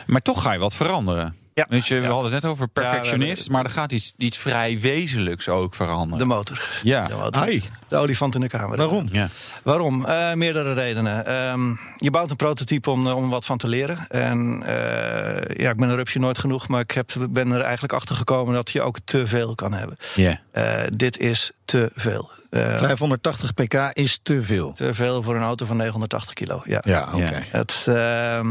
Maar 0.05 0.21
toch 0.21 0.41
ga 0.41 0.53
je 0.53 0.59
wat 0.59 0.73
veranderen. 0.73 1.35
Ja. 1.69 1.77
Je, 1.77 1.95
we 1.95 2.01
Ja. 2.01 2.07
hadden 2.07 2.31
het 2.33 2.41
net 2.43 2.51
over 2.51 2.67
perfectionist, 2.67 3.49
maar 3.49 3.63
er 3.63 3.69
gaat 3.69 3.91
iets, 3.91 4.13
iets 4.17 4.37
vrij 4.37 4.79
wezenlijks 4.79 5.49
ook 5.49 5.75
veranderen. 5.75 6.17
De 6.17 6.25
motor. 6.25 6.61
ja. 6.83 7.07
De, 7.07 7.15
motor. 7.15 7.41
Ai. 7.41 7.63
de 7.87 7.95
olifant 7.95 8.35
in 8.35 8.41
de 8.41 8.47
kamer. 8.47 8.77
Waarom? 8.77 9.07
ja. 9.11 9.29
Waarom? 9.63 10.05
Eh, 10.05 10.33
meerdere 10.33 10.73
redenen. 10.73 11.25
Ehm, 11.25 11.69
je 11.97 12.11
bouwt 12.11 12.29
een 12.29 12.35
prototype 12.35 12.89
om, 12.89 13.07
eh, 13.07 13.15
om 13.15 13.29
wat 13.29 13.45
van 13.45 13.57
te 13.57 13.67
leren. 13.67 14.07
En 14.09 14.63
eh, 14.65 15.55
ja, 15.57 15.69
ik 15.69 15.77
ben 15.77 15.89
een 15.89 15.95
rupsje 15.95 16.19
nooit 16.19 16.39
genoeg, 16.39 16.67
maar 16.67 16.81
ik 16.81 16.91
heb, 16.91 17.11
ben 17.29 17.51
er 17.51 17.61
eigenlijk 17.61 17.93
achter 17.93 18.15
gekomen 18.15 18.53
dat 18.53 18.71
je 18.71 18.81
ook 18.81 18.97
te 19.05 19.27
veel 19.27 19.55
kan 19.55 19.73
hebben. 19.73 19.97
Ja. 20.15 20.39
Eh, 20.51 20.81
dit 20.93 21.17
is 21.17 21.51
te 21.65 21.91
veel. 21.95 22.29
Eh, 22.49 22.77
580 22.77 23.53
pk 23.53 23.73
is 23.93 24.19
te 24.23 24.43
veel. 24.43 24.73
te 24.73 24.93
veel 24.93 25.23
voor 25.23 25.35
een 25.35 25.41
auto 25.41 25.65
van 25.65 25.77
980 25.77 26.33
kilo. 26.33 26.61
Ja. 26.65 26.81
Ja, 26.85 27.07
oké. 27.13 27.43
Ehm, 27.51 27.63
eh, 27.85 28.37
eh, 28.37 28.45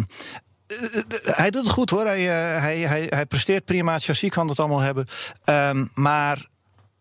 hij 1.22 1.50
doet 1.50 1.62
het 1.62 1.72
goed 1.72 1.90
hoor. 1.90 2.06
Hij, 2.06 2.18
eh, 2.28 2.60
hij, 2.62 2.78
hij, 2.78 3.06
hij 3.08 3.26
presteert 3.26 3.64
prima. 3.64 3.98
Chassis 3.98 4.30
kan 4.30 4.48
het 4.48 4.58
allemaal 4.58 4.80
hebben. 4.80 5.06
Ehm, 5.44 5.84
maar 5.94 6.46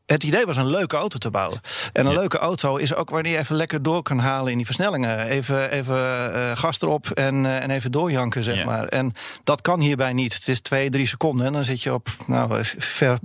het 0.05 0.23
idee 0.23 0.45
was 0.45 0.57
een 0.57 0.69
leuke 0.69 0.95
auto 0.95 1.17
te 1.17 1.29
bouwen. 1.29 1.59
En 1.93 2.05
een 2.05 2.13
leuke 2.13 2.37
auto 2.37 2.75
is 2.77 2.93
ook 2.93 3.09
wanneer 3.09 3.31
je 3.31 3.37
even 3.37 3.55
lekker 3.55 3.81
door 3.81 4.01
kan 4.03 4.19
halen 4.19 4.51
in 4.51 4.57
die 4.57 4.65
versnellingen. 4.65 5.27
Even, 5.27 5.71
even 5.71 6.33
eh, 6.33 6.57
gas 6.57 6.81
erop 6.81 7.09
en, 7.09 7.45
eh, 7.45 7.63
en 7.63 7.69
even 7.69 7.91
doorjanken, 7.91 8.43
zeg 8.43 8.55
Ja. 8.55 8.65
maar. 8.65 8.87
En 8.87 9.13
dat 9.43 9.61
kan 9.61 9.79
hierbij 9.79 10.13
niet. 10.13 10.33
Het 10.33 10.47
is 10.47 10.59
twee, 10.61 10.89
drie 10.89 11.07
seconden. 11.07 11.45
En 11.45 11.53
dan 11.53 11.63
zit 11.63 11.81
je 11.81 11.93
op 11.93 12.07
nou, 12.27 12.63
ver, 12.77 13.17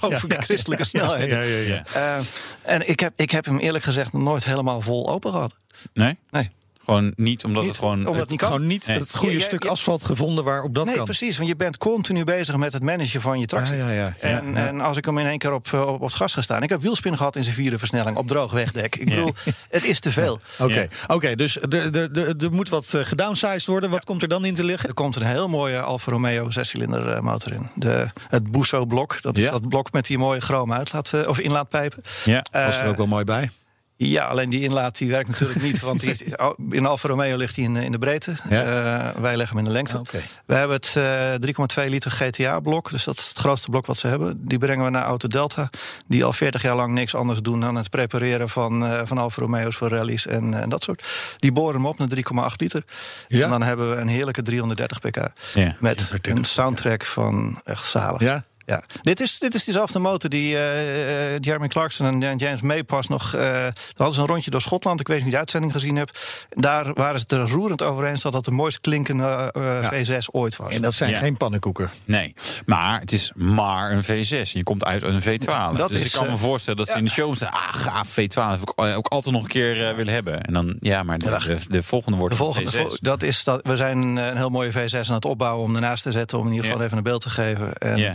boven 0.00 0.28
de 0.28 0.42
christelijke 0.42 0.84
snelheid. 0.84 1.30
Ja, 1.30 1.40
ja, 1.40 1.56
ja. 1.58 1.82
Eh, 1.94 2.24
en 2.62 2.88
ik 2.88 3.00
heb, 3.00 3.12
ik 3.16 3.30
heb 3.30 3.44
hem 3.44 3.58
eerlijk 3.58 3.84
gezegd 3.84 4.12
nooit 4.12 4.44
helemaal 4.44 4.80
vol 4.80 5.10
open 5.10 5.30
gehad. 5.32 5.56
Nee? 5.92 6.18
Nee. 6.30 6.50
Gewoon 6.88 7.12
niet 7.16 7.44
omdat 7.44 7.62
Niet 7.62 7.70
het 7.70 7.80
gewoon... 7.80 8.06
omdat 8.06 8.30
het. 8.30 8.42
Gewoon 8.42 8.66
niet 8.66 8.86
Nee. 8.86 8.98
het 8.98 9.16
goede 9.16 9.32
Ja, 9.32 9.38
ja, 9.38 9.44
stuk 9.44 9.62
ja. 9.62 9.68
asfalt 9.70 10.04
gevonden 10.04 10.44
waarop 10.44 10.74
dat 10.74 10.84
nee, 10.84 10.94
kan. 10.94 11.04
precies. 11.04 11.36
Want 11.36 11.48
je 11.48 11.56
bent 11.56 11.76
continu 11.78 12.24
bezig 12.24 12.56
met 12.56 12.72
het 12.72 12.82
managen 12.82 13.20
van 13.20 13.40
je 13.40 13.46
tractie. 13.46 13.76
Ja, 13.76 13.90
ja, 13.90 14.14
ja. 14.20 14.40
En, 14.40 14.56
en 14.56 14.80
als 14.80 14.96
ik 14.96 15.04
hem 15.04 15.18
in 15.18 15.26
één 15.26 15.38
keer 15.38 15.52
op, 15.52 15.66
eh, 15.72 15.80
op, 15.80 15.88
op 15.88 16.00
het 16.00 16.14
gas 16.14 16.32
ga 16.34 16.42
staan. 16.42 16.62
Ik 16.62 16.68
heb 16.68 16.80
wielspin 16.80 17.16
gehad 17.16 17.36
in 17.36 17.42
zijn 17.42 17.54
vierde 17.54 17.78
versnelling 17.78 18.16
op 18.16 18.28
droog 18.28 18.52
wegdek. 18.52 18.96
Ik 18.96 19.08
bedoel, 19.08 19.34
het 19.70 19.84
is 19.84 20.00
te 20.00 20.12
veel. 20.12 20.40
Oké, 20.58 20.88
oké, 21.06 21.34
dus 21.34 21.60
er 21.60 21.68
de, 21.70 21.90
de, 21.90 22.10
de, 22.10 22.34
er 22.44 22.52
moet 22.52 22.68
wat 22.68 22.94
eh, 22.94 23.04
gedownsized 23.04 23.66
worden. 23.66 23.90
Wat 23.90 24.04
komt 24.04 24.22
er 24.22 24.28
dan 24.28 24.44
in 24.44 24.54
te 24.54 24.64
liggen? 24.64 24.88
Er 24.88 24.94
komt 24.94 25.16
een 25.16 25.26
heel 25.26 25.48
mooie 25.48 25.80
Alfa 25.80 26.10
Romeo 26.10 26.50
zescilinder 26.50 27.08
eh, 27.12 27.20
motor 27.20 27.52
in. 27.52 27.70
De, 27.74 28.10
het 28.28 28.50
Busso 28.50 28.86
blok. 28.86 29.22
Dat 29.22 29.38
is 29.38 29.50
dat 29.50 29.68
blok 29.68 29.92
met 29.92 30.06
die 30.06 30.18
mooie 30.18 30.40
chrome 30.40 30.74
uitlaat, 30.74 31.26
of 31.26 31.38
inlaatpijpen. 31.38 32.02
Ja. 32.24 32.44
Was 32.52 32.76
er 32.76 32.86
ook 32.88 32.96
wel 32.96 33.06
mooi 33.06 33.24
bij. 33.24 33.50
Ja, 34.00 34.24
alleen 34.24 34.50
die 34.50 34.60
inlaat 34.60 34.98
die 34.98 35.08
werkt 35.08 35.28
natuurlijk 35.28 35.62
niet. 35.62 35.80
Want 35.80 36.00
die, 36.00 36.16
in 36.70 36.86
Alfa 36.86 37.08
Romeo 37.08 37.36
ligt 37.36 37.56
hij 37.56 37.64
in, 37.64 37.76
in 37.76 37.92
de 37.92 37.98
breedte. 37.98 38.34
Ja. 38.48 38.64
Eh, 38.64 39.20
wij 39.20 39.36
leggen 39.36 39.56
hem 39.56 39.66
in 39.66 39.70
de 39.70 39.76
lengte. 39.76 39.98
Oké. 39.98 40.20
We 40.46 40.54
hebben 40.54 40.76
het 40.76 40.94
eh 40.96 41.84
3,2 41.84 41.88
liter 41.88 42.10
GTA-blok. 42.10 42.90
Dus 42.90 43.04
dat 43.04 43.18
is 43.18 43.28
het 43.28 43.38
grootste 43.38 43.70
blok 43.70 43.86
wat 43.86 43.98
ze 43.98 44.06
hebben. 44.06 44.46
Die 44.46 44.58
brengen 44.58 44.84
we 44.84 44.90
naar 44.90 45.04
Auto 45.04 45.28
Delta. 45.28 45.70
Die 46.06 46.24
al 46.24 46.32
40 46.32 46.62
jaar 46.62 46.76
lang 46.76 46.92
niks 46.92 47.14
anders 47.14 47.40
doen 47.40 47.60
dan 47.60 47.76
het 47.76 47.90
prepareren 47.90 48.48
van, 48.48 48.86
eh, 48.86 49.00
van 49.04 49.18
Alfa 49.18 49.42
Romeo's 49.42 49.76
voor 49.76 49.88
rallies 49.88 50.26
en, 50.26 50.54
eh, 50.54 50.60
en 50.60 50.68
dat 50.68 50.82
soort. 50.82 51.04
Die 51.38 51.52
boren 51.52 51.74
hem 51.74 51.86
op 51.86 51.98
naar 51.98 52.08
3,8 52.08 52.60
liter. 52.60 52.84
Ja. 53.28 53.44
En 53.44 53.50
dan 53.50 53.62
hebben 53.62 53.90
we 53.90 53.96
een 53.96 54.08
heerlijke 54.08 54.42
330 54.42 55.00
pk. 55.00 55.32
Ja. 55.54 55.76
Met 55.80 56.12
een 56.22 56.44
soundtrack 56.44 57.04
van 57.04 57.60
echt 57.64 57.86
zalig. 57.86 58.20
Ja? 58.20 58.44
Ja, 58.68 58.82
dit 59.02 59.20
is, 59.20 59.38
dit 59.38 59.54
is 59.54 59.64
diezelfde 59.64 59.98
motor 59.98 60.30
die 60.30 60.56
eh, 60.56 61.34
eh, 61.34 61.38
Jeremy 61.40 61.68
Clarkson 61.68 62.22
en 62.22 62.36
James 62.36 62.62
May 62.62 62.84
pas 62.84 63.08
nog... 63.08 63.34
eh 63.34 63.40
daar 63.42 63.72
hadden 63.96 64.14
ze 64.14 64.20
een 64.20 64.26
rondje 64.26 64.50
door 64.50 64.60
Schotland, 64.60 65.00
ik 65.00 65.06
weet 65.08 65.16
niet 65.16 65.24
of 65.24 65.30
je 65.30 65.34
de 65.34 65.38
uitzending 65.40 65.72
gezien 65.72 65.96
hebt. 65.96 66.44
Daar 66.50 66.92
waren 66.94 67.18
ze 67.20 67.24
het 67.28 67.32
er 67.32 67.48
roerend 67.48 67.82
over 67.82 68.04
eens 68.06 68.22
dat 68.22 68.32
dat 68.32 68.44
de 68.44 68.50
mooist 68.50 68.80
klinkende 68.80 69.50
eh, 69.52 69.92
V6 69.92 70.16
ooit 70.32 70.56
was. 70.56 70.74
En 70.74 70.82
dat 70.82 70.94
zijn 70.94 71.10
Ja. 71.10 71.18
geen 71.18 71.36
pannenkoeken. 71.36 71.90
Nee, 72.04 72.34
maar 72.66 73.00
het 73.00 73.12
is 73.12 73.30
maar 73.34 73.92
een 73.92 74.02
V6. 74.04 74.50
Je 74.52 74.62
komt 74.62 74.84
uit 74.84 75.02
een 75.02 75.20
V12. 75.22 75.76
Dat 75.76 75.88
dus 75.88 76.00
is, 76.00 76.04
ik 76.06 76.12
kan 76.12 76.30
me 76.30 76.36
voorstellen 76.36 76.78
dat 76.78 76.88
ze 76.88 76.96
in 76.96 77.04
de 77.04 77.10
show 77.10 77.34
staan. 77.34 77.52
Ah, 77.52 77.74
gaaf, 77.74 78.10
V12 78.10 78.34
heb 78.34 78.60
ik 78.62 78.72
ook 78.80 79.06
altijd 79.06 79.34
nog 79.34 79.42
een 79.42 79.48
keer 79.48 79.96
willen 79.96 80.14
hebben. 80.14 80.42
En 80.42 80.52
dan, 80.52 80.76
ja, 80.78 81.02
maar 81.02 81.18
de, 81.18 81.26
de, 81.46 81.58
de 81.68 81.82
volgende 81.82 82.18
wordt 82.18 82.34
De 82.34 82.40
volgende, 82.40 82.78
een 82.78 82.90
V6. 82.90 82.94
dat 83.00 83.22
is 83.22 83.44
dat, 83.44 83.60
we 83.62 83.76
zijn 83.76 83.98
een 84.16 84.36
heel 84.36 84.50
mooie 84.50 84.72
V6 84.72 85.08
aan 85.08 85.14
het 85.14 85.24
opbouwen 85.24 85.64
om 85.64 85.74
ernaast 85.74 86.02
te 86.02 86.12
zetten, 86.12 86.38
om 86.38 86.44
in 86.46 86.50
ieder 86.50 86.64
geval 86.64 86.80
Ja. 86.80 86.86
even 86.86 86.96
een 86.96 87.02
beeld 87.04 87.20
te 87.22 87.30
geven. 87.30 87.72
En, 87.72 87.96
Ja. 87.96 88.14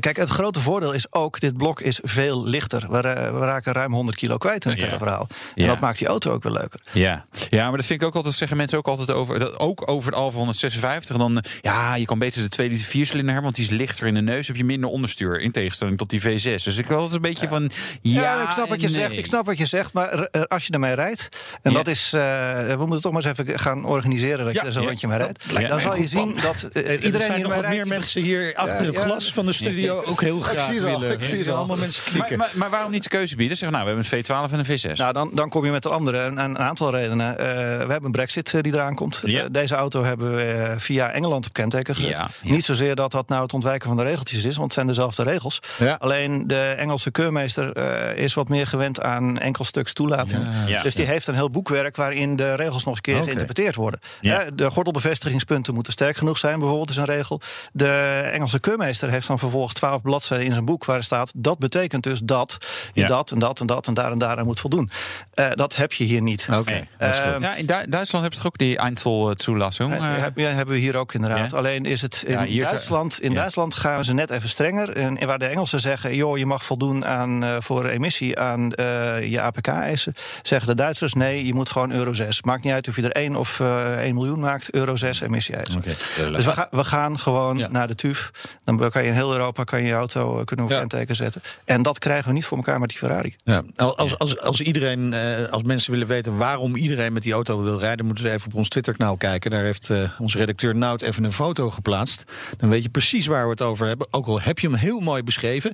Kijk, 0.00 0.16
het 0.16 0.28
grote 0.28 0.60
voordeel 0.60 0.92
is 0.92 1.06
ook, 1.10 1.40
dit 1.40 1.56
blok 1.56 1.80
is 1.80 2.00
veel 2.02 2.44
lichter. 2.46 2.80
We, 2.90 3.00
we 3.32 3.38
raken 3.38 3.72
ruim 3.72 3.92
100 3.92 4.16
kilo 4.16 4.36
kwijt 4.36 4.64
in 4.64 4.70
het 4.70 4.80
Ja. 4.80 4.98
verhaal. 4.98 5.26
En 5.54 5.62
Ja. 5.62 5.66
dat 5.68 5.80
maakt 5.80 5.98
die 5.98 6.06
auto 6.08 6.32
ook 6.32 6.42
weer 6.42 6.52
leuker. 6.52 6.80
Ja. 6.92 7.24
ja, 7.50 7.68
maar 7.68 7.76
dat 7.76 7.86
vind 7.86 8.00
ik 8.00 8.06
ook 8.06 8.14
altijd, 8.14 8.34
zeggen 8.34 8.56
mensen 8.56 8.78
ook 8.78 8.88
altijd 8.88 9.10
over, 9.10 9.38
dat, 9.38 9.58
ook 9.58 9.90
over 9.90 10.10
het 10.10 10.20
Alfa 10.20 10.36
156. 10.36 11.16
Dan, 11.16 11.38
eh, 11.40 11.52
ja, 11.60 11.94
je 11.94 12.04
kan 12.04 12.18
beter 12.18 12.42
de 12.42 12.48
2 12.48 12.68
liter 12.68 12.86
4 12.86 13.06
cilinder 13.06 13.32
hebben, 13.34 13.52
want 13.52 13.54
die 13.56 13.64
is 13.64 13.80
lichter 13.80 14.06
in 14.06 14.14
de 14.14 14.20
neus, 14.20 14.46
heb 14.46 14.56
je 14.56 14.64
minder 14.64 14.90
onderstuur, 14.90 15.40
in 15.40 15.50
tegenstelling 15.52 15.98
tot 15.98 16.10
die 16.10 16.20
V6. 16.20 16.64
Dus 16.64 16.76
ik 16.76 16.86
had 16.86 16.96
altijd 16.96 17.14
een 17.14 17.20
beetje 17.22 17.48
van, 17.48 17.70
ja, 18.00 18.22
Ja, 18.22 18.42
ik 18.42 18.50
snap 18.50 18.68
wat 18.68 18.80
je 18.80 18.88
zegt. 18.88 19.12
Ik 19.12 19.26
snap 19.26 19.46
wat 19.46 19.58
je 19.58 19.66
zegt. 19.66 19.92
Maar 19.92 20.08
eh, 20.12 20.42
als 20.42 20.66
je 20.66 20.72
ermee 20.72 20.94
rijdt. 20.94 21.28
En 21.62 21.70
Ja. 21.70 21.76
dat 21.76 21.86
is. 21.86 22.12
eh, 22.12 22.20
we 22.66 22.74
moeten 22.78 23.00
toch 23.00 23.12
maar 23.12 23.24
eens 23.26 23.38
even 23.38 23.58
gaan 23.58 23.84
organiseren 23.84 24.44
dat 24.44 24.54
Ja, 24.54 24.60
je 24.60 24.66
er 24.66 24.72
zo'n 24.72 24.82
ja. 24.82 24.88
rondje 24.88 25.08
mee 25.08 25.18
rijdt. 25.18 25.68
Dan 25.68 25.80
zal 25.80 25.96
je 25.96 26.06
zien 26.06 26.36
dat 26.42 26.62
eh, 26.72 26.90
er 26.90 27.02
iedereen 27.02 27.26
zijn 27.26 27.42
nog 27.42 27.50
meer 27.52 27.60
rijdt. 27.60 27.88
mensen 27.88 28.22
hier 28.22 28.52
achter 28.54 28.84
het 28.86 28.94
ja. 28.94 29.02
glas 29.02 29.32
van 29.32 29.46
de 29.46 29.52
studio 29.54 30.02
ook 30.04 30.20
heel 30.20 30.40
graag 30.40 30.68
al, 30.68 30.74
willen. 30.74 31.10
ik 31.10 31.24
zie 31.24 31.38
Er 31.38 31.44
ze 31.44 31.52
allemaal 31.52 31.76
mensen 31.76 32.02
Maar, 32.04 32.12
klikken. 32.12 32.38
maar, 32.38 32.50
maar 32.54 32.70
waarom 32.70 32.90
niet 32.90 33.02
de 33.02 33.08
keuze 33.08 33.36
bieden? 33.36 33.56
Zeg, 33.56 33.70
nou, 33.70 33.82
we 33.82 33.90
hebben 33.90 34.06
een 34.10 34.24
V12 34.24 34.52
en 34.52 34.58
een 34.58 34.92
V6. 34.94 34.98
Nou, 34.98 35.12
dan, 35.12 35.30
dan 35.34 35.48
kom 35.48 35.64
je 35.64 35.70
met 35.70 35.82
de 35.82 35.88
andere. 35.88 36.18
Een, 36.18 36.38
een 36.38 36.58
aantal 36.58 36.90
redenen. 36.90 37.38
Eh, 37.38 37.46
we 37.46 37.92
hebben 37.92 38.04
een 38.04 38.12
brexit 38.12 38.54
eh, 38.54 38.60
die 38.60 38.72
eraan 38.72 38.94
komt. 38.94 39.22
Ja. 39.24 39.42
Eh, 39.42 39.46
deze 39.50 39.74
auto 39.74 40.04
hebben 40.04 40.36
we 40.36 40.74
via 40.78 41.10
Engeland 41.12 41.46
op 41.46 41.52
kenteken 41.52 41.94
gezet. 41.94 42.10
Ja, 42.10 42.26
ja. 42.42 42.50
Niet 42.50 42.64
zozeer 42.64 42.94
dat 42.94 43.12
dat 43.12 43.28
nou 43.28 43.42
het 43.42 43.52
ontwijken 43.52 43.88
van 43.88 43.96
de 43.96 44.02
regeltjes 44.02 44.44
is, 44.44 44.52
want 44.54 44.64
het 44.64 44.72
zijn 44.72 44.86
dezelfde 44.86 45.22
regels. 45.22 45.60
Ja. 45.78 45.96
Alleen 45.98 46.46
de 46.46 46.60
Engelse 46.78 47.10
keurmeester 47.10 47.72
eh, 47.72 48.22
is 48.22 48.34
wat 48.34 48.48
meer 48.48 48.66
gewend 48.66 49.02
aan 49.02 49.38
enkelstuks 49.38 49.92
toelating. 49.92 50.46
Ja. 50.66 50.82
Dus 50.82 50.94
die 50.94 51.06
heeft 51.06 51.26
een 51.26 51.34
heel 51.34 51.50
boekwerk 51.50 51.96
waarin 51.96 52.36
de 52.36 52.54
regels 52.54 52.84
nog 52.84 52.96
eens 52.96 52.96
een 52.96 53.14
keer 53.14 53.22
geïnterpreteerd 53.24 53.74
worden. 53.74 54.00
Ja. 54.20 54.44
De 54.54 54.70
gordelbevestigingspunten 54.70 55.74
moeten 55.74 55.92
sterk 55.92 56.16
genoeg 56.16 56.38
zijn, 56.38 56.58
bijvoorbeeld, 56.58 56.90
is 56.90 56.96
een 56.96 57.04
regel. 57.04 57.40
De 57.72 58.20
Engelse 58.32 58.58
keurmeester 58.58 59.10
heeft 59.10 59.26
dan 59.26 59.38
vervolgens 59.44 59.74
twaalf 59.74 60.02
bladzijden 60.02 60.46
in 60.46 60.52
zijn 60.52 60.64
boek 60.64 60.84
waar 60.84 61.02
staat: 61.04 61.32
dat 61.36 61.58
betekent 61.58 62.02
dus 62.02 62.20
dat 62.20 62.58
je 62.92 63.00
Ja. 63.00 63.06
dat 63.06 63.30
en 63.30 63.38
dat 63.38 63.60
en 63.60 63.66
dat 63.66 63.86
en 63.86 63.94
daar 63.94 64.12
en 64.12 64.18
daar 64.18 64.38
aan 64.38 64.44
moet 64.46 64.60
voldoen. 64.60 64.90
Eh, 65.34 65.46
dat 65.54 65.76
heb 65.76 65.92
je 65.92 66.04
hier 66.04 66.22
niet. 66.22 66.48
Oké, 66.52 66.86
Eh, 66.98 67.08
goed. 67.12 67.40
ja, 67.40 67.54
in 67.54 67.66
Du- 67.66 67.86
Duitsland 67.88 68.10
hebben 68.10 68.34
ze 68.34 68.36
toch 68.40 68.46
ook 68.46 68.58
die 68.58 68.78
Einzelzulassung? 68.78 69.92
Eh, 69.92 70.14
eh, 70.14 70.22
heb- 70.22 70.38
ja, 70.38 70.48
hebben 70.50 70.74
we 70.74 70.80
hier 70.80 70.96
ook 70.96 71.14
inderdaad. 71.14 71.50
Ja? 71.50 71.56
Alleen 71.56 71.84
is 71.84 72.02
het 72.02 72.24
in 72.26 72.52
Ja, 72.52 72.64
Duitsland. 72.64 73.20
In 73.20 73.30
ja. 73.32 73.36
Duitsland 73.38 73.74
gaan 73.74 74.04
ze 74.04 74.14
net 74.14 74.30
even 74.30 74.48
strenger. 74.48 74.96
En, 74.96 75.18
en 75.18 75.26
waar 75.26 75.38
de 75.38 75.46
Engelsen 75.46 75.80
zeggen: 75.80 76.14
joh, 76.14 76.38
je 76.38 76.46
mag 76.46 76.64
voldoen 76.64 77.06
aan 77.06 77.44
eh, 77.44 77.56
voor 77.58 77.86
emissie 77.86 78.38
aan 78.38 78.72
eh, 78.72 79.30
je 79.30 79.40
APK-eisen. 79.40 80.14
Zeggen 80.42 80.68
de 80.68 80.74
Duitsers: 80.74 81.12
nee, 81.14 81.46
je 81.46 81.54
moet 81.54 81.70
gewoon 81.70 81.92
euro 81.92 82.12
6. 82.12 82.42
Maakt 82.42 82.64
niet 82.64 82.72
uit 82.72 82.88
of 82.88 82.96
je 82.96 83.02
er 83.02 83.22
1 83.22 83.36
of 83.36 83.60
eh 83.60 83.92
1 84.02 84.14
miljoen 84.14 84.40
maakt, 84.40 84.70
euro 84.72 84.96
6 84.96 85.20
emissie-eisen. 85.20 85.76
Oké, 85.80 85.94
Dus 86.30 86.44
we, 86.44 86.52
gaan 86.52 86.66
we 86.70 86.84
gaan 86.84 87.18
gewoon 87.18 87.56
Ja. 87.58 87.68
naar 87.70 87.86
de 87.86 87.94
TUF. 87.94 88.30
Dan 88.64 88.90
kan 88.90 89.02
je 89.02 89.08
een 89.08 89.14
heel 89.14 89.33
Europa 89.34 89.64
kan 89.64 89.80
je 89.80 89.86
je 89.86 89.92
auto 89.92 90.38
eh, 90.38 90.44
kunnen 90.44 90.64
op 90.64 90.70
kenteken 90.70 91.16
zetten. 91.16 91.40
En 91.64 91.82
dat 91.82 91.98
krijgen 91.98 92.28
we 92.28 92.32
niet 92.32 92.44
voor 92.44 92.56
elkaar 92.56 92.80
met 92.80 92.88
die 92.88 92.98
Ferrari. 92.98 93.34
Ja, 93.44 93.62
als, 93.76 94.18
als, 94.18 94.40
als, 94.40 94.60
iedereen, 94.60 95.12
eh, 95.12 95.48
als 95.50 95.62
mensen 95.62 95.90
willen 95.90 96.06
weten 96.06 96.36
waarom 96.36 96.76
iedereen 96.76 97.12
met 97.12 97.22
die 97.22 97.32
auto 97.32 97.62
wil 97.62 97.78
rijden, 97.78 98.06
moeten 98.06 98.24
ze 98.24 98.30
even 98.30 98.46
op 98.46 98.54
ons 98.54 98.68
Twitter-kanaal 98.68 99.16
kijken. 99.16 99.50
Daar 99.50 99.62
heeft 99.62 99.90
eh, 99.90 100.10
onze 100.18 100.38
redacteur 100.38 100.76
Nout 100.76 101.02
even 101.02 101.24
een 101.24 101.32
foto 101.32 101.70
geplaatst. 101.70 102.24
Dan 102.56 102.68
weet 102.68 102.82
je 102.82 102.88
precies 102.88 103.26
waar 103.26 103.44
we 103.44 103.50
het 103.50 103.62
over 103.62 103.86
hebben. 103.86 104.06
Ook 104.10 104.26
al 104.26 104.40
heb 104.40 104.58
je 104.58 104.68
hem 104.68 104.76
heel 104.76 105.00
mooi 105.00 105.22
beschreven. 105.22 105.72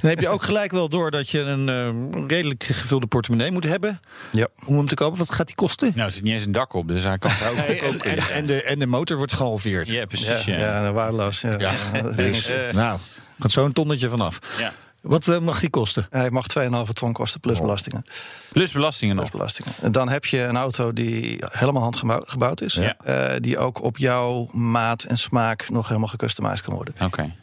Dan 0.00 0.10
heb 0.10 0.20
je 0.20 0.28
ook 0.28 0.42
gelijk 0.50 0.72
wel 0.72 0.88
door 0.88 1.10
dat 1.10 1.30
je 1.30 1.38
een 1.38 1.68
eh, 1.68 2.28
redelijk 2.28 2.64
gevulde 2.64 3.06
portemonnee 3.06 3.50
moet 3.50 3.64
hebben. 3.64 4.00
Ja. 4.32 4.48
Om 4.66 4.76
hem 4.76 4.86
te 4.86 4.94
kopen. 4.94 5.18
Wat 5.18 5.32
gaat 5.32 5.46
die 5.46 5.56
kosten? 5.56 5.92
Nou, 5.94 6.06
er 6.06 6.10
zit 6.10 6.22
niet 6.22 6.32
eens 6.32 6.44
een 6.44 6.52
dak 6.52 6.72
op, 6.72 6.88
dus 6.88 7.02
hij 7.02 7.18
kan 7.18 7.30
er 7.30 7.50
ook 7.50 7.56
Nee, 7.70 7.80
en, 7.80 7.94
ook 7.94 8.04
en, 8.04 8.18
en 8.18 8.46
de, 8.46 8.62
en 8.62 8.78
de 8.78 8.86
motor 8.86 9.16
wordt 9.16 9.32
gehalveerd. 9.32 9.88
Ja, 9.88 10.06
precies. 10.06 10.44
Ja, 10.44 10.58
Ja, 10.58 10.92
waardeloos. 10.92 11.40
Ja. 11.40 11.56
Ja, 11.58 11.74
Ja, 11.92 12.02
dus, 12.02 12.50
nou, 12.72 12.89
gaat 13.38 13.50
zo'n 13.50 13.72
tonnetje 13.72 14.08
vanaf. 14.08 14.38
Ja. 14.58 14.72
Wat 15.00 15.28
eh, 15.28 15.38
mag 15.38 15.60
die 15.60 15.70
kosten? 15.70 16.06
Hij 16.10 16.30
mag 16.30 16.46
2,5 16.58 16.92
ton 16.92 17.12
kosten 17.12 17.40
plus 17.40 17.60
belastingen. 17.60 18.04
Plus 18.52 18.72
belastingen 18.72 19.16
nog. 19.16 19.24
Plus 19.24 19.36
belastingen. 19.36 19.72
En 19.82 19.92
dan 19.92 20.08
heb 20.08 20.24
je 20.24 20.40
een 20.42 20.56
auto 20.56 20.92
die 20.92 21.36
helemaal 21.50 21.82
handgebouwd 21.82 22.60
is. 22.60 22.74
Ja. 22.74 22.96
eh, 22.96 23.40
die 23.40 23.58
ook 23.58 23.82
op 23.82 23.98
jouw 23.98 24.48
maat 24.52 25.02
en 25.02 25.16
smaak 25.18 25.70
nog 25.70 25.88
helemaal 25.88 26.08
gecustomized 26.08 26.62
kan 26.62 26.74
worden. 26.74 26.94
Oké. 27.02 27.34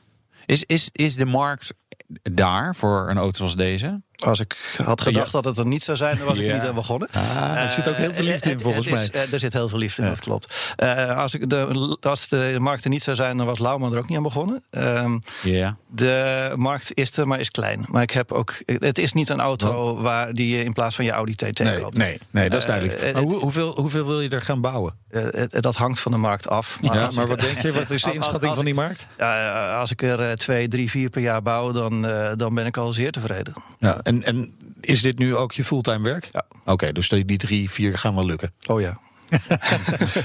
Is, 0.46 0.64
is, 0.64 0.90
is 0.92 1.16
de 1.16 1.26
markt 1.26 1.74
daar 2.32 2.76
voor 2.76 3.10
een 3.10 3.18
auto 3.18 3.38
zoals 3.38 3.56
deze? 3.56 4.02
Als 4.26 4.40
ik 4.40 4.56
had 4.84 5.02
gedacht 5.02 5.32
dat 5.32 5.46
het 5.46 5.58
er 5.58 5.66
niet 5.66 5.84
zou 5.84 5.98
zijn, 5.98 6.18
dan 6.18 6.26
was 6.28 6.38
ik 6.38 6.46
Ja. 6.46 6.54
niet 6.54 6.64
aan 6.68 6.76
begonnen. 6.76 7.08
Ah, 7.12 7.56
er 7.64 7.70
zit 7.70 7.88
ook 7.88 7.96
heel 7.96 8.14
veel 8.14 8.26
Eh, 8.26 8.32
liefde 8.32 8.52
in, 8.52 8.60
volgens 8.60 8.86
is- 8.88 8.92
mij. 8.94 9.10
eh, 9.12 9.34
er 9.34 9.40
zit 9.40 9.54
heel 9.54 9.70
veel 9.70 9.78
liefde 9.80 10.02
in, 10.02 10.08
dat 10.08 10.20
klopt. 10.20 10.74
Eh, 10.76 11.18
als, 11.18 11.34
ik 11.34 11.50
de, 11.50 11.98
als 12.02 12.28
de 12.28 12.56
markt 12.60 12.84
er 12.84 12.90
niet 12.90 13.04
zou 13.04 13.16
zijn, 13.16 13.38
dan 13.38 13.46
was 13.46 13.60
Lauwman 13.60 13.92
er 13.94 13.98
ook 14.00 14.08
niet 14.08 14.18
aan 14.18 14.24
begonnen. 14.24 14.64
Ehm, 14.70 15.18
Ja. 15.44 15.76
de 15.88 16.52
markt 16.56 16.92
is 16.94 17.18
er, 17.18 17.28
maar 17.28 17.40
is 17.40 17.50
klein. 17.52 17.86
Maar 17.90 18.02
ik 18.02 18.12
heb 18.12 18.32
ook. 18.32 18.54
Het 18.66 18.98
is 18.98 19.14
niet 19.14 19.30
een 19.30 19.40
auto 19.40 20.02
waar 20.02 20.34
die 20.34 20.58
je 20.58 20.64
in 20.64 20.74
plaats 20.74 20.96
van 20.96 21.06
je 21.06 21.12
Audi 21.12 21.36
TT 21.36 21.60
Nee, 21.60 21.80
koopt. 21.80 21.98
nee, 21.98 22.20
nee, 22.30 22.50
dat 22.50 22.58
is 22.58 22.64
Eh, 22.66 22.70
duidelijk. 22.70 23.00
eh, 23.02 23.14
Maar 23.14 23.22
hoe, 23.22 23.36
hoeveel, 23.36 23.74
hoeveel 23.76 24.06
wil 24.06 24.22
je 24.22 24.30
er 24.30 24.42
gaan 24.42 24.62
bouwen? 24.62 24.94
Eh, 25.10 25.44
dat 25.50 25.76
hangt 25.76 26.00
van 26.00 26.12
de 26.12 26.18
markt 26.18 26.50
af. 26.50 26.78
ja, 26.82 27.06
als 27.06 27.16
maar 27.16 27.24
ik- 27.24 27.30
wat 27.30 27.40
denk 27.40 27.62
je? 27.62 27.72
Wat 27.74 27.90
is 27.90 28.02
de 28.02 28.08
als- 28.08 28.16
inschatting 28.16 28.46
als 28.46 28.56
van 28.56 28.66
die 28.66 28.74
markt? 28.74 29.08
Ja, 29.18 29.74
als 29.80 29.92
ik 29.92 30.02
er 30.02 30.22
eh, 30.22 30.32
twee, 30.32 30.68
drie, 30.68 30.90
vier 30.90 31.10
per 31.10 31.22
jaar 31.22 31.42
bouw, 31.42 31.72
dan, 31.72 32.08
eh, 32.08 32.32
dan 32.36 32.54
ben 32.56 32.66
ik 32.66 32.78
al 32.78 32.94
zeer 32.94 33.12
tevreden. 33.12 33.54
Ja, 33.80 33.98
en, 34.08 34.24
en 34.24 34.54
is 34.82 35.02
dit 35.02 35.20
nu 35.20 35.36
ook 35.36 35.52
je 35.52 35.64
fulltime 35.64 36.04
werk? 36.04 36.30
Ja. 36.32 36.46
Oké, 36.66 36.92
dus 36.92 37.10
die 37.10 37.26
die 37.26 37.38
drie, 37.38 37.70
vier 37.70 37.98
gaan 37.98 38.16
wel 38.16 38.26
lukken. 38.26 38.54
Oh 38.66 38.82
ja. 38.82 39.00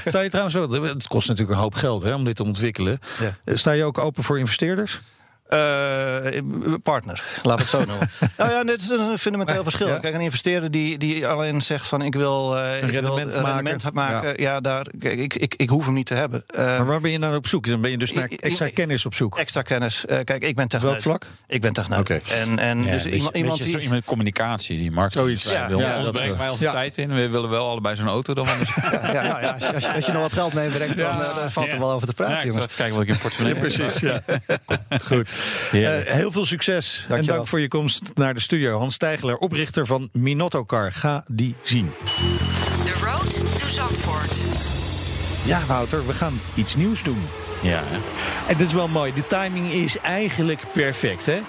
Sta 0.06 0.20
je 0.20 0.30
trouwens 0.30 0.74
het 0.90 1.06
kost 1.06 1.28
natuurlijk 1.28 1.56
een 1.56 1.62
hoop 1.62 1.74
geld 1.74 2.02
hè, 2.02 2.14
om 2.14 2.24
dit 2.24 2.36
te 2.36 2.44
ontwikkelen. 2.44 2.98
Ja. 3.20 3.36
Eh, 3.44 3.56
Sta 3.56 3.70
je 3.72 3.84
ook 3.84 3.98
open 3.98 4.22
voor 4.22 4.38
investeerders? 4.38 5.00
Eh, 5.52 6.42
partner, 6.82 7.24
laat 7.42 7.58
het 7.58 7.68
zo 7.68 7.78
noemen. 7.88 8.10
nou 8.36 8.50
ja, 8.50 8.64
dit 8.64 8.80
is 8.80 8.88
een 8.88 9.18
fundamenteel 9.18 9.62
verschil. 9.62 9.88
Ja. 9.88 9.98
Kijk, 9.98 10.14
een 10.14 10.20
investeerder 10.20 10.70
die, 10.70 10.98
die 10.98 11.26
alleen 11.26 11.62
zegt 11.62 11.86
van 11.86 12.02
ik 12.02 12.14
wil, 12.14 12.58
eh, 12.58 12.76
ik 12.76 12.82
wil 12.82 12.90
rendement 12.90 13.34
een 13.34 13.42
maken. 13.42 13.66
rendement 13.66 13.94
maken. 13.94 14.40
Ja, 14.42 14.60
daar, 14.60 14.86
kijk, 14.98 15.18
ik, 15.18 15.34
ik, 15.34 15.54
ik 15.56 15.68
hoef 15.68 15.84
hem 15.84 15.94
niet 15.94 16.06
te 16.06 16.14
hebben. 16.14 16.44
Eh, 16.46 16.64
Maar 16.64 16.86
waar 16.86 17.00
ben 17.00 17.10
je 17.10 17.18
nou 17.18 17.36
op 17.36 17.46
zoek? 17.46 17.66
Dan 17.66 17.80
ben 17.80 17.90
je 17.90 17.98
dus 17.98 18.12
naar 18.12 18.28
extra 18.40 18.68
kennis 18.74 19.06
op 19.06 19.14
zoek. 19.14 19.38
extra 19.38 19.62
kennis. 19.62 20.06
Eh, 20.06 20.18
kijk, 20.24 20.42
ik 20.42 20.54
ben 20.54 20.68
techneut. 20.68 20.90
Welk 20.90 21.02
vlak? 21.02 21.26
Ik 21.46 21.60
ben 21.60 21.72
techneut. 21.72 22.00
Oké. 22.00 22.20
En, 22.40 22.58
en 22.58 22.84
Ja, 22.84 22.90
dus 22.90 23.04
iemand, 23.06 23.22
beetje- 23.32 23.38
iemand 23.38 23.62
die... 23.62 23.80
zo 23.80 23.88
met 23.90 24.04
communicatie, 24.04 24.78
die 24.78 24.90
markt. 24.90 25.12
Zoiets. 25.12 25.42
Ja, 25.44 25.68
ja, 25.68 26.02
dat, 26.02 26.12
brengt 26.12 26.38
wij 26.38 26.48
onze 26.48 26.64
ja. 26.64 26.70
tijd 26.72 26.98
in. 26.98 27.14
We 27.14 27.28
willen 27.28 27.50
wel 27.50 27.68
allebei 27.68 27.96
zo'n 27.96 28.08
auto. 28.08 28.34
Dan 28.34 28.48
anders... 28.48 28.70
Ja, 29.02 29.22
ja, 29.24 29.40
ja, 29.40 29.50
als, 29.52 29.66
je- 29.66 29.74
als, 29.74 29.84
je- 29.84 29.92
als 29.94 30.06
je 30.06 30.12
nog 30.12 30.22
wat 30.22 30.32
geld 30.32 30.52
meebrengt, 30.52 30.98
dan, 30.98 31.18
dan 31.36 31.50
valt 31.50 31.72
er 31.72 31.78
wel 31.78 31.90
over 31.92 32.14
te 32.14 32.14
Ja, 32.16 32.24
praten, 32.24 32.46
ik 32.46 32.52
zal 32.52 32.60
jongens. 32.60 32.64
even 32.64 32.76
kijken 32.76 32.94
wat 32.94 33.02
ik 33.02 33.08
in 33.14 33.18
portemonnee 33.18 33.54
heb. 33.54 33.72
Precies, 33.74 34.00
ja. 34.00 34.22
Goed. 35.08 35.32
Eh, 35.72 36.14
heel 36.14 36.32
veel 36.32 36.46
succes. 36.46 37.06
En 37.08 37.22
dank 37.24 37.48
voor 37.48 37.60
je 37.60 37.68
komst 37.68 38.00
naar 38.14 38.34
de 38.34 38.40
studio. 38.40 38.78
Hans 38.78 38.94
Stijgelaar, 38.94 39.36
oprichter 39.36 39.86
van 39.86 40.08
Minotto 40.12 40.64
Car. 40.64 40.92
Ga 40.92 41.24
die 41.32 41.54
zien. 41.62 41.90
The 42.84 42.92
Road 43.04 43.40
to 43.58 43.68
Zandvoort. 43.68 44.36
Ja, 45.44 45.60
Wouter, 45.66 46.06
we 46.06 46.12
gaan 46.12 46.40
iets 46.54 46.76
nieuws 46.76 47.02
doen. 47.02 47.18
Ja, 47.62 47.82
hè? 47.84 47.96
En 48.52 48.58
dat 48.58 48.66
is 48.66 48.72
wel 48.72 48.88
mooi. 48.88 49.12
De 49.14 49.24
timing 49.24 49.68
is 49.70 49.98
eigenlijk 49.98 50.62
perfect. 50.72 51.26
Hè? 51.26 51.40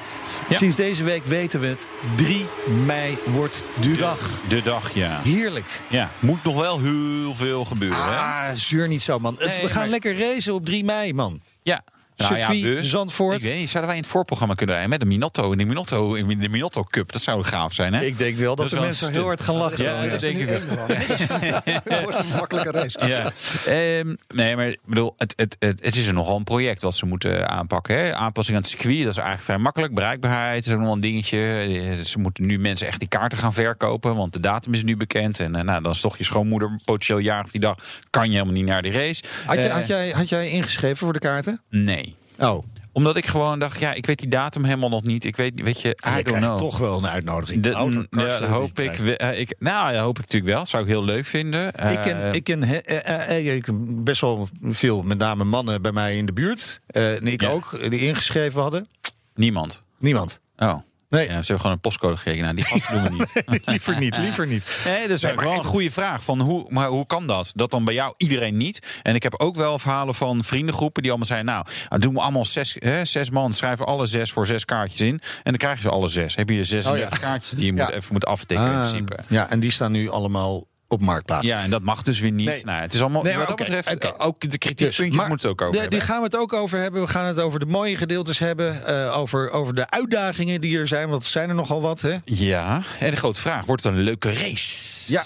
Ja. 0.49 0.58
Sinds 0.58 0.75
deze 0.75 1.03
week 1.03 1.25
weten 1.25 1.60
we 1.60 1.67
het. 1.67 1.88
3 2.15 2.45
mei 2.86 3.17
wordt 3.25 3.63
de 3.82 3.95
dag. 3.95 4.29
De 4.47 4.62
dag, 4.62 4.93
ja. 4.93 5.19
Heerlijk. 5.23 5.65
ja. 5.89 6.10
Moet 6.19 6.43
nog 6.43 6.60
wel 6.60 6.79
heel 6.79 7.36
veel 7.36 7.65
gebeuren, 7.65 8.03
hè? 8.03 8.15
Ah, 8.17 8.49
zuur 8.53 8.88
niet 8.88 9.01
zo, 9.01 9.19
man. 9.19 9.36
Het- 9.39 9.47
Nee, 9.49 9.62
we 9.62 9.67
gaan 9.69 9.79
maar- 9.82 9.89
lekker 9.89 10.17
racen 10.19 10.53
op 10.53 10.65
3 10.65 10.84
mei, 10.84 11.13
man. 11.13 11.41
Ja. 11.63 11.84
Nou 12.17 12.38
ja, 12.38 12.52
dus, 12.52 12.89
Zandvoort. 12.89 13.43
Ik 13.43 13.49
weet 13.49 13.60
niet, 13.60 13.69
zouden 13.69 13.86
wij 13.88 13.95
in 13.95 14.02
het 14.04 14.12
voorprogramma 14.12 14.54
kunnen 14.54 14.76
rijden 14.76 14.91
met 14.93 14.99
de 15.02 15.06
Minotto 15.06 15.52
in 15.52 15.58
de 15.58 15.65
Minotto, 15.65 16.13
in 16.13 16.39
de 16.39 16.49
Minotto 16.49 16.84
Cup? 16.84 17.12
Dat 17.12 17.21
zou 17.21 17.43
gaaf 17.43 17.73
zijn, 17.73 17.93
hè? 17.93 18.04
Ik 18.04 18.17
denk 18.17 18.36
wel 18.38 18.56
dat, 18.56 18.58
Dat 18.58 18.69
de 18.69 18.76
wel 18.76 18.86
mensen 18.86 19.12
heel 19.12 19.23
hard 19.23 19.41
gaan 19.41 19.56
lachen. 19.56 19.84
Ja, 19.84 20.06
dat 20.08 20.19
denk 20.19 20.38
ik 20.38 20.47
wel. 20.47 20.60
Het 20.88 22.02
wordt 22.04 22.19
een 22.19 22.36
makkelijke 22.38 22.71
race. 22.71 23.08
Ja. 23.08 23.32
Ehm, 23.65 24.15
nee, 24.34 24.56
maar 24.56 24.67
ik 24.67 24.80
bedoel, 24.86 25.13
het, 25.17 25.34
het, 25.36 25.56
het, 25.60 25.84
het 25.84 25.95
is 25.95 26.06
er 26.08 26.13
nogal 26.13 26.38
een 26.38 26.43
project 26.43 26.82
wat 26.82 26.95
ze 26.95 27.06
moeten 27.06 27.49
aanpakken. 27.49 27.97
Hè? 27.97 28.13
Aanpassing 28.15 28.58
aan 28.58 28.63
het 28.63 28.71
circuit, 28.71 28.97
dat 28.99 29.08
is 29.12 29.15
eigenlijk 29.17 29.45
vrij 29.45 29.58
makkelijk. 29.58 29.93
Bereikbaarheid 29.93 30.65
is 30.65 30.71
ook 30.71 30.78
nog 30.78 30.86
wel 30.86 30.95
een 30.95 31.02
dingetje. 31.02 31.38
Eh, 31.38 32.04
Ze 32.06 32.19
moeten 32.19 32.45
nu 32.45 32.60
mensen 32.60 32.88
echt 32.88 32.99
die 32.99 33.08
kaarten 33.08 33.38
gaan 33.38 33.54
verkopen, 33.54 34.15
want 34.15 34.34
de 34.34 34.39
datum 34.39 34.73
is 34.73 34.84
nu 34.84 34.97
bekend. 34.97 35.39
En 35.39 35.56
eh, 35.56 35.63
nou, 35.63 35.82
dan 35.84 35.91
is 35.91 36.02
toch 36.02 36.17
je 36.17 36.23
schoonmoeder 36.23 36.80
potentieel 36.86 37.19
jarig 37.19 37.52
die 37.52 37.62
dag. 37.62 37.76
Kan 38.10 38.26
je 38.26 38.32
helemaal 38.32 38.54
niet 38.54 38.65
naar 38.65 38.82
die 38.82 38.91
race. 38.91 39.23
Had, 39.45 39.56
je, 39.56 39.62
Eh, 39.62 39.73
had, 39.73 39.88
jij, 39.88 40.10
had 40.10 40.30
jij 40.30 40.49
ingeschreven 40.49 40.97
voor 40.97 41.13
de 41.13 41.19
kaarten? 41.19 41.62
Nee. 41.69 42.03
Oh, 42.39 42.63
Omdat 42.91 43.15
ik 43.17 43.26
gewoon 43.28 43.60
dacht, 43.60 43.80
ja, 43.80 43.93
ik 43.93 44.06
weet 44.06 44.19
die 44.19 44.28
datum 44.30 44.63
helemaal 44.63 44.89
nog 44.89 45.04
niet. 45.04 45.26
Ik 45.26 45.36
weet, 45.36 45.62
weet 45.62 45.82
je, 45.82 45.98
I 46.13 46.17
je 46.17 46.24
don't 46.24 46.38
know. 46.38 46.58
toch 46.58 46.78
wel 46.78 46.98
een 46.98 47.08
uitnodiging. 47.08 47.63
De, 47.63 47.69
ja, 47.69 47.86
dat 48.10 48.38
die 48.39 48.48
hoop 48.48 48.80
ik, 48.80 48.91
we- 48.96 49.17
eh, 49.17 49.39
ik. 49.39 49.56
Nou, 49.60 49.93
dat 49.93 50.02
hoop 50.02 50.15
ik 50.19 50.22
natuurlijk 50.24 50.54
wel. 50.54 50.65
Zou 50.65 50.84
ik 50.84 50.89
heel 50.89 51.04
leuk 51.04 51.26
vinden. 51.26 51.67
Ik 51.67 51.74
ken, 52.02 52.22
Eh, 52.24 52.34
ik 52.34 52.43
ken 52.43 52.63
he- 52.63 52.78
eh, 52.78 53.56
ik 53.56 53.62
ken 53.62 54.04
best 54.04 54.22
wel 54.22 54.48
veel, 54.62 55.02
met 55.02 55.17
name 55.17 55.43
mannen 55.43 55.82
bij 55.82 55.91
mij 55.91 56.17
in 56.17 56.26
de 56.26 56.34
buurt. 56.34 56.80
En 56.88 57.28
ik 57.28 57.41
Ja. 57.41 57.50
ook, 57.50 57.89
die 57.89 58.00
ingeschreven 58.00 58.62
hadden. 58.62 58.88
Niemand. 59.36 59.84
Niemand. 60.00 60.39
Oh. 60.58 60.76
Nee, 61.13 61.23
Ja, 61.28 61.30
ze 61.30 61.36
hebben 61.38 61.60
gewoon 61.60 61.71
een 61.71 61.80
postcode 61.80 62.15
gekregen. 62.17 62.41
Nou, 62.43 62.56
die 62.56 62.65
gasten 62.65 62.93
doen 62.93 63.04
we 63.04 63.10
niet. 63.10 63.43
liever 63.67 63.99
niet, 63.99 64.17
liever 64.17 64.47
niet. 64.47 64.82
Nee, 64.86 65.02
dat 65.02 65.10
is 65.17 65.21
Nee, 65.21 65.36
wel 65.36 65.54
een 65.54 65.63
goede 65.63 65.91
vraag. 65.91 66.23
Van 66.23 66.39
hoe, 66.41 66.65
maar 66.69 66.88
hoe 66.88 67.06
kan 67.06 67.28
dat? 67.28 67.52
Dat 67.56 67.71
dan 67.71 67.86
bij 67.86 67.93
jou 67.93 68.13
iedereen 68.17 68.58
niet. 68.58 68.80
En 69.02 69.15
ik 69.15 69.23
heb 69.23 69.39
ook 69.39 69.56
wel 69.56 69.80
verhalen 69.80 70.15
van 70.15 70.43
vriendengroepen 70.43 71.02
die 71.02 71.12
allemaal 71.12 71.28
zeiden... 71.30 71.54
nou, 71.54 71.65
dan 71.89 71.99
doen 71.99 72.13
we 72.13 72.19
allemaal 72.21 72.45
zes, 72.45 72.76
hè, 72.80 73.06
zes 73.06 73.30
man, 73.30 73.54
schrijven 73.54 73.86
alle 73.86 74.06
zes 74.06 74.32
voor 74.32 74.45
zes 74.47 74.65
kaartjes 74.65 75.02
in. 75.02 75.13
En 75.13 75.21
dan 75.43 75.58
krijgen 75.58 75.82
ze 75.82 75.89
alle 75.89 76.08
zes. 76.08 76.36
Heb 76.36 76.49
je 76.49 76.63
36 76.65 76.91
Oh 77.06 77.19
ja. 77.21 77.28
kaartjes 77.28 77.52
die 77.52 77.65
je 77.65 77.73
Ja. 77.78 77.86
moet, 77.86 77.93
even 77.95 78.13
moet 78.13 78.26
aftikken 78.26 78.65
in 78.65 78.71
Ah, 78.73 78.80
principe. 78.89 79.17
ja, 79.28 79.49
en 79.49 79.60
die 79.60 79.71
staan 79.71 79.91
nu 79.91 80.10
allemaal 80.10 80.63
op 80.93 81.01
marktplaats. 81.01 81.47
Ja, 81.47 81.62
en 81.63 81.69
dat 81.69 81.82
mag 81.82 82.01
dus 82.01 82.19
weer 82.19 82.32
niet. 82.32 82.47
Nee. 82.47 82.63
Nou, 82.65 82.82
het 82.82 82.93
is 82.93 83.01
allemaal, 83.01 83.21
Nee, 83.21 83.32
wat 83.38 83.41
dat 83.47 83.51
oké, 83.60 83.63
betreft, 83.63 83.95
oké. 83.95 84.13
ook 84.23 84.39
de 84.51 84.58
kritiekpuntjes 84.58 85.08
Dus, 85.08 85.15
maar 85.17 85.27
moeten 85.27 85.49
ook 85.49 85.62
over 85.62 85.73
de- 85.73 85.79
Die 85.79 85.89
hebben. 85.89 86.08
gaan 86.08 86.17
we 86.17 86.23
het 86.23 86.36
ook 86.36 86.53
over 86.53 86.79
hebben. 86.79 87.01
We 87.01 87.08
gaan 87.08 87.25
het 87.25 87.39
over 87.39 87.60
de 87.60 87.65
mooie 87.65 87.95
gedeeltes 87.95 88.39
hebben. 88.39 88.86
eh, 88.86 89.17
over, 89.17 89.49
over 89.51 89.75
de 89.75 89.89
uitdagingen 89.89 90.62
die 90.62 90.77
er 90.77 90.88
zijn. 90.88 91.10
Want 91.10 91.23
er 91.23 91.29
zijn 91.29 91.49
er 91.49 91.56
nogal 91.56 91.82
wat. 91.82 92.01
Hè? 92.01 92.17
Ja, 92.25 92.82
en 92.99 93.12
de 93.12 93.17
grote 93.17 93.39
vraag, 93.41 93.65
wordt 93.65 93.84
het 93.84 93.93
een 93.93 93.99
leuke 93.99 94.34
race? 94.34 95.12
Ja. 95.12 95.23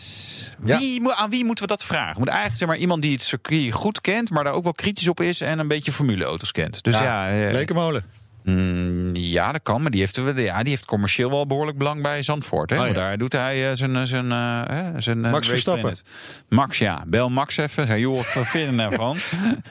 Ja. 0.66 0.78
Wie, 0.78 1.14
aan 1.14 1.30
wie 1.30 1.46
moeten 1.46 1.64
we 1.64 1.70
dat 1.70 1.84
vragen? 1.84 2.16
Moet 2.20 2.28
eigenlijk 2.28 2.58
zeg 2.60 2.68
maar, 2.68 2.78
iemand 2.78 3.02
die 3.02 3.12
het 3.12 3.22
circuit 3.22 3.74
goed 3.74 4.02
kent, 4.02 4.30
maar 4.30 4.44
daar 4.44 4.54
ook 4.54 4.64
wel 4.64 4.72
kritisch 4.72 5.08
op 5.08 5.20
is 5.22 5.42
en 5.42 5.60
een 5.60 5.68
beetje 5.68 5.92
formuleauto's 5.92 6.52
kent. 6.52 6.84
Dus 6.84 6.98
ja, 6.98 7.30
eh, 7.30 7.52
Lekenmolen. 7.52 8.04
Mm, 8.52 9.16
ja, 9.16 9.52
dat 9.52 9.62
kan, 9.64 9.82
maar 9.82 9.92
die 9.92 10.00
heeft, 10.00 10.16
ja, 10.16 10.62
die 10.62 10.70
heeft 10.70 10.86
commercieel 10.86 11.30
wel 11.30 11.48
behoorlijk 11.48 11.78
belang 11.78 12.02
bij 12.02 12.24
Zandvoort. 12.24 12.70
Hè? 12.70 12.82
Oh, 12.82 12.88
ja. 12.88 12.94
Daar 12.94 13.18
doet 13.18 13.34
hij 13.34 13.70
eh, 13.70 13.76
zijn, 13.76 14.08
zijn, 14.08 14.32
eh, 14.32 14.62
hè, 14.66 15.02
zijn 15.02 15.26
eh, 15.26 15.32
Max 15.32 15.36
race 15.36 15.50
Verstappen. 15.50 15.82
planet. 15.82 16.04
Max, 16.50 16.78
ja, 16.78 17.04
bel 17.08 17.30
Max 17.30 17.58
even. 17.58 17.88
Zeg, 17.88 17.98
joh, 17.98 18.16
wat 18.16 18.26
vind 18.26 18.52
je 18.52 18.66
er 18.66 18.74
nou 18.74 18.96
van? 18.96 19.18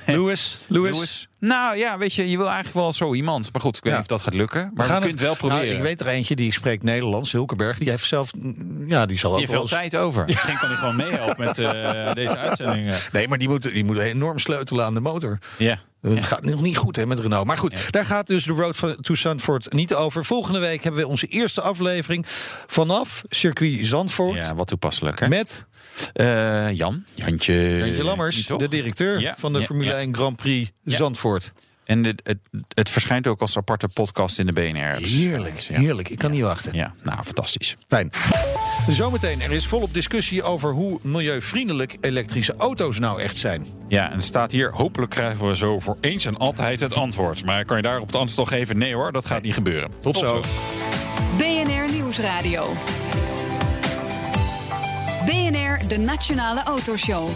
Lewis. 0.07 0.59
Lewis. 0.67 0.93
Lewis. 0.93 1.29
Nou 1.47 1.77
ja, 1.77 1.99
weet 1.99 2.15
je, 2.15 2.31
je 2.31 2.37
wil 2.37 2.47
eigenlijk 2.47 2.75
wel 2.77 2.93
zo 2.93 3.15
iemand. 3.15 3.53
Maar 3.53 3.61
goed, 3.63 3.77
ik 3.77 3.83
weet 3.83 3.93
Ja. 3.93 3.99
niet 3.99 4.11
of 4.11 4.17
dat 4.17 4.27
gaat 4.27 4.35
lukken. 4.35 4.61
Maar 4.61 4.71
we, 4.75 4.83
gaan 4.83 5.01
kunnen 5.01 5.11
het 5.11 5.21
wel 5.21 5.37
proberen. 5.37 5.65
Nou, 5.65 5.77
ik 5.77 5.83
weet 5.83 6.01
er 6.01 6.07
eentje 6.07 6.37
die 6.37 6.53
spreekt 6.53 6.83
Nederlands, 6.83 7.33
Hulkenberg. 7.33 7.79
Die 7.79 7.91
heeft 7.91 8.05
zelf. 8.05 8.31
Ja, 8.87 9.07
die 9.07 9.19
zal 9.19 9.33
ook 9.35 9.41
Je 9.41 9.47
veel 9.49 9.61
eens- 9.61 9.71
tijd 9.71 9.97
over. 9.97 10.25
Misschien 10.25 10.57
kan 10.59 10.69
hij 10.69 10.77
gewoon 10.79 10.97
meehelpen 10.97 11.45
met 11.45 11.59
eh, 11.59 12.13
deze 12.13 12.39
uitzendingen. 12.39 12.95
Nee, 13.13 13.29
maar 13.29 13.39
die 13.39 13.49
moet, 13.49 13.63
die 13.73 13.85
moet 13.85 13.99
enorm 13.99 14.39
sleutelen 14.39 14.85
aan 14.85 14.95
de 14.95 15.01
motor. 15.01 15.39
Ja. 15.59 15.79
Het 16.01 16.23
gaat 16.23 16.45
nog 16.45 16.61
niet 16.61 16.77
goed 16.77 16.97
hè, 16.97 17.07
met 17.07 17.19
Renault. 17.19 17.47
Maar 17.47 17.59
goed, 17.59 17.93
daar 17.93 18.05
gaat 18.05 18.27
dus 18.27 18.45
de 18.45 18.53
Road 18.53 18.77
van- 18.77 18.97
to 19.01 19.15
Zandvoort 19.15 19.73
niet 19.73 19.95
over. 19.95 20.25
Volgende 20.25 20.59
week 20.59 20.83
hebben 20.83 21.01
we 21.01 21.07
onze 21.09 21.27
eerste 21.27 21.61
aflevering 21.61 22.25
vanaf 22.67 23.23
circuit 23.29 23.87
Zandvoort. 23.87 24.45
Ja, 24.47 24.55
wat 24.55 24.67
toepasselijk. 24.67 25.21
Hè? 25.21 25.29
Met 25.29 25.67
Eh, 26.13 26.73
Jan. 26.73 27.05
Jantje. 27.15 27.77
Jantje 27.77 28.05
Lammers, 28.05 28.47
de 28.47 28.69
directeur 28.69 29.21
Ja, 29.21 29.35
van 29.39 29.53
de 29.53 29.59
ja, 29.59 29.65
Formule 29.65 29.91
ja. 29.91 29.97
1 29.97 30.15
Grand 30.15 30.37
Prix 30.37 30.71
Zandvoort. 30.85 31.53
En 31.87 32.05
het, 32.05 32.23
het, 32.25 32.39
het 32.75 32.91
verschijnt 32.91 33.27
ook 33.27 33.41
als 33.41 33.57
aparte 33.57 33.89
podcast 33.89 34.39
in 34.39 34.47
de 34.47 34.53
BNR. 34.53 34.97
Heerlijk, 34.97 35.59
ja. 35.59 35.79
heerlijk. 35.79 36.09
Ik 36.09 36.19
kan 36.19 36.31
niet 36.31 36.43
wachten. 36.43 36.75
Ja, 36.75 36.95
nou, 37.03 37.23
fantastisch. 37.23 37.77
Fijn. 37.89 38.11
Zometeen, 38.89 39.41
er 39.41 39.53
is 39.53 39.67
volop 39.67 39.95
discussie 39.95 40.43
over 40.43 40.73
hoe 40.73 40.99
milieuvriendelijk 41.03 41.97
elektrische 42.01 42.55
auto's 42.57 42.99
nou 42.99 43.21
echt 43.21 43.37
zijn. 43.37 43.67
Ja, 43.89 44.11
en 44.11 44.17
er 44.17 44.23
staat 44.23 44.53
hier, 44.53 44.73
hopelijk 44.73 45.11
krijgen 45.11 45.49
we 45.49 45.57
zo 45.57 45.79
voor 45.79 45.97
eens 46.01 46.25
en 46.25 46.37
altijd 46.37 46.81
het 46.81 46.95
antwoord. 46.95 47.45
Maar 47.45 47.65
kan 47.65 47.77
je 47.77 47.83
daarop 47.83 48.07
het 48.07 48.17
antwoord 48.17 48.49
toch 48.49 48.59
geven? 48.59 48.79
Nee 48.79 48.95
hoor, 48.95 49.13
dat 49.13 49.27
gaat 49.27 49.43
niet 49.43 49.55
gebeuren. 49.55 49.91
Tot, 50.03 50.17
zo. 50.17 50.41
BNR 51.37 51.93
Nieuwsradio. 51.93 52.75
De 55.89 55.99
Nationale 55.99 56.63
Autoshow. 56.63 57.29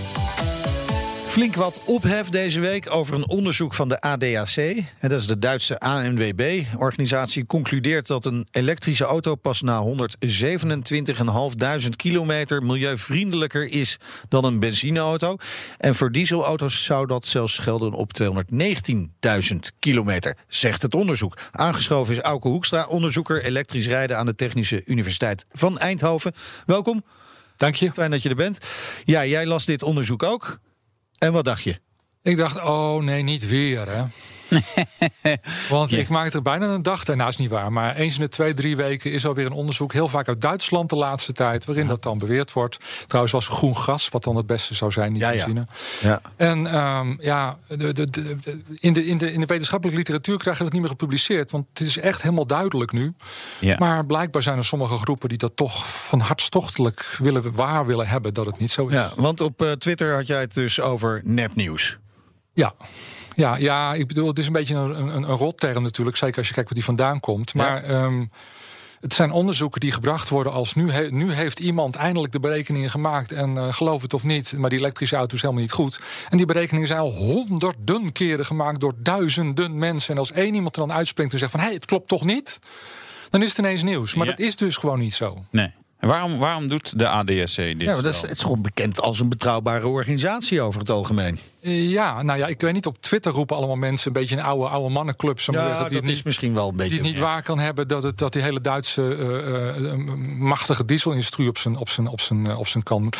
Flink 1.26 1.54
wat 1.54 1.80
ophef 1.84 2.28
deze 2.28 2.60
week 2.60 2.90
over 2.94 3.14
een 3.14 3.28
onderzoek 3.28 3.74
van 3.74 3.88
de 3.88 4.00
ADAC. 4.00 4.54
Dat 5.00 5.12
is 5.12 5.26
de 5.26 5.38
Duitse 5.38 5.78
ANWB-organisatie. 5.78 7.46
Concludeert 7.46 8.06
dat 8.06 8.24
een 8.24 8.46
elektrische 8.50 9.04
auto 9.04 9.34
pas 9.34 9.62
na 9.62 9.84
127.500 9.84 9.92
kilometer 11.96 12.62
milieuvriendelijker 12.62 13.68
is 13.68 13.96
dan 14.28 14.44
een 14.44 14.58
benzineauto. 14.58 15.36
En 15.78 15.94
voor 15.94 16.12
dieselauto's 16.12 16.84
zou 16.84 17.06
dat 17.06 17.26
zelfs 17.26 17.58
gelden 17.58 17.92
op 17.92 18.10
219.000 18.22 18.26
kilometer, 19.78 20.36
zegt 20.48 20.82
het 20.82 20.94
onderzoek. 20.94 21.36
Aangeschoven 21.50 22.14
is 22.14 22.20
Auke 22.20 22.48
Hoekstra, 22.48 22.86
onderzoeker 22.86 23.44
elektrisch 23.44 23.86
rijden 23.86 24.18
aan 24.18 24.26
de 24.26 24.34
Technische 24.34 24.82
Universiteit 24.84 25.44
van 25.52 25.78
Eindhoven. 25.78 26.32
Welkom. 26.66 27.02
Dank 27.60 27.74
je. 27.74 27.92
Fijn 27.92 28.10
dat 28.10 28.22
je 28.22 28.28
er 28.28 28.34
bent. 28.34 28.58
Ja, 29.04 29.26
jij 29.26 29.46
las 29.46 29.64
dit 29.64 29.82
onderzoek 29.82 30.22
ook. 30.22 30.58
En 31.18 31.32
wat 31.32 31.44
dacht 31.44 31.62
je? 31.62 31.80
Ik 32.22 32.36
dacht, 32.36 32.56
oh 32.56 33.02
nee, 33.02 33.22
niet 33.22 33.48
weer 33.48 33.88
hè. 33.88 34.02
Want 35.68 35.92
ik 35.92 36.08
maakte 36.08 36.36
er 36.36 36.42
bijna 36.42 36.66
een 36.66 36.82
dag, 36.82 37.04
is 37.04 37.36
niet 37.36 37.50
waar, 37.50 37.72
maar 37.72 37.96
eens 37.96 38.14
in 38.14 38.20
de 38.20 38.28
twee, 38.28 38.54
drie 38.54 38.76
weken 38.76 39.12
is 39.12 39.26
alweer 39.26 39.46
een 39.46 39.52
onderzoek, 39.52 39.92
heel 39.92 40.08
vaak 40.08 40.28
uit 40.28 40.40
Duitsland 40.40 40.90
de 40.90 40.96
laatste 40.96 41.32
tijd, 41.32 41.64
waarin 41.64 41.86
dat 41.86 42.02
dan 42.02 42.18
beweerd 42.18 42.52
wordt. 42.52 42.78
Trouwens 43.06 43.32
was 43.32 43.48
groen 43.48 43.76
gas, 43.76 44.08
wat 44.08 44.24
dan 44.24 44.36
het 44.36 44.46
beste 44.46 44.74
zou 44.74 44.92
zijn, 44.92 45.12
die 45.12 45.22
Ja, 45.22 45.30
benzine. 45.30 45.66
Ja. 46.00 46.20
En 46.36 46.66
ehm, 46.66 47.16
ja, 47.20 47.58
de, 47.68 47.92
de, 47.92 48.30
in, 48.80 48.92
de, 48.92 49.06
in, 49.06 49.18
de, 49.18 49.32
in 49.32 49.40
de 49.40 49.46
wetenschappelijke 49.46 49.98
literatuur 49.98 50.38
krijg 50.38 50.58
je 50.58 50.62
dat 50.64 50.72
niet 50.72 50.82
meer 50.82 50.90
gepubliceerd, 50.90 51.50
want 51.50 51.66
het 51.72 51.80
is 51.80 51.98
echt 51.98 52.22
helemaal 52.22 52.46
duidelijk 52.46 52.92
nu. 52.92 53.14
Ja. 53.58 53.76
Maar 53.78 54.06
blijkbaar 54.06 54.42
zijn 54.42 54.56
er 54.56 54.64
sommige 54.64 54.96
groepen 54.96 55.28
die 55.28 55.38
dat 55.38 55.56
toch 55.56 56.06
van 56.08 56.20
hartstochtelijk 56.20 57.16
willen, 57.18 57.54
waar 57.54 57.86
willen 57.86 58.08
hebben 58.08 58.34
dat 58.34 58.46
het 58.46 58.58
niet 58.58 58.70
zo 58.70 58.86
is. 58.86 58.94
Ja, 58.94 59.10
want 59.16 59.40
op 59.40 59.62
eh, 59.62 59.72
Twitter 59.72 60.14
had 60.14 60.26
jij 60.26 60.40
het 60.40 60.54
dus 60.54 60.80
over 60.80 61.20
nepnieuws. 61.24 61.98
Ja. 62.52 62.74
Ja, 63.40 63.56
ja, 63.56 63.94
ik 63.94 64.06
bedoel, 64.06 64.28
het 64.28 64.38
is 64.38 64.46
een 64.46 64.52
beetje 64.52 64.74
een, 64.74 64.98
een, 64.98 65.12
een 65.14 65.24
rotterm 65.24 65.82
natuurlijk. 65.82 66.16
Zeker 66.16 66.38
als 66.38 66.48
je 66.48 66.54
kijkt 66.54 66.68
waar 66.68 66.78
die 66.78 66.86
vandaan 66.88 67.20
komt. 67.20 67.54
Maar 67.54 67.82
ehm, 67.84 68.24
het 69.00 69.14
zijn 69.14 69.30
onderzoeken 69.32 69.80
die 69.80 69.92
gebracht 69.92 70.28
worden 70.28 70.52
als... 70.52 70.74
nu, 70.74 70.90
he- 70.90 71.06
nu 71.10 71.32
heeft 71.32 71.58
iemand 71.58 71.94
eindelijk 71.94 72.32
de 72.32 72.40
berekeningen 72.40 72.90
gemaakt... 72.90 73.32
en 73.32 73.56
eh, 73.56 73.72
geloof 73.72 74.02
het 74.02 74.14
of 74.14 74.24
niet, 74.24 74.52
maar 74.56 74.70
die 74.70 74.78
elektrische 74.78 75.16
auto 75.16 75.34
is 75.34 75.40
helemaal 75.42 75.62
niet 75.62 75.72
goed. 75.72 76.00
En 76.28 76.36
die 76.36 76.46
berekeningen 76.46 76.86
zijn 76.88 77.00
al 77.00 77.10
honderden 77.10 78.12
keren 78.12 78.46
gemaakt... 78.46 78.80
door 78.80 78.94
duizenden 78.96 79.78
mensen. 79.78 80.14
En 80.14 80.18
als 80.20 80.32
één 80.32 80.54
iemand 80.54 80.76
er 80.76 80.86
dan 80.86 80.96
uitspringt 80.96 81.32
en 81.32 81.38
zegt 81.38 81.50
van... 81.50 81.60
hé, 81.60 81.66
hey, 81.66 81.74
het 81.74 81.84
klopt 81.84 82.08
toch 82.08 82.24
niet? 82.24 82.58
Dan 83.30 83.42
is 83.42 83.48
het 83.48 83.58
ineens 83.58 83.82
nieuws. 83.82 84.14
Maar 84.14 84.26
Ja. 84.26 84.32
dat 84.32 84.40
is 84.46 84.56
dus 84.56 84.76
gewoon 84.76 84.98
niet 84.98 85.14
zo. 85.14 85.44
Nee. 85.50 85.72
En 86.00 86.08
waarom, 86.08 86.38
waarom 86.38 86.68
doet 86.68 86.98
de 86.98 87.08
ADSC 87.08 87.56
dit? 87.56 87.80
Ja, 87.80 87.94
dat 87.94 88.04
is, 88.04 88.20
het 88.20 88.30
is 88.30 88.40
gewoon 88.40 88.62
bekend 88.62 89.00
als 89.00 89.20
een 89.20 89.28
betrouwbare 89.28 89.86
organisatie 89.86 90.60
over 90.60 90.80
het 90.80 90.90
algemeen. 90.90 91.38
Eh, 91.60 91.90
Ja, 91.90 92.22
nou 92.22 92.38
ja, 92.38 92.46
ik 92.46 92.60
weet 92.60 92.72
niet. 92.72 92.86
Op 92.86 92.96
Twitter 93.00 93.32
roepen 93.32 93.56
allemaal 93.56 93.76
mensen 93.76 94.06
een 94.06 94.12
beetje 94.20 94.36
een 94.36 94.42
oude, 94.42 94.68
oude 94.68 94.94
mannenclub. 94.94 95.40
maar 95.46 95.68
Ja, 95.68 95.88
dat 95.88 96.04
is 96.04 96.22
misschien 96.22 96.54
wel 96.54 96.68
een 96.68 96.76
beetje... 96.76 96.90
die 96.90 96.98
het 96.98 97.08
niet 97.08 97.16
ja. 97.16 97.22
waar 97.22 97.42
kan 97.42 97.58
hebben 97.58 97.88
dat, 97.88 98.02
het, 98.02 98.18
dat 98.18 98.32
die 98.32 98.42
hele 98.42 98.60
Duitse 98.60 99.16
eh, 99.16 99.90
eh, 99.90 99.96
machtige 100.38 100.84
dieselindustrie 100.84 101.48
op 101.48 101.58
zijn, 101.58 101.76
op 101.76 101.88
zijn, 101.88 102.06
op 102.06 102.20
zijn, 102.20 102.56
op 102.56 102.68
zijn 102.68 102.82
kant 102.82 103.02
moet. 103.02 103.16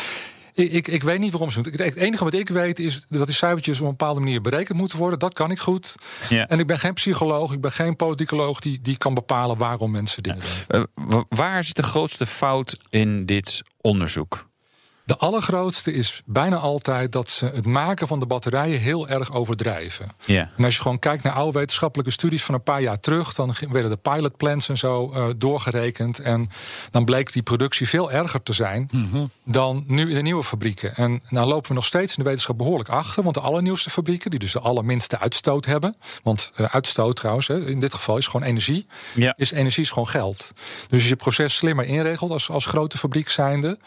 Ik, 0.53 0.71
ik, 0.71 0.87
ik 0.87 1.03
weet 1.03 1.19
niet 1.19 1.31
waarom 1.31 1.51
ze 1.51 1.61
doen. 1.61 1.73
Het 1.73 1.95
enige 1.95 2.23
wat 2.23 2.33
ik 2.33 2.49
weet 2.49 2.79
is 2.79 3.05
dat 3.09 3.25
die 3.27 3.35
cijfertjes 3.35 3.77
op 3.79 3.83
een 3.85 3.89
bepaalde 3.89 4.19
manier 4.19 4.41
berekend 4.41 4.77
moeten 4.77 4.97
worden. 4.97 5.19
Dat 5.19 5.33
kan 5.33 5.51
ik 5.51 5.59
goed. 5.59 5.95
Ja. 6.29 6.47
En 6.47 6.59
ik 6.59 6.67
ben 6.67 6.79
geen 6.79 6.93
psycholoog, 6.93 7.53
ik 7.53 7.61
ben 7.61 7.71
geen 7.71 7.95
politicoloog 7.95 8.59
die, 8.59 8.81
die 8.81 8.97
kan 8.97 9.13
bepalen 9.13 9.57
waarom 9.57 9.91
mensen 9.91 10.23
dingen 10.23 10.39
doen. 10.67 10.81
Eh, 10.81 11.05
wa- 11.07 11.25
waar 11.29 11.63
zit 11.63 11.75
de 11.75 11.83
grootste 11.83 12.25
fout 12.25 12.77
in 12.89 13.25
dit 13.25 13.61
onderzoek? 13.81 14.49
De 15.11 15.17
allergrootste 15.17 15.93
is 15.93 16.21
bijna 16.25 16.55
altijd 16.55 17.11
dat 17.11 17.29
ze 17.29 17.45
het 17.45 17.65
maken 17.65 18.07
van 18.07 18.19
de 18.19 18.25
batterijen 18.25 18.79
heel 18.79 19.07
erg 19.07 19.33
overdrijven. 19.33 20.07
Ja. 20.25 20.51
En 20.57 20.63
als 20.63 20.75
je 20.75 20.81
gewoon 20.81 20.99
kijkt 20.99 21.23
naar 21.23 21.33
oude 21.33 21.59
wetenschappelijke 21.59 22.11
studies 22.11 22.43
van 22.43 22.55
een 22.55 22.63
paar 22.63 22.81
jaar 22.81 22.99
terug, 22.99 23.33
dan 23.33 23.53
werden 23.69 23.91
de 23.91 23.97
pilotplans 23.97 24.69
en 24.69 24.77
zo 24.77 25.11
eh, 25.11 25.25
doorgerekend. 25.37 26.19
En 26.19 26.49
dan 26.91 27.05
bleek 27.05 27.33
die 27.33 27.41
productie 27.43 27.87
veel 27.87 28.11
erger 28.11 28.43
te 28.43 28.53
zijn 28.53 28.89
dan 29.45 29.83
nu 29.87 30.09
in 30.09 30.15
de 30.15 30.21
nieuwe 30.21 30.43
fabrieken. 30.43 30.95
En 30.95 31.21
nou 31.29 31.47
lopen 31.47 31.69
we 31.69 31.73
nog 31.73 31.85
steeds 31.85 32.17
in 32.17 32.23
de 32.23 32.29
wetenschap 32.29 32.57
behoorlijk 32.57 32.89
achter. 32.89 33.23
Want 33.23 33.35
de 33.35 33.41
allernieuwste 33.41 33.89
fabrieken, 33.89 34.29
die 34.29 34.39
dus 34.39 34.51
de 34.51 34.59
allerminste 34.59 35.19
uitstoot 35.19 35.65
hebben. 35.65 35.95
Want 36.23 36.51
eh, 36.55 36.65
uitstoot 36.65 37.15
trouwens, 37.15 37.47
hè, 37.47 37.65
in 37.67 37.79
dit 37.79 37.93
geval 37.93 38.17
is 38.17 38.27
gewoon 38.27 38.47
energie. 38.47 38.87
Is 39.35 39.51
energie 39.51 39.83
is 39.83 39.89
gewoon 39.89 40.07
geld. 40.07 40.51
Dus 40.89 40.99
als 40.99 41.09
je 41.09 41.15
proces 41.15 41.55
slimmer 41.55 41.85
inregelt 41.85 42.31
als, 42.31 42.49
als 42.49 42.65
grote 42.65 42.97
fabriek 42.97 43.29
zijnde, 43.29 43.77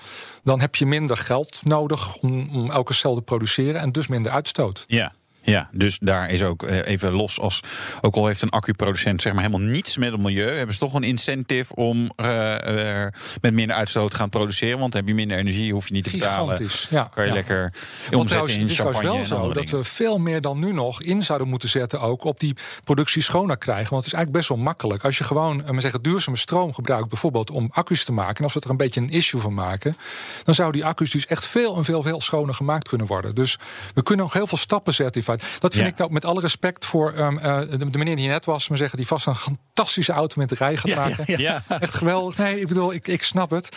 dan 0.42 0.60
heb 0.60 0.76
je 0.76 0.86
minder 0.86 1.13
geld 1.16 1.60
nodig 1.64 2.16
om, 2.16 2.56
om 2.56 2.70
elke 2.70 2.92
cel 2.92 3.14
te 3.14 3.22
produceren 3.22 3.80
en 3.80 3.92
dus 3.92 4.06
minder 4.06 4.32
uitstoot. 4.32 4.84
Ja. 4.86 5.12
Ja, 5.44 5.68
dus 5.72 5.98
daar 5.98 6.30
is 6.30 6.42
ook 6.42 6.62
eh, 6.62 6.86
even 6.86 7.12
los 7.12 7.40
als. 7.40 7.60
Ook 8.00 8.14
al 8.14 8.26
heeft 8.26 8.42
een 8.42 8.50
accuproducent 8.50 9.22
zeg 9.22 9.32
maar 9.32 9.42
helemaal 9.42 9.68
niets 9.68 9.96
met 9.96 10.12
het 10.12 10.20
milieu, 10.20 10.56
hebben 10.56 10.74
ze 10.74 10.80
toch 10.80 10.94
een 10.94 11.02
incentive 11.02 11.74
om 11.74 12.10
eh, 12.16 13.02
eh, 13.04 13.12
met 13.40 13.52
minder 13.52 13.76
uitstoot 13.76 14.10
te 14.10 14.16
gaan 14.16 14.28
produceren. 14.28 14.78
Want 14.78 14.92
dan 14.92 15.00
heb 15.00 15.10
je 15.10 15.16
minder 15.16 15.36
energie, 15.36 15.72
hoef 15.72 15.88
je 15.88 15.94
niet 15.94 16.04
te 16.04 16.10
betalen. 16.10 16.68
Ja, 16.90 17.10
Kan 17.14 17.22
je 17.24 17.28
ja. 17.28 17.34
lekker 17.34 17.60
Want 17.60 17.74
omzetten 18.14 18.26
trouwens, 18.26 18.54
in 18.54 18.60
het 18.60 18.70
is 18.70 18.76
trouwens 18.76 19.00
champagne 19.00 19.28
wel 19.28 19.38
zo 19.38 19.52
dat 19.52 19.70
we 19.70 19.84
veel 19.84 20.18
meer 20.18 20.40
dan 20.40 20.58
nu 20.58 20.72
nog 20.72 21.02
in 21.02 21.22
zouden 21.22 21.48
moeten 21.48 21.68
zetten 21.68 22.00
ook 22.00 22.24
op 22.24 22.40
die 22.40 22.56
productie 22.84 23.22
schoner 23.22 23.56
krijgen. 23.56 23.90
Want 23.90 24.04
het 24.04 24.12
is 24.12 24.18
eigenlijk 24.18 24.46
best 24.46 24.48
wel 24.48 24.66
makkelijk. 24.66 25.04
Als 25.04 25.18
je 25.18 25.24
gewoon 25.24 25.62
maar 25.70 25.80
zeggen, 25.80 26.02
duurzame 26.02 26.36
stroom 26.36 26.72
gebruikt, 26.72 27.08
bijvoorbeeld 27.08 27.50
om 27.50 27.68
accu's 27.72 28.04
te 28.04 28.12
maken. 28.12 28.36
En 28.36 28.44
als 28.44 28.54
we 28.54 28.60
er 28.60 28.70
een 28.70 28.76
beetje 28.76 29.00
een 29.00 29.10
issue 29.10 29.40
van 29.40 29.54
maken, 29.54 29.96
dan 30.44 30.54
zouden 30.54 30.80
die 30.80 30.90
accu's 30.90 31.10
dus 31.10 31.26
echt 31.26 31.46
veel 31.46 31.76
en 31.76 31.84
veel, 31.84 32.02
veel 32.02 32.20
schoner 32.20 32.54
gemaakt 32.54 32.88
kunnen 32.88 33.06
worden. 33.06 33.34
Dus 33.34 33.58
we 33.94 34.02
kunnen 34.02 34.24
nog 34.24 34.34
heel 34.34 34.46
veel 34.46 34.58
stappen 34.58 34.94
zetten. 34.94 35.20
in 35.20 35.26
Dat 35.58 35.74
vind 35.74 35.86
Ja. 35.86 35.92
ik 35.92 35.98
nou 35.98 36.12
met 36.12 36.24
alle 36.24 36.40
respect 36.40 36.84
voor 36.84 37.12
ehm, 37.12 37.38
eh, 37.38 37.60
de, 37.70 37.90
de 37.90 37.98
meneer 37.98 38.16
die 38.16 38.28
net 38.28 38.44
was, 38.44 38.68
maar 38.68 38.78
zeggen, 38.78 38.96
die 38.98 39.06
vast 39.06 39.26
een 39.26 39.34
fantastische 39.34 40.12
auto 40.12 40.40
met 40.40 40.48
de 40.48 40.54
rij 40.54 40.76
gaat 40.76 40.94
maken. 40.94 41.38
Ja. 41.40 41.62
Echt 41.68 41.94
geweldig. 41.94 42.36
Nee, 42.38 42.60
ik 42.60 42.68
bedoel, 42.68 42.92
ik, 42.92 43.08
ik 43.08 43.22
snap 43.22 43.50
het. 43.50 43.68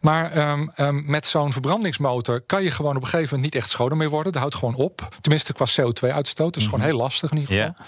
Maar 0.00 0.32
ehm, 0.32 0.66
ehm, 0.74 1.10
met 1.10 1.26
zo'n 1.26 1.52
verbrandingsmotor 1.52 2.40
kan 2.40 2.62
je 2.62 2.70
gewoon 2.70 2.96
op 2.96 3.02
een 3.02 3.08
gegeven 3.08 3.34
moment 3.34 3.52
niet 3.54 3.62
echt 3.62 3.70
schoner 3.70 3.96
meer 3.96 4.08
worden. 4.10 4.32
Dat 4.32 4.40
houdt 4.40 4.56
gewoon 4.56 4.74
op. 4.74 5.08
Tenminste, 5.20 5.52
qua 5.52 5.64
CO2-uitstoot. 5.80 6.54
Dat 6.54 6.62
is 6.62 6.68
gewoon 6.68 6.84
heel 6.84 6.96
lastig 6.96 7.30
in 7.30 7.38
ieder 7.38 7.54
geval. 7.54 7.86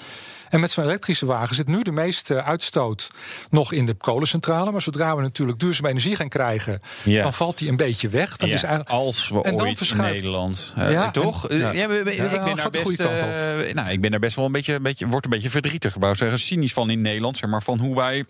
En 0.50 0.60
met 0.60 0.70
zo'n 0.70 0.84
elektrische 0.84 1.26
wagen 1.26 1.54
zit 1.56 1.66
nu 1.68 1.82
de 1.82 1.90
meeste 1.92 2.42
uitstoot 2.42 3.10
nog 3.50 3.72
in 3.72 3.84
de 3.86 3.94
kolencentrale. 3.94 4.70
Maar 4.70 4.82
zodra 4.82 5.16
we 5.16 5.22
natuurlijk 5.22 5.58
duurzame 5.58 5.88
energie 5.88 6.16
gaan 6.16 6.28
krijgen, 6.28 6.80
Ja. 7.04 7.22
dan 7.22 7.32
valt 7.32 7.58
die 7.58 7.68
een 7.68 7.76
beetje 7.76 8.08
weg. 8.08 8.36
Dan 8.36 8.48
Ja, 8.48 8.54
is 8.54 8.62
eigenlijk... 8.62 8.94
als 8.94 9.28
we 9.28 9.42
en 9.42 9.54
ooit 9.54 9.90
in 9.90 9.96
Nederland, 9.96 10.72
eh, 10.76 10.90
Ja, 10.92 11.10
toch? 11.10 11.48
en- 11.48 11.60
Eh, 11.62 11.72
ja, 11.74 11.82
ik 11.82 12.04
ben 12.44 12.56
daar 12.56 12.70
best, 12.70 13.00
eh, 13.00 13.74
nou, 13.74 13.90
ik 13.90 14.00
ben 14.00 14.10
daar 14.10 14.20
best 14.20 14.36
wel 14.36 14.44
een 14.44 14.52
beetje, 14.52 14.74
een 14.74 14.82
beetje, 14.82 15.06
word 15.06 15.24
een 15.24 15.30
beetje 15.30 15.50
verdrietig, 15.50 15.94
wou 15.94 16.14
zeggen, 16.14 16.38
cynisch 16.38 16.72
van 16.72 16.90
in 16.90 17.00
Nederland, 17.00 17.36
zeg 17.36 17.50
maar, 17.50 17.62
van 17.62 17.78
hoe 17.78 17.96
wij, 17.96 18.24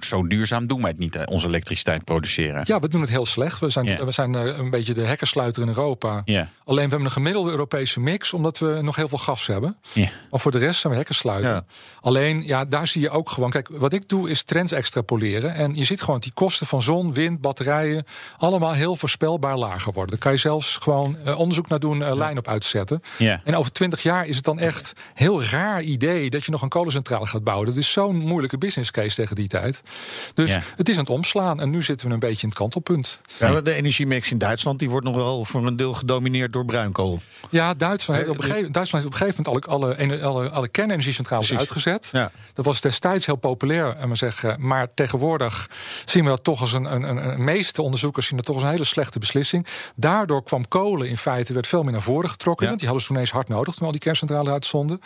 zo 0.00 0.26
duurzaam 0.26 0.66
doen 0.66 0.80
wij 0.80 0.90
het 0.90 0.98
niet, 0.98 1.26
onze 1.26 1.46
elektriciteit 1.46 2.04
produceren. 2.04 2.62
Ja, 2.64 2.80
we 2.80 2.88
doen 2.88 3.00
het 3.00 3.10
heel 3.10 3.26
slecht. 3.26 3.60
We 3.60 3.68
zijn, 3.68 4.04
we 4.04 4.10
zijn 4.10 4.34
eh, 4.34 4.58
een 4.58 4.70
beetje 4.70 4.94
de 4.94 5.04
hekkersluiter 5.04 5.62
in 5.62 5.68
Europa. 5.68 6.22
Alleen 6.64 6.84
we 6.84 6.90
hebben 6.90 7.04
een 7.04 7.10
gemiddelde 7.10 7.50
Europese 7.50 8.00
mix, 8.00 8.32
omdat 8.32 8.58
we 8.58 8.78
nog 8.82 8.96
heel 8.96 9.08
veel 9.08 9.18
gas 9.18 9.46
hebben. 9.46 9.76
Ja. 9.92 10.08
Maar 10.30 10.40
voor 10.40 10.50
de 10.50 10.58
rest 10.58 10.80
zijn 10.80 10.92
we 10.92 10.98
hekkersluiter. 10.98 11.50
Ja. 11.50 11.64
Alleen, 12.00 12.46
ja, 12.46 12.64
daar 12.64 12.86
zie 12.86 13.00
je 13.00 13.10
ook 13.10 13.30
gewoon. 13.30 13.50
Kijk, 13.50 13.68
wat 13.70 13.92
ik 13.92 14.08
doe 14.08 14.30
is 14.30 14.42
trends 14.42 14.72
extrapoleren. 14.72 15.54
En 15.54 15.74
je 15.74 15.84
ziet 15.84 16.00
gewoon 16.00 16.14
dat 16.14 16.22
die 16.24 16.32
kosten 16.32 16.66
van 16.66 16.82
zon, 16.82 17.12
wind, 17.12 17.40
batterijen. 17.40 18.04
allemaal 18.38 18.72
heel 18.72 18.96
voorspelbaar 18.96 19.56
lager 19.56 19.92
worden. 19.92 20.10
Daar 20.10 20.20
kan 20.20 20.32
je 20.32 20.38
zelfs 20.38 20.76
gewoon 20.76 21.16
eh, 21.24 21.38
onderzoek 21.38 21.68
naar 21.68 21.80
doen, 21.80 22.02
eh, 22.02 22.14
lijn 22.14 22.38
op 22.38 22.48
uitzetten. 22.48 23.02
En 23.44 23.56
over 23.56 23.72
twintig 23.72 24.02
jaar 24.02 24.26
is 24.26 24.36
het 24.36 24.44
dan 24.44 24.58
echt 24.58 24.92
heel 25.14 25.42
raar 25.42 25.82
idee 25.82 26.30
dat 26.30 26.44
je 26.44 26.50
nog 26.50 26.62
een 26.62 26.68
kolencentrale 26.68 27.26
gaat 27.26 27.44
bouwen. 27.44 27.66
Dat 27.66 27.76
is 27.76 27.92
zo'n 27.92 28.16
moeilijke 28.16 28.58
business 28.58 28.90
case 28.90 29.14
tegen 29.14 29.36
die 29.36 29.41
tijd. 29.48 29.80
Dus 30.34 30.50
Ja. 30.50 30.60
het 30.76 30.88
is 30.88 30.94
aan 30.94 31.00
het 31.00 31.10
omslaan. 31.10 31.60
En 31.60 31.70
nu 31.70 31.82
zitten 31.82 32.08
we 32.08 32.14
een 32.14 32.20
beetje 32.20 32.42
in 32.42 32.48
het 32.48 32.58
kantelpunt. 32.58 33.18
Ja, 33.38 33.60
de 33.60 33.72
energiemix 33.74 34.30
in 34.30 34.38
Duitsland 34.38 34.78
die 34.78 34.90
wordt 34.90 35.06
nog 35.06 35.14
wel 35.14 35.44
voor 35.44 35.66
een 35.66 35.76
deel 35.76 35.94
gedomineerd 35.94 36.52
door 36.52 36.64
bruinkool. 36.64 37.20
Ja, 37.50 37.74
Duitsland 37.74 38.20
heeft 38.20 38.32
op 38.32 38.38
een 38.38 38.44
gegeven, 38.44 38.72
Duitsland 38.72 39.04
heeft 39.04 39.14
op 39.14 39.20
een 39.20 39.26
gegeven 39.26 39.52
moment 39.52 39.66
alle, 39.68 39.96
alle, 39.96 40.22
alle, 40.22 40.50
alle 40.50 40.68
kernenergiecentrales 40.68 41.46
Precies. 41.46 41.66
uitgezet. 41.66 42.08
Ja. 42.12 42.30
Dat 42.54 42.64
was 42.64 42.80
destijds 42.80 43.26
heel 43.26 43.36
populair, 43.36 43.96
en 43.96 44.08
maar, 44.08 44.16
zeggen, 44.16 44.66
maar 44.66 44.94
tegenwoordig 44.94 45.70
zien 46.04 46.22
we 46.24 46.28
dat 46.30 46.44
toch 46.44 46.60
als 46.60 46.72
een, 46.72 46.94
een, 46.94 47.02
een, 47.02 47.28
een 47.32 47.44
meeste 47.44 47.82
onderzoekers 47.82 48.26
zien 48.26 48.36
dat 48.36 48.46
toch 48.46 48.54
als 48.54 48.64
een 48.64 48.70
hele 48.70 48.84
slechte 48.84 49.18
beslissing. 49.18 49.66
Daardoor 49.94 50.42
kwam 50.42 50.68
kolen 50.68 51.08
in 51.08 51.16
feite 51.18 51.52
werd 51.52 51.66
veel 51.66 51.82
meer 51.82 51.92
naar 51.92 52.02
voren 52.02 52.30
getrokken. 52.30 52.62
Ja. 52.62 52.68
Want 52.68 52.78
die 52.80 52.88
hadden 52.88 53.06
ze 53.06 53.12
toen 53.12 53.22
eens 53.22 53.32
hard 53.32 53.48
nodig 53.48 53.74
toen 53.74 53.86
al 53.86 53.92
die 53.92 54.00
kerncentrales 54.00 54.52
uitstonden. 54.52 55.00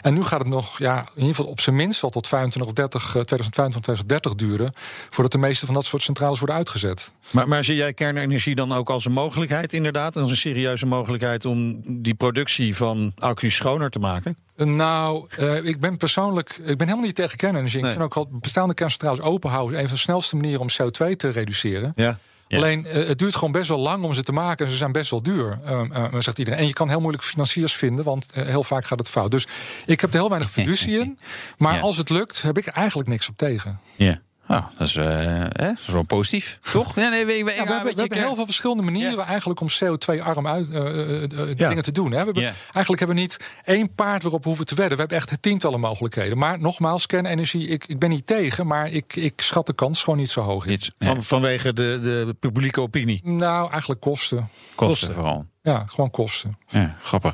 En 0.00 0.14
nu 0.14 0.24
gaat 0.24 0.38
het 0.38 0.48
nog, 0.48 0.78
ja, 0.78 0.98
in 0.98 1.20
ieder 1.20 1.34
geval 1.34 1.50
op 1.50 1.60
zijn 1.60 1.76
minst 1.76 2.00
wel 2.00 2.10
tot 2.10 2.28
25 2.28 2.70
of 2.70 2.76
30, 2.76 3.02
eh, 3.02 3.08
2025 3.10 3.79
van 3.82 3.94
2030 3.94 4.34
duren 4.34 4.72
voordat 5.08 5.32
de 5.32 5.38
meeste 5.38 5.66
van 5.66 5.74
dat 5.74 5.84
soort 5.84 6.02
centrales 6.02 6.38
worden 6.38 6.56
uitgezet. 6.56 7.12
Maar, 7.30 7.48
maar 7.48 7.64
zie 7.64 7.76
jij 7.76 7.92
kernenergie 7.92 8.54
dan 8.54 8.72
ook 8.72 8.90
als 8.90 9.04
een 9.04 9.12
mogelijkheid, 9.12 9.72
inderdaad? 9.72 10.16
Als 10.16 10.30
een 10.30 10.36
serieuze 10.36 10.86
mogelijkheid 10.86 11.44
om 11.44 11.82
die 12.02 12.14
productie 12.14 12.76
van 12.76 13.12
accu's 13.18 13.54
schoner 13.54 13.90
te 13.90 13.98
maken? 13.98 14.36
Nou, 14.56 15.26
uh, 15.38 15.64
ik 15.64 15.80
ben 15.80 15.96
persoonlijk. 15.96 16.50
Ik 16.50 16.78
ben 16.78 16.86
helemaal 16.86 17.06
niet 17.06 17.14
tegen 17.14 17.36
kernenergie. 17.36 17.80
Nee. 17.80 17.90
Ik 17.90 17.98
vind 17.98 18.16
ook 18.16 18.16
al 18.16 18.38
bestaande 18.40 18.74
kerncentrales 18.74 19.20
openhouden 19.20 19.78
een 19.78 19.84
van 19.84 19.94
de 19.94 20.00
snelste 20.00 20.36
manieren 20.36 20.60
om 20.60 20.68
CO2 20.68 21.16
te 21.16 21.28
reduceren. 21.28 21.92
Ja. 21.96 22.18
Ja. 22.50 22.56
Alleen 22.56 22.86
uh, 22.86 22.92
het 22.92 23.18
duurt 23.18 23.34
gewoon 23.34 23.52
best 23.52 23.68
wel 23.68 23.78
lang 23.78 24.04
om 24.04 24.14
ze 24.14 24.22
te 24.22 24.32
maken. 24.32 24.64
En 24.64 24.70
ze 24.70 24.76
zijn 24.76 24.92
best 24.92 25.10
wel 25.10 25.22
duur, 25.22 25.58
uh, 25.64 25.82
uh, 25.92 26.04
zegt 26.18 26.38
iedereen. 26.38 26.60
En 26.60 26.66
je 26.66 26.72
kan 26.72 26.88
heel 26.88 27.00
moeilijk 27.00 27.24
financiers 27.24 27.72
vinden, 27.72 28.04
want 28.04 28.26
heel 28.34 28.62
vaak 28.62 28.84
gaat 28.84 28.98
het 28.98 29.08
fout. 29.08 29.30
Dus 29.30 29.46
ik 29.86 30.00
heb 30.00 30.10
er 30.12 30.18
heel 30.18 30.28
weinig 30.28 30.50
fiducie 30.50 30.98
in. 31.00 31.18
Maar 31.58 31.74
ja. 31.74 31.80
als 31.80 31.96
het 31.96 32.10
lukt, 32.10 32.42
heb 32.42 32.58
ik 32.58 32.66
eigenlijk 32.66 33.08
niks 33.08 33.28
op 33.28 33.36
tegen. 33.36 33.80
Ja. 33.96 34.20
Nou, 34.50 34.62
dat 34.78 34.88
is, 34.88 34.96
uh, 34.96 35.44
dat 35.52 35.78
is 35.78 35.86
wel 35.86 36.02
positief, 36.02 36.58
toch? 36.72 36.94
Ja, 36.94 37.08
nee, 37.08 37.26
we, 37.26 37.32
we, 37.32 37.36
ja, 37.36 37.44
we, 37.44 37.72
hebben, 37.72 37.94
we 37.94 38.00
hebben 38.00 38.18
heel 38.18 38.34
veel 38.34 38.44
verschillende 38.44 38.82
manieren 38.82 39.16
ja. 39.16 39.26
eigenlijk 39.26 39.60
om 39.60 39.68
CO2-arm 39.68 40.46
uit 40.46 40.68
uh, 40.68 40.76
uh, 40.76 41.48
ja. 41.56 41.68
dingen 41.68 41.82
te 41.82 41.92
doen. 41.92 42.12
Hè. 42.12 42.18
We 42.18 42.24
hebben, 42.24 42.42
Eigenlijk 42.42 42.98
hebben 42.98 43.16
we 43.16 43.22
niet 43.22 43.36
één 43.64 43.94
paard 43.94 44.22
waarop 44.22 44.42
we 44.42 44.48
hoeven 44.48 44.66
te 44.66 44.74
wedden. 44.74 44.94
We 44.94 45.00
hebben 45.00 45.18
echt 45.18 45.42
tientallen 45.42 45.80
mogelijkheden. 45.80 46.38
Maar 46.38 46.60
nogmaals, 46.60 47.06
kernenergie, 47.06 47.68
ik, 47.68 47.86
ik 47.86 47.98
ben 47.98 48.08
niet 48.08 48.26
tegen, 48.26 48.66
maar 48.66 48.90
ik, 48.90 49.16
ik 49.16 49.40
schat 49.40 49.66
de 49.66 49.74
kans 49.74 50.02
gewoon 50.02 50.18
niet 50.18 50.30
zo 50.30 50.40
hoog 50.40 50.66
in. 50.66 50.78
Van, 50.98 51.22
vanwege 51.22 51.72
de, 51.72 51.98
de 52.02 52.36
publieke 52.40 52.80
opinie? 52.80 53.20
Nou, 53.24 53.70
eigenlijk 53.70 54.00
kosten. 54.00 54.48
Kosten, 54.74 54.86
kosten. 54.86 55.12
vooral. 55.12 55.46
Ja, 55.62 55.84
gewoon 55.86 56.10
kosten. 56.10 56.58
Ja, 56.68 56.96
grappig. 57.02 57.32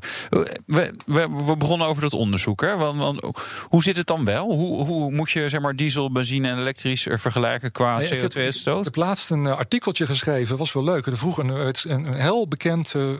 We, 0.67 0.95
we, 1.07 1.29
we 1.45 1.57
begonnen 1.57 1.87
over 1.87 2.03
dat 2.03 2.15
onderzoek. 2.15 2.61
Hè? 2.61 2.77
Want, 2.77 2.99
want, 2.99 3.21
hoe 3.69 3.83
zit 3.83 3.97
het 3.97 4.07
dan 4.07 4.25
wel? 4.25 4.53
Hoe, 4.53 4.85
hoe 4.85 5.13
moet 5.13 5.31
je 5.31 5.49
zeg 5.49 5.61
maar, 5.61 5.77
diesel, 5.77 6.13
benzine 6.13 6.49
en 6.49 6.59
elektrisch 6.59 7.07
vergelijken 7.11 7.73
qua 7.73 7.99
nee, 7.99 8.09
CO2-uitstoot? 8.09 8.79
Ik 8.79 8.85
heb 8.85 8.97
laatst 8.97 9.31
een 9.31 9.47
artikeltje 9.47 10.07
geschreven, 10.07 10.57
was 10.57 10.73
wel 10.73 10.85
leuk. 10.85 11.07
Er 11.07 11.17
vroeg 11.17 11.39
een, 11.39 11.73
een, 11.83 12.15
heel 12.15 12.49
bekend 12.49 12.95
uh, 12.95 13.13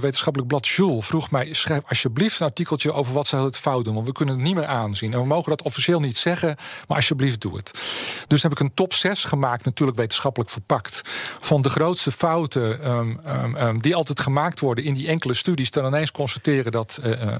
wetenschappelijk 0.00 0.50
blad, 0.50 0.68
Jules, 0.68 1.06
vroeg 1.06 1.30
mij: 1.30 1.52
schrijf 1.52 1.82
alsjeblieft 1.88 2.40
een 2.40 2.46
artikeltje 2.46 2.92
over 2.92 3.12
wat 3.12 3.26
ze 3.26 3.36
het 3.36 3.58
fout 3.58 3.84
doen. 3.84 3.94
Want 3.94 4.06
we 4.06 4.12
kunnen 4.12 4.34
het 4.34 4.44
niet 4.44 4.54
meer 4.54 4.66
aanzien. 4.66 5.12
En 5.12 5.20
we 5.20 5.26
mogen 5.26 5.50
dat 5.50 5.62
officieel 5.62 6.00
niet 6.00 6.16
zeggen, 6.16 6.56
maar 6.88 6.96
alsjeblieft 6.96 7.40
doe 7.40 7.56
het. 7.56 7.80
Dus 8.26 8.42
heb 8.42 8.52
ik 8.52 8.60
een 8.60 8.74
top 8.74 8.94
6 8.94 9.24
gemaakt, 9.24 9.64
natuurlijk 9.64 9.98
wetenschappelijk 9.98 10.50
verpakt, 10.50 11.00
van 11.40 11.62
de 11.62 11.68
grootste 11.68 12.10
fouten 12.10 12.90
um, 12.90 13.20
um, 13.26 13.56
um, 13.56 13.80
die 13.80 13.94
altijd 13.94 14.20
gemaakt 14.20 14.50
worden 14.60 14.84
in 14.84 14.94
die 14.94 15.08
enkele 15.08 15.34
studies, 15.34 15.70
dan 15.70 15.86
ineens 15.86 16.10
constateren 16.10 16.72
dat 16.72 17.00
uh, 17.04 17.34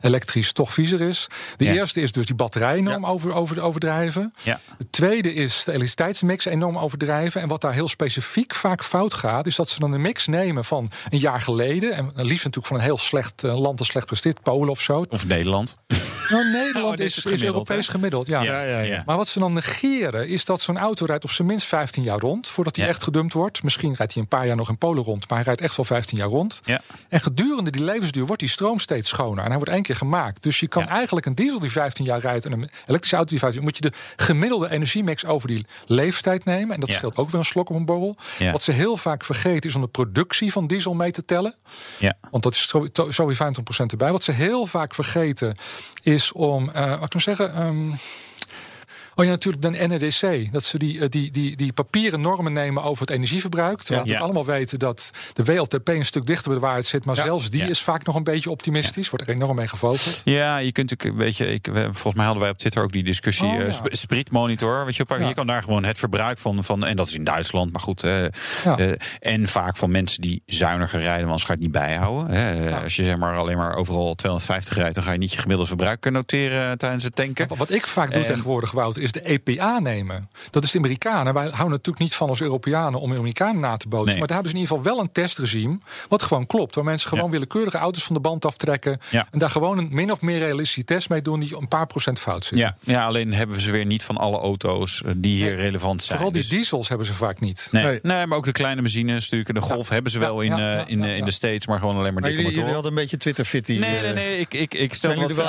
elektrisch 0.00 0.52
toch 0.52 0.72
viezer 0.72 1.00
is. 1.00 1.26
De 1.56 1.64
ja. 1.64 1.72
eerste 1.72 2.00
is 2.00 2.12
dus 2.12 2.26
die 2.26 2.34
batterij 2.34 2.76
enorm 2.76 3.02
ja. 3.02 3.08
over, 3.08 3.32
over, 3.32 3.62
overdrijven. 3.62 4.32
Ja. 4.42 4.60
De 4.78 4.90
tweede 4.90 5.34
is 5.34 5.56
de 5.64 5.70
elektriciteitsmix 5.70 6.44
enorm 6.44 6.78
overdrijven. 6.78 7.40
En 7.40 7.48
wat 7.48 7.60
daar 7.60 7.72
heel 7.72 7.88
specifiek 7.88 8.54
vaak 8.54 8.84
fout 8.84 9.14
gaat, 9.14 9.46
is 9.46 9.56
dat 9.56 9.68
ze 9.68 9.78
dan 9.78 9.92
een 9.92 10.00
mix 10.00 10.26
nemen 10.26 10.64
van 10.64 10.90
een 11.08 11.18
jaar 11.18 11.40
geleden. 11.40 11.92
En 11.94 12.12
liefst 12.14 12.44
natuurlijk 12.44 12.66
van 12.66 12.76
een 12.76 12.82
heel 12.82 12.98
slecht 12.98 13.44
uh, 13.44 13.60
land 13.60 13.78
dat 13.78 13.86
slecht 13.86 14.06
presteert, 14.06 14.42
Polen 14.42 14.70
of 14.70 14.80
zo. 14.80 15.04
Of 15.08 15.26
Nederland. 15.26 15.76
Nou, 16.30 16.50
Nederland 16.50 16.98
oh, 16.98 17.04
is, 17.04 17.16
is, 17.16 17.24
is 17.24 17.42
Europees 17.42 17.86
hè? 17.86 17.92
gemiddeld. 17.92 18.26
Ja. 18.26 18.42
Ja, 18.42 18.62
ja, 18.62 18.80
ja. 18.80 19.02
Maar 19.06 19.16
wat 19.16 19.28
ze 19.28 19.38
dan 19.38 19.52
negeren, 19.52 20.28
is 20.28 20.44
dat 20.44 20.60
zo'n 20.60 20.78
auto 20.78 21.04
rijdt 21.04 21.24
op 21.24 21.30
zijn 21.30 21.48
minst 21.48 21.66
15 21.66 22.02
jaar 22.02 22.18
rond 22.18 22.48
voordat 22.48 22.76
hij 22.76 22.86
echt 22.86 23.02
gedumpt 23.02 23.32
wordt. 23.32 23.62
Misschien 23.62 23.94
rijdt 23.94 24.14
hij 24.14 24.22
een 24.22 24.28
paar 24.28 24.46
jaar 24.46 24.56
nog 24.56 24.68
in 24.68 24.78
Polen 24.78 25.04
rond, 25.04 25.28
maar 25.28 25.38
hij 25.38 25.46
rijdt 25.46 25.60
echt 25.60 25.76
wel 25.76 25.84
15 25.86 26.18
jaar 26.18 26.28
rond. 26.28 26.60
Ja. 26.64 26.80
En 27.08 27.20
gedurende 27.20 27.70
die 27.70 27.84
levensduur 27.84 28.26
wordt 28.26 28.40
die 28.40 28.50
stroom 28.50 28.78
steeds 28.78 29.08
schoner. 29.08 29.38
En 29.44 29.48
hij 29.48 29.56
wordt 29.56 29.72
één 29.72 29.82
keer 29.82 29.96
gemaakt. 29.96 30.42
Dus 30.42 30.60
je 30.60 30.68
kan 30.68 30.82
ja. 30.82 30.88
eigenlijk 30.88 31.26
een 31.26 31.34
diesel 31.34 31.60
die 31.60 31.70
15 31.70 32.04
jaar 32.04 32.18
rijdt 32.18 32.44
en 32.44 32.52
een 32.52 32.68
elektrische 32.86 33.16
auto 33.16 33.30
die 33.30 33.38
15 33.38 33.62
jaar... 33.62 33.70
moet 33.70 33.84
je 33.84 33.90
de 33.90 34.24
gemiddelde 34.24 34.70
energiemix 34.70 35.24
over 35.24 35.48
die 35.48 35.66
leeftijd 35.86 36.44
nemen. 36.44 36.74
En 36.74 36.80
dat 36.80 36.88
ja. 36.88 36.94
scheelt 36.94 37.16
ook 37.16 37.30
weer 37.30 37.40
een 37.40 37.46
slok 37.46 37.68
op 37.68 37.76
een 37.76 37.84
borrel. 37.84 38.16
Ja. 38.38 38.52
Wat 38.52 38.62
ze 38.62 38.72
heel 38.72 38.96
vaak 38.96 39.24
vergeten 39.24 39.68
is 39.68 39.74
om 39.74 39.80
de 39.80 39.88
productie 39.88 40.52
van 40.52 40.66
diesel 40.66 40.94
mee 40.94 41.10
te 41.10 41.24
tellen. 41.24 41.54
Ja. 41.98 42.14
Want 42.30 42.42
dat 42.42 42.54
is 42.54 43.16
weer 43.16 43.36
25% 43.36 43.86
erbij. 43.86 44.12
Wat 44.12 44.22
ze 44.22 44.32
heel 44.32 44.66
vaak 44.66 44.94
vergeten 44.94 45.56
is 46.02 46.17
om, 46.32 46.70
uh, 46.76 46.90
wat 46.90 47.14
ik 47.14 47.24
nou 47.24 47.36
zeggen... 47.36 47.66
Um, 47.66 47.94
Oh 49.18 49.24
ja, 49.24 49.30
natuurlijk 49.30 49.62
de 49.62 49.86
NEDC. 49.86 50.52
Dat 50.52 50.64
ze 50.64 50.78
die, 50.78 51.08
die, 51.08 51.30
die, 51.30 51.56
die 51.56 51.72
papieren 51.72 52.20
normen 52.20 52.52
nemen 52.52 52.82
over 52.82 53.00
het 53.00 53.10
energieverbruik. 53.10 53.82
Terwijl 53.82 54.06
we 54.06 54.10
ja. 54.10 54.18
allemaal 54.18 54.44
weten 54.44 54.78
dat 54.78 55.10
de 55.32 55.44
WLTP 55.44 55.88
een 55.88 56.04
stuk 56.04 56.26
dichter 56.26 56.44
bij 56.44 56.54
de 56.54 56.60
waarheid 56.60 56.86
zit. 56.86 57.04
Maar 57.04 57.16
ja. 57.16 57.22
zelfs 57.22 57.50
die 57.50 57.62
is 57.62 57.80
vaak 57.80 58.04
nog 58.04 58.14
een 58.14 58.24
beetje 58.24 58.50
optimistisch. 58.50 59.10
Wordt 59.10 59.28
er 59.28 59.34
enorm 59.34 59.56
mee 59.56 59.66
gefocust. 59.66 60.20
Ja, 60.24 60.56
je 60.56 60.72
kunt 60.72 60.90
natuurlijk, 60.90 61.20
weet 61.20 61.36
je, 61.36 61.52
ik, 61.52 61.68
volgens 61.72 62.14
mij 62.14 62.24
hadden 62.24 62.42
wij 62.42 62.50
op 62.50 62.58
Twitter 62.58 62.82
ook 62.82 62.92
die 62.92 63.02
discussie. 63.02 63.46
Oh, 63.46 63.60
uh, 63.60 63.72
Sprietmonitor. 63.82 64.84
Weet 64.84 64.96
je, 64.96 65.04
je 65.18 65.34
kan 65.34 65.46
daar 65.46 65.62
gewoon 65.62 65.84
het 65.84 65.98
verbruik 65.98 66.38
van, 66.38 66.64
van. 66.64 66.84
En 66.84 66.96
dat 66.96 67.06
is 67.06 67.14
in 67.14 67.24
Duitsland, 67.24 67.72
maar 67.72 67.82
goed. 67.82 68.04
Uh, 68.04 68.22
uh, 68.22 68.92
en 69.18 69.48
vaak 69.48 69.76
van 69.76 69.90
mensen 69.90 70.22
die 70.22 70.42
zuiniger 70.46 71.00
rijden, 71.00 71.26
want 71.26 71.42
anders 71.42 71.44
ga 71.44 71.52
je 71.52 71.58
het 71.58 71.62
niet 71.62 71.82
bijhouden. 71.82 72.30
Hè. 72.30 72.76
Als 72.82 72.96
je 72.96 73.04
zeg 73.04 73.16
maar 73.16 73.36
alleen 73.36 73.56
maar 73.56 73.74
overal 73.74 74.14
250 74.14 74.76
rijdt, 74.76 74.94
dan 74.94 75.04
ga 75.04 75.12
je 75.12 75.18
niet 75.18 75.32
je 75.32 75.38
gemiddelde 75.38 75.68
verbruik 75.68 76.00
kunnen 76.00 76.20
noteren 76.20 76.78
tijdens 76.78 77.04
het 77.04 77.14
tanken. 77.14 77.48
Wat 77.56 77.70
ik 77.70 77.86
vaak 77.86 78.12
doe 78.12 78.24
tegenwoordig, 78.24 78.72
Wout, 78.72 78.96
is 78.96 79.07
de 79.12 79.20
EPA 79.20 79.78
nemen. 79.78 80.28
Dat 80.50 80.64
is 80.64 80.70
de 80.70 80.78
Amerikanen. 80.78 81.34
Wij 81.34 81.42
houden 81.42 81.70
natuurlijk 81.70 81.98
niet 81.98 82.14
van 82.14 82.28
als 82.28 82.40
Europeanen 82.40 83.00
om 83.00 83.14
Amerikanen 83.14 83.60
na 83.60 83.76
te 83.76 83.88
bootsen. 83.88 84.08
Nee. 84.08 84.18
Maar 84.18 84.26
daar 84.26 84.36
hebben 84.36 84.52
ze 84.52 84.58
in 84.58 84.62
ieder 84.62 84.76
geval 84.76 84.94
wel 84.94 85.02
een 85.04 85.12
testregime. 85.12 85.78
Wat 86.08 86.22
gewoon 86.22 86.46
klopt. 86.46 86.74
Waar 86.74 86.84
mensen 86.84 87.08
gewoon 87.08 87.24
ja. 87.24 87.30
willekeurige 87.30 87.78
auto's 87.78 88.04
van 88.04 88.14
de 88.14 88.20
band 88.20 88.44
aftrekken. 88.44 88.98
Ja. 89.10 89.26
En 89.30 89.38
daar 89.38 89.50
gewoon 89.50 89.78
een 89.78 89.88
min 89.90 90.10
of 90.10 90.20
meer 90.20 90.38
realistische 90.38 90.84
test 90.84 91.08
mee 91.08 91.22
doen. 91.22 91.40
die 91.40 91.56
een 91.56 91.68
paar 91.68 91.86
procent 91.86 92.18
fout 92.18 92.44
zit. 92.44 92.58
Ja, 92.58 92.76
ja 92.80 93.06
alleen 93.06 93.34
hebben 93.34 93.56
we 93.56 93.62
ze 93.62 93.70
weer 93.70 93.86
niet 93.86 94.02
van 94.02 94.16
alle 94.16 94.38
auto's 94.38 95.02
die 95.16 95.36
hier 95.36 95.54
nee. 95.54 95.60
relevant 95.64 96.02
zijn. 96.02 96.18
Vooral 96.18 96.32
die 96.32 96.42
dus... 96.42 96.50
diesels 96.50 96.88
hebben 96.88 97.06
ze 97.06 97.14
vaak 97.14 97.40
niet. 97.40 97.68
Nee. 97.70 97.84
Nee. 97.84 97.98
nee, 98.02 98.26
maar 98.26 98.38
ook 98.38 98.44
de 98.44 98.52
kleine 98.52 98.82
machines. 98.82 99.30
Natuurlijk, 99.30 99.54
de 99.54 99.60
Golf 99.60 99.88
hebben 99.88 100.12
ze 100.12 100.18
wel 100.18 100.40
in, 100.40 100.58
uh, 100.58 100.78
in, 100.86 101.04
in 101.04 101.24
de 101.24 101.30
States. 101.30 101.66
Maar 101.66 101.78
gewoon 101.78 101.96
alleen 101.96 102.12
maar, 102.12 102.22
maar 102.22 102.30
dikke 102.30 102.44
jullie, 102.44 102.56
motoren. 102.56 102.74
jullie 102.74 102.74
hadden 102.74 102.92
een 102.92 102.98
beetje 102.98 103.16
Twitter-fitty. 103.16 103.78
Nee, 103.78 104.00
nee, 104.00 104.12
nee. 104.12 104.38
Ik, 104.38 104.54
ik, 104.54 104.74
ik 104.74 104.94
stel 104.94 105.18
jullie 105.18 105.34
wel 105.34 105.46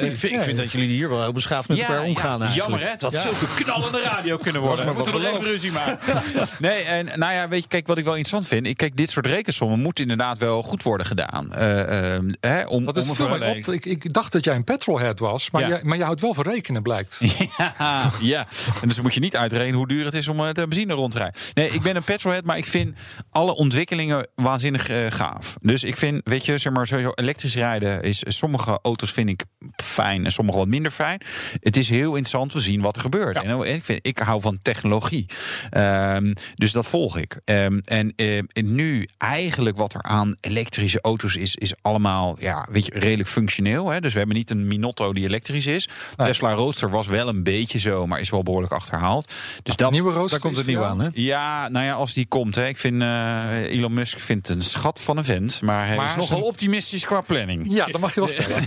ik, 0.00 0.22
ik 0.22 0.40
vind 0.40 0.58
dat 0.58 0.72
jullie 0.72 0.88
hier 0.88 1.08
wel 1.08 1.22
heel 1.22 1.32
beschaafd 1.32 1.68
met 1.68 1.78
elkaar 1.78 2.02
omgaan. 2.02 2.52
Jammer 2.56 2.80
hè, 2.80 2.96
dat 2.98 3.14
zulke 3.14 3.46
knallende 3.54 4.00
radio 4.00 4.36
kunnen 4.36 4.62
worden. 4.62 4.84
Maar 4.84 4.94
moeten 4.94 5.12
we 5.12 5.18
nog 5.18 5.30
even 5.30 5.44
ruzie 5.44 5.72
maken. 5.72 5.98
nee, 6.58 6.82
en 6.82 7.18
nou 7.18 7.32
ja, 7.32 7.48
weet 7.48 7.62
je, 7.62 7.68
kijk, 7.68 7.86
wat 7.86 7.98
ik 7.98 8.04
wel 8.04 8.16
interessant 8.16 8.46
vind. 8.46 8.66
Ik, 8.66 8.76
kijk, 8.76 8.96
dit 8.96 9.10
soort 9.10 9.26
rekensommen 9.26 9.80
moeten 9.80 10.02
inderdaad 10.02 10.38
wel 10.38 10.62
goed 10.62 10.82
worden 10.82 11.06
gedaan. 11.06 11.48
Uh, 11.52 12.14
uh, 12.14 12.18
hè, 12.40 12.64
om, 12.64 12.84
Wat 12.84 12.96
is 12.96 13.20
om 13.20 13.32
op, 13.32 13.42
ik, 13.42 13.84
ik 13.84 14.12
dacht 14.12 14.32
dat 14.32 14.44
jij 14.44 14.54
een 14.54 14.64
petrolhead 14.64 15.18
was, 15.18 15.50
maar, 15.50 15.62
ja. 15.62 15.68
jij, 15.68 15.80
maar 15.82 15.96
je 15.96 16.04
houdt 16.04 16.20
wel 16.20 16.34
van 16.34 16.44
rekenen, 16.44 16.82
blijkt. 16.82 17.20
ja, 17.58 18.10
ja, 18.20 18.46
en 18.82 18.88
dus 18.88 19.00
moet 19.00 19.14
je 19.14 19.20
niet 19.20 19.36
uitrekenen 19.36 19.76
hoe 19.76 19.88
duur 19.88 20.04
het 20.04 20.14
is 20.14 20.28
om 20.28 20.36
de 20.36 20.52
benzine 20.52 20.94
rond 20.94 21.12
te 21.12 21.18
rijden. 21.18 21.40
Nee, 21.54 21.70
ik 21.70 21.82
ben 21.82 21.96
een 21.96 22.04
petrolhead, 22.04 22.44
maar 22.44 22.56
ik 22.56 22.66
vind 22.66 22.96
alle 23.30 23.54
ontwikkelingen 23.54 24.28
waanzinnig 24.34 24.90
uh, 24.90 25.10
gaaf. 25.10 25.56
Dus 25.60 25.84
ik 25.84 25.96
vind, 25.96 26.20
weet 26.24 26.44
je, 26.44 26.58
zeg 26.58 26.72
maar, 26.72 26.86
sowieso 26.86 27.12
elektrisch 27.14 27.54
rijden 27.54 28.02
is 28.02 28.22
sommige 28.28 28.78
auto's 28.82 29.12
vind 29.12 29.28
ik 29.28 29.44
fijn 29.82 30.24
en 30.24 30.32
sommige 30.32 30.58
wat 30.58 30.68
minder 30.68 30.90
fijn. 30.90 31.20
Het 31.60 31.76
is 31.76 31.88
heel 31.88 32.08
interessant 32.08 32.45
te 32.48 32.60
zien 32.60 32.80
wat 32.80 32.96
er 32.96 33.02
gebeurt. 33.02 33.34
Ja. 33.34 33.42
En 33.42 33.74
ik, 33.74 33.84
vind, 33.84 34.06
ik 34.06 34.18
hou 34.18 34.40
van 34.40 34.58
technologie. 34.62 35.26
Um, 35.76 36.34
dus 36.54 36.72
dat 36.72 36.86
volg 36.86 37.16
ik. 37.16 37.40
Um, 37.44 37.80
en, 37.80 38.12
uh, 38.16 38.36
en 38.36 38.74
nu 38.74 39.08
eigenlijk 39.18 39.76
wat 39.76 39.94
er 39.94 40.02
aan 40.02 40.36
elektrische 40.40 41.00
auto's 41.00 41.36
is, 41.36 41.54
is 41.54 41.74
allemaal 41.82 42.36
ja, 42.38 42.66
weet 42.70 42.86
je, 42.86 42.92
redelijk 42.98 43.28
functioneel. 43.28 43.88
Hè? 43.88 44.00
Dus 44.00 44.12
we 44.12 44.18
hebben 44.18 44.36
niet 44.36 44.50
een 44.50 44.66
Minotto 44.66 45.12
die 45.12 45.24
elektrisch 45.24 45.66
is. 45.66 45.88
Nee. 46.16 46.26
Tesla 46.26 46.52
Roadster 46.52 46.90
was 46.90 47.06
wel 47.06 47.28
een 47.28 47.42
beetje 47.42 47.78
zo, 47.78 48.06
maar 48.06 48.20
is 48.20 48.30
wel 48.30 48.42
behoorlijk 48.42 48.72
achterhaald. 48.72 49.26
Dus 49.26 49.34
ja, 49.62 49.74
dat, 49.74 49.90
nieuwe 49.90 50.12
Roadster 50.12 50.30
daar 50.30 50.40
komt 50.40 50.56
het 50.56 50.66
nieuw 50.66 50.84
aan, 50.84 51.00
hè? 51.00 51.08
Ja, 51.12 51.68
nou 51.68 51.84
ja, 51.84 51.92
als 51.92 52.14
die 52.14 52.26
komt. 52.26 52.54
Hè. 52.54 52.66
Ik 52.66 52.76
vind 52.76 53.02
uh, 53.02 53.62
Elon 53.62 53.94
Musk 53.94 54.18
vindt 54.18 54.48
een 54.48 54.62
schat 54.62 55.00
van 55.00 55.16
een 55.16 55.24
vent, 55.24 55.60
maar 55.62 55.86
hij 55.86 55.96
maar 55.96 56.06
is 56.06 56.16
nogal 56.16 56.40
optimistisch 56.40 57.04
qua 57.04 57.20
planning. 57.20 57.66
Ja, 57.68 57.86
dat 57.86 58.00
mag 58.00 58.14
je 58.14 58.20
wel 58.20 58.28
stellen. 58.28 58.62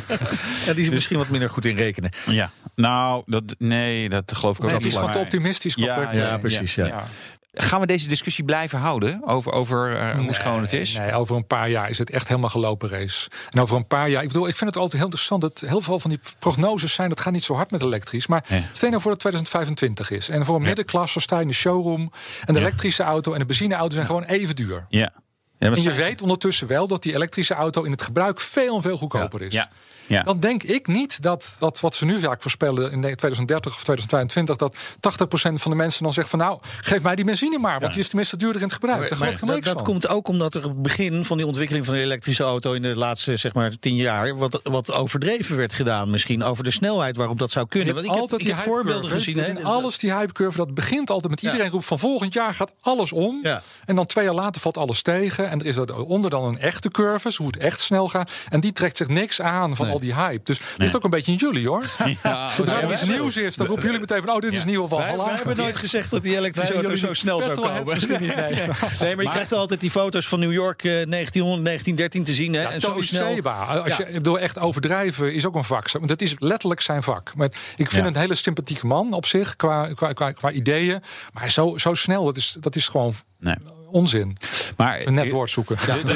ja, 0.66 0.74
die 0.74 0.84
is 0.84 0.90
misschien 0.90 1.18
wat 1.18 1.28
minder 1.28 1.50
goed 1.50 1.64
in 1.64 1.76
rekenen. 1.76 2.10
Ja, 2.26 2.50
nou, 2.74 2.99
dat, 3.24 3.54
nee, 3.58 4.08
dat 4.08 4.34
geloof 4.34 4.58
ik 4.58 4.64
ook 4.64 4.70
niet. 4.70 4.80
Die 4.80 4.90
is 4.90 4.96
wat 4.96 5.16
optimistisch. 5.16 5.74
Ja, 5.74 6.00
ja, 6.00 6.12
ja, 6.12 6.38
precies. 6.38 6.74
Ja. 6.74 6.86
ja. 6.86 7.04
Gaan 7.52 7.80
we 7.80 7.86
deze 7.86 8.08
discussie 8.08 8.44
blijven 8.44 8.78
houden 8.78 9.22
over, 9.24 9.52
over 9.52 9.92
uh, 9.92 10.10
hoe 10.10 10.22
nee, 10.22 10.32
schoon 10.32 10.60
het 10.60 10.72
is? 10.72 10.94
Nee, 10.94 11.12
over 11.12 11.36
een 11.36 11.46
paar 11.46 11.68
jaar 11.68 11.88
is 11.88 11.98
het 11.98 12.10
echt 12.10 12.28
helemaal 12.28 12.50
gelopen 12.50 12.88
race. 12.88 13.30
En 13.50 13.60
over 13.60 13.76
een 13.76 13.86
paar 13.86 14.08
jaar, 14.08 14.22
ik 14.22 14.28
bedoel, 14.28 14.48
ik 14.48 14.56
vind 14.56 14.70
het 14.70 14.78
altijd 14.78 15.02
heel 15.02 15.04
interessant 15.04 15.40
dat 15.40 15.62
heel 15.66 15.80
veel 15.80 15.98
van 15.98 16.10
die 16.10 16.20
prognoses 16.38 16.94
zijn, 16.94 17.08
dat 17.08 17.20
gaat 17.20 17.32
niet 17.32 17.44
zo 17.44 17.54
hard 17.54 17.70
met 17.70 17.82
elektrisch. 17.82 18.26
Maar 18.26 18.44
nee. 18.48 18.64
stel 18.72 18.88
nou 18.88 19.02
voor 19.02 19.10
dat 19.10 19.20
2025 19.20 20.10
is. 20.10 20.28
En 20.28 20.44
voor 20.44 20.54
een 20.54 20.60
ja. 20.60 20.66
middenklasse 20.66 21.20
sta 21.20 21.36
je 21.36 21.42
in 21.42 21.48
de 21.48 21.54
showroom. 21.54 22.00
En 22.00 22.54
de 22.54 22.60
ja. 22.60 22.66
elektrische 22.66 23.02
auto 23.02 23.32
en 23.32 23.38
de 23.38 23.44
benzineauto 23.44 23.94
zijn 23.94 24.06
gewoon 24.06 24.24
even 24.24 24.56
duur. 24.56 24.86
Ja. 24.88 25.12
Ja, 25.58 25.72
en 25.72 25.82
je 25.82 25.92
weet 25.92 26.22
ondertussen 26.22 26.66
wel 26.66 26.86
dat 26.86 27.02
die 27.02 27.14
elektrische 27.14 27.54
auto 27.54 27.82
in 27.82 27.90
het 27.90 28.02
gebruik 28.02 28.40
veel 28.40 28.74
en 28.74 28.82
veel 28.82 28.96
goedkoper 28.96 29.42
is. 29.42 29.52
Ja. 29.52 29.70
Ja. 30.10 30.22
dan 30.22 30.40
denk 30.40 30.62
ik 30.62 30.86
niet 30.86 31.22
dat, 31.22 31.56
dat 31.58 31.80
wat 31.80 31.94
ze 31.94 32.04
nu 32.04 32.18
vaak 32.18 32.42
voorspellen 32.42 32.92
in 32.92 33.00
2030 33.00 33.72
of 33.72 33.82
2022, 33.82 34.56
dat 34.56 34.76
80% 34.76 35.52
van 35.54 35.70
de 35.70 35.76
mensen 35.76 36.02
dan 36.02 36.12
zegt 36.12 36.28
van 36.28 36.38
nou, 36.38 36.58
geef 36.80 37.02
mij 37.02 37.14
die 37.14 37.24
benzine 37.24 37.58
maar, 37.58 37.80
want 37.80 37.92
die 37.92 38.02
is 38.02 38.08
tenminste 38.08 38.36
duurder 38.36 38.62
in 38.62 38.66
het 38.66 38.76
gebruik. 38.76 39.10
Ik 39.10 39.64
dat, 39.64 39.82
komt 39.82 40.08
ook 40.08 40.28
omdat 40.28 40.54
er 40.54 40.62
het 40.62 40.82
begin 40.82 41.24
van 41.24 41.36
die 41.36 41.46
ontwikkeling 41.46 41.84
van 41.84 41.94
de 41.94 42.00
elektrische 42.00 42.42
auto 42.42 42.72
in 42.72 42.82
de 42.82 42.96
laatste 42.96 43.36
zeg 43.36 43.52
maar 43.52 43.78
tien 43.80 43.96
jaar 43.96 44.36
wat, 44.36 44.60
wat 44.62 44.92
overdreven 44.92 45.56
werd 45.56 45.72
gedaan, 45.72 46.10
misschien 46.10 46.42
over 46.42 46.64
de 46.64 46.70
snelheid 46.70 47.16
waarop 47.16 47.38
dat 47.38 47.50
zou 47.50 47.66
kunnen. 47.68 47.94
Want 47.94 48.06
ik 48.06 48.12
heb, 48.12 48.20
altijd 48.20 48.40
ik 48.40 48.46
heb 48.46 48.56
die 48.56 48.64
voorbeelden 48.64 49.10
hypecurve, 49.10 49.40
gezien. 49.40 49.56
In 49.56 49.64
alles 49.64 49.98
die 49.98 50.12
hypecurve, 50.12 50.56
dat 50.56 50.74
begint 50.74 51.10
altijd 51.10 51.30
met 51.30 51.42
iedereen 51.42 51.70
roept 51.70 51.84
van 51.84 51.98
volgend 51.98 52.32
jaar 52.32 52.54
gaat 52.54 52.72
alles 52.80 53.12
om. 53.12 53.38
Ja. 53.42 53.62
En 53.84 53.96
dan 53.96 54.06
twee 54.06 54.24
jaar 54.24 54.34
later 54.34 54.60
valt 54.60 54.76
alles 54.76 55.02
tegen. 55.02 55.50
En 55.50 55.60
er 55.60 55.66
is 55.66 55.76
eronder 55.76 56.30
dan 56.30 56.44
een 56.44 56.58
echte 56.58 56.90
curve, 56.90 57.32
zo 57.32 57.42
hoe 57.42 57.52
het 57.52 57.62
echt 57.62 57.80
snel 57.80 58.08
gaat. 58.08 58.30
En 58.48 58.60
die 58.60 58.72
trekt 58.72 58.96
zich 58.96 59.08
niks 59.08 59.40
aan 59.40 59.76
van 59.76 59.86
Nee. 59.86 59.94
al 59.94 59.99
die 60.00 60.14
hype. 60.14 60.40
Dus 60.44 60.60
dat 60.76 60.88
is 60.88 60.96
ook 60.96 61.04
een 61.04 61.10
beetje 61.10 61.32
in 61.32 61.38
jullie 61.38 61.68
hoor. 61.68 61.84
Ja, 62.22 62.48
Zodra 62.48 62.78
Ja, 62.78 62.82
er 62.86 62.92
iets 62.92 63.04
nieuws 63.04 63.36
is, 63.36 63.56
dan 63.56 63.66
roepen 63.66 63.84
jullie 63.84 64.00
meteen 64.00 64.22
van 64.22 64.34
oh, 64.34 64.40
dit 64.40 64.52
is 64.54 64.64
nieuw 64.64 64.86
van 64.86 64.98
Wij, 64.98 65.16
wij 65.16 65.34
hebben 65.34 65.56
nooit 65.56 65.76
gezegd 65.76 66.10
dat 66.10 66.22
die 66.22 66.36
elektrische 66.36 66.74
auto 66.74 66.96
zo 66.96 67.12
snel 67.14 67.42
zou 67.42 67.54
komen. 67.54 67.84
nee. 68.08 68.28
nee, 69.00 69.16
maar 69.16 69.24
je 69.24 69.30
krijgt 69.30 69.52
altijd 69.52 69.80
die 69.80 69.90
foto's 69.90 70.28
van 70.28 70.38
New 70.40 70.52
York 70.52 70.84
eh, 70.84 70.90
1900, 70.90 71.64
1913 71.64 72.24
te 72.24 72.34
zien. 72.34 72.52
Hè, 72.54 72.62
en 72.62 72.80
zo 72.80 73.00
snel. 73.00 73.42
Als 73.82 73.96
Ja. 73.96 74.06
je, 74.06 74.12
bedoel, 74.12 74.38
echt 74.38 74.58
overdrijven 74.58 75.34
is 75.34 75.46
ook 75.46 75.54
een 75.54 75.64
vak. 75.64 75.90
Want 75.92 76.10
het 76.10 76.22
is 76.22 76.34
letterlijk 76.38 76.80
zijn 76.80 77.02
vak. 77.02 77.32
Maar 77.34 77.48
ik 77.76 77.90
vind 77.90 78.06
een 78.06 78.16
hele 78.16 78.34
sympathieke 78.34 78.86
man 78.86 79.12
op 79.12 79.26
zich, 79.26 79.56
qua, 79.56 79.88
qua, 79.94 80.12
qua, 80.12 80.32
qua 80.32 80.50
ideeën. 80.50 81.02
Maar 81.32 81.50
zo, 81.50 81.78
zo 81.78 81.94
snel, 81.94 82.24
dat 82.24 82.36
is, 82.36 82.56
dat 82.60 82.76
is 82.76 82.88
gewoon 82.88 83.14
Nee. 83.38 83.54
Onzin. 83.90 84.36
Maar 84.76 85.06
Een 85.06 85.14
net 85.14 85.30
woord 85.30 85.50
zoeken. 85.50 85.76
De, 85.76 86.00
de, 86.04 86.12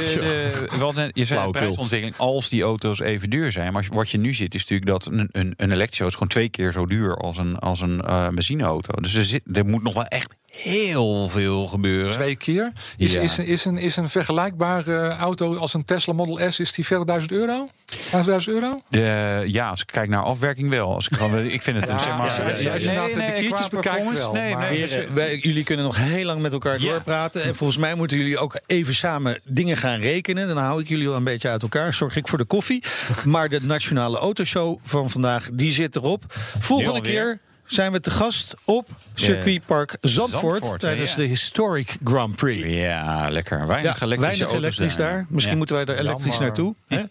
de, 0.70 0.76
wel 0.78 0.92
net- 0.92 1.10
je 1.16 1.24
zei 1.24 1.50
prijsontwikkeling 1.50 2.16
als 2.16 2.48
die 2.48 2.62
auto's 2.62 3.00
even 3.00 3.30
duur 3.30 3.52
zijn. 3.52 3.72
Maar 3.72 3.86
wat 3.92 4.10
je 4.10 4.18
nu 4.18 4.34
ziet 4.34 4.54
is 4.54 4.60
natuurlijk 4.60 4.90
dat 4.90 5.06
een, 5.06 5.28
een, 5.32 5.54
een 5.56 5.72
elektrische 5.72 6.02
auto 6.02 6.06
is 6.06 6.12
gewoon 6.12 6.28
twee 6.28 6.48
keer 6.48 6.72
zo 6.72 6.86
duur 6.86 7.16
als 7.16 7.38
een, 7.38 7.58
als 7.58 7.80
een 7.80 8.00
eh, 8.00 8.28
benzineauto. 8.28 9.00
Dus 9.00 9.14
er, 9.14 9.24
zit, 9.24 9.56
er 9.56 9.64
moet 9.66 9.82
nog 9.82 9.94
wel 9.94 10.04
echt 10.04 10.34
heel 10.56 11.28
veel 11.28 11.66
gebeuren. 11.66 12.12
Twee 12.12 12.36
keer. 12.36 12.72
Is, 12.96 13.12
Ja. 13.12 13.20
is, 13.20 13.38
is, 13.38 13.64
een, 13.64 13.78
is 13.78 13.96
een 13.96 14.08
vergelijkbare 14.08 15.08
auto 15.08 15.56
als 15.56 15.74
een 15.74 15.84
Tesla 15.84 16.12
Model 16.12 16.50
S, 16.50 16.58
is 16.60 16.72
die 16.72 16.86
verder 16.86 17.06
1000 17.06 17.32
euro? 17.32 17.68
5000 17.86 18.54
euro? 18.54 18.82
De, 18.88 19.42
ja, 19.46 19.68
als 19.68 19.80
ik 19.80 19.86
kijk 19.86 20.08
naar 20.08 20.22
afwerking 20.22 20.70
wel. 20.70 20.94
Als 20.94 21.08
ik, 21.08 21.16
gewoon- 21.16 21.44
ik 21.46 21.62
vind 21.62 21.76
het 21.80 21.88
een, 21.88 21.94
Ja, 21.94 22.00
zeg 22.02 22.16
maar... 22.16 22.26
ja, 22.26 22.48
ja, 22.48 22.56
ja, 22.58 22.72
als 22.72 22.82
je 22.82 22.90
nou 22.92 23.12
de 23.14 23.32
kiertjes 23.36 23.68
bekijkt 23.68 24.12
wel, 24.18 24.32
Nee, 24.32 24.54
maar- 24.54 24.70
nee, 24.70 25.08
wij- 25.12 25.36
jullie 25.38 25.64
kunnen 25.64 25.84
nog 25.84 25.96
heel 25.96 26.24
lang 26.24 26.40
met 26.40 26.52
elkaar 26.52 26.80
Ja. 26.80 26.90
doorpraten. 26.92 27.42
En 27.42 27.54
volgens 27.54 27.78
mij 27.78 27.94
moeten 27.94 28.16
jullie 28.16 28.38
ook 28.38 28.60
even 28.66 28.94
samen 28.94 29.40
dingen 29.44 29.76
gaan 29.76 30.00
rekenen. 30.00 30.48
Dan 30.48 30.56
hou 30.56 30.80
ik 30.80 30.88
jullie 30.88 31.06
wel 31.08 31.16
een 31.16 31.24
beetje 31.24 31.48
uit 31.48 31.62
elkaar. 31.62 31.94
Zorg 31.94 32.16
ik 32.16 32.28
voor 32.28 32.38
de 32.38 32.44
koffie. 32.44 32.82
Maar 33.24 33.48
de 33.48 33.60
Nationale 33.62 34.18
Autoshow 34.18 34.78
van 34.82 35.10
vandaag, 35.10 35.48
die 35.52 35.70
zit 35.72 35.96
erop. 35.96 36.24
Volgende 36.58 37.00
keer 37.00 37.38
zijn 37.66 37.92
we 37.92 38.00
te 38.00 38.10
gast 38.10 38.54
op 38.64 38.88
circuitpark 39.14 39.96
Zandvoort. 40.00 40.40
Zandvoort, 40.40 40.80
tijdens 40.80 41.10
ja. 41.10 41.16
de 41.16 41.22
Historic 41.22 41.96
Grand 42.04 42.36
Prix. 42.36 42.66
Ja, 42.68 43.28
lekker. 43.30 43.66
Weinig 43.66 43.98
Ja, 44.00 44.06
elektrische 44.06 44.20
weinig 44.20 44.40
auto's 44.40 44.56
elektrisch 44.78 44.96
daar. 44.96 45.26
Misschien 45.28 45.50
Ja. 45.52 45.58
moeten 45.58 45.76
wij 45.76 45.84
er 45.84 45.98
elektrisch 45.98 46.24
Jammer. 46.24 46.42
naartoe. 46.42 46.74
Hè? 46.88 47.02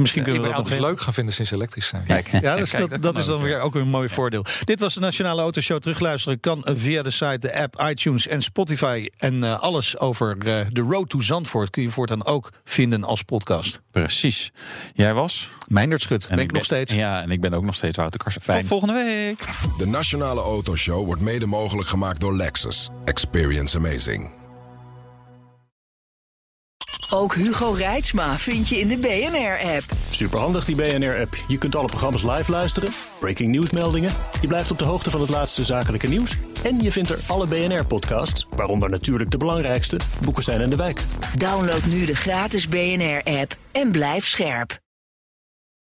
Misschien 0.00 0.22
kunnen 0.22 0.42
we 0.42 0.48
dat 0.48 0.68
nog 0.68 0.78
leuk 0.78 1.00
gaan 1.00 1.12
vinden 1.12 1.34
sinds 1.34 1.50
ze 1.50 1.56
elektrisch 1.56 1.86
zijn. 1.86 2.04
Kijk, 2.06 2.28
Ja, 2.40 2.56
dus 2.56 2.70
kijk, 2.76 2.90
dat, 2.90 3.02
dat 3.02 3.18
is 3.18 3.26
dan 3.26 3.42
weer 3.42 3.60
ook 3.60 3.74
een 3.74 3.88
mooi 3.88 4.08
voordeel. 4.08 4.44
Dit 4.64 4.80
was 4.80 4.94
de 4.94 5.00
Nationale 5.00 5.40
Autoshow. 5.42 5.78
Terugluisteren 5.80 6.40
kan 6.40 6.66
via 6.74 7.02
de 7.02 7.10
site, 7.10 7.38
de 7.38 7.54
app, 7.60 7.82
iTunes 7.88 8.26
en 8.26 8.42
Spotify. 8.42 9.08
En 9.16 9.44
eh, 9.44 9.58
alles 9.60 9.98
over 9.98 10.36
eh, 10.38 10.66
de 10.72 10.80
Road 10.80 11.08
to 11.08 11.20
Zandvoort 11.20 11.70
kun 11.70 11.82
je 11.82 11.90
voortaan 11.90 12.24
ook 12.26 12.52
vinden 12.64 13.04
als 13.04 13.22
podcast. 13.22 13.80
Precies. 13.90 14.52
Jij 14.94 15.14
was? 15.14 15.50
Meindert 15.68 16.02
Schut, 16.02 16.26
En 16.26 16.36
ben 16.36 16.44
ik 16.44 16.52
nog 16.52 16.64
steeds. 16.64 16.92
Ja, 16.92 17.22
en 17.22 17.30
ik 17.30 17.40
ben 17.40 17.54
ook 17.54 17.64
nog 17.64 17.74
steeds 17.74 17.96
Wouter 17.96 18.20
Karsen. 18.20 18.42
Fijn. 18.42 18.60
Tot 18.60 18.68
volgende 18.68 18.94
week. 18.94 19.44
De 19.78 19.86
Nationale 19.86 20.40
Autoshow 20.40 21.04
wordt 21.04 21.20
mede 21.20 21.46
mogelijk 21.46 21.88
gemaakt 21.88 22.20
door 22.20 22.36
Lexus. 22.36 22.90
Experience 23.04 23.76
amazing. 23.76 24.30
Ook 27.10 27.34
Hugo 27.34 27.70
Reitsma 27.70 28.38
vind 28.38 28.68
je 28.68 28.78
in 28.78 28.88
de 28.88 28.96
BNR-app. 28.96 29.84
Superhandig 30.10 30.64
die 30.64 30.76
BNR-app. 30.76 31.36
Je 31.48 31.58
kunt 31.58 31.76
alle 31.76 31.86
programma's 31.86 32.22
live 32.22 32.50
luisteren, 32.50 32.90
breaking 33.18 33.50
nieuwsmeldingen. 33.50 34.12
Je 34.40 34.46
blijft 34.46 34.70
op 34.70 34.78
de 34.78 34.84
hoogte 34.84 35.10
van 35.10 35.20
het 35.20 35.30
laatste 35.30 35.64
zakelijke 35.64 36.08
nieuws. 36.08 36.36
En 36.64 36.78
je 36.80 36.92
vindt 36.92 37.10
er 37.10 37.18
alle 37.26 37.46
BNR-podcasts, 37.46 38.46
waaronder 38.50 38.90
natuurlijk 38.90 39.30
de 39.30 39.36
belangrijkste, 39.36 39.98
Boeken 40.24 40.42
zijn 40.42 40.60
in 40.60 40.70
de 40.70 40.76
wijk. 40.76 41.04
Download 41.34 41.84
nu 41.84 42.04
de 42.04 42.16
gratis 42.16 42.68
BNR-app 42.68 43.56
en 43.72 43.90
blijf 43.90 44.26
scherp. 44.26 44.84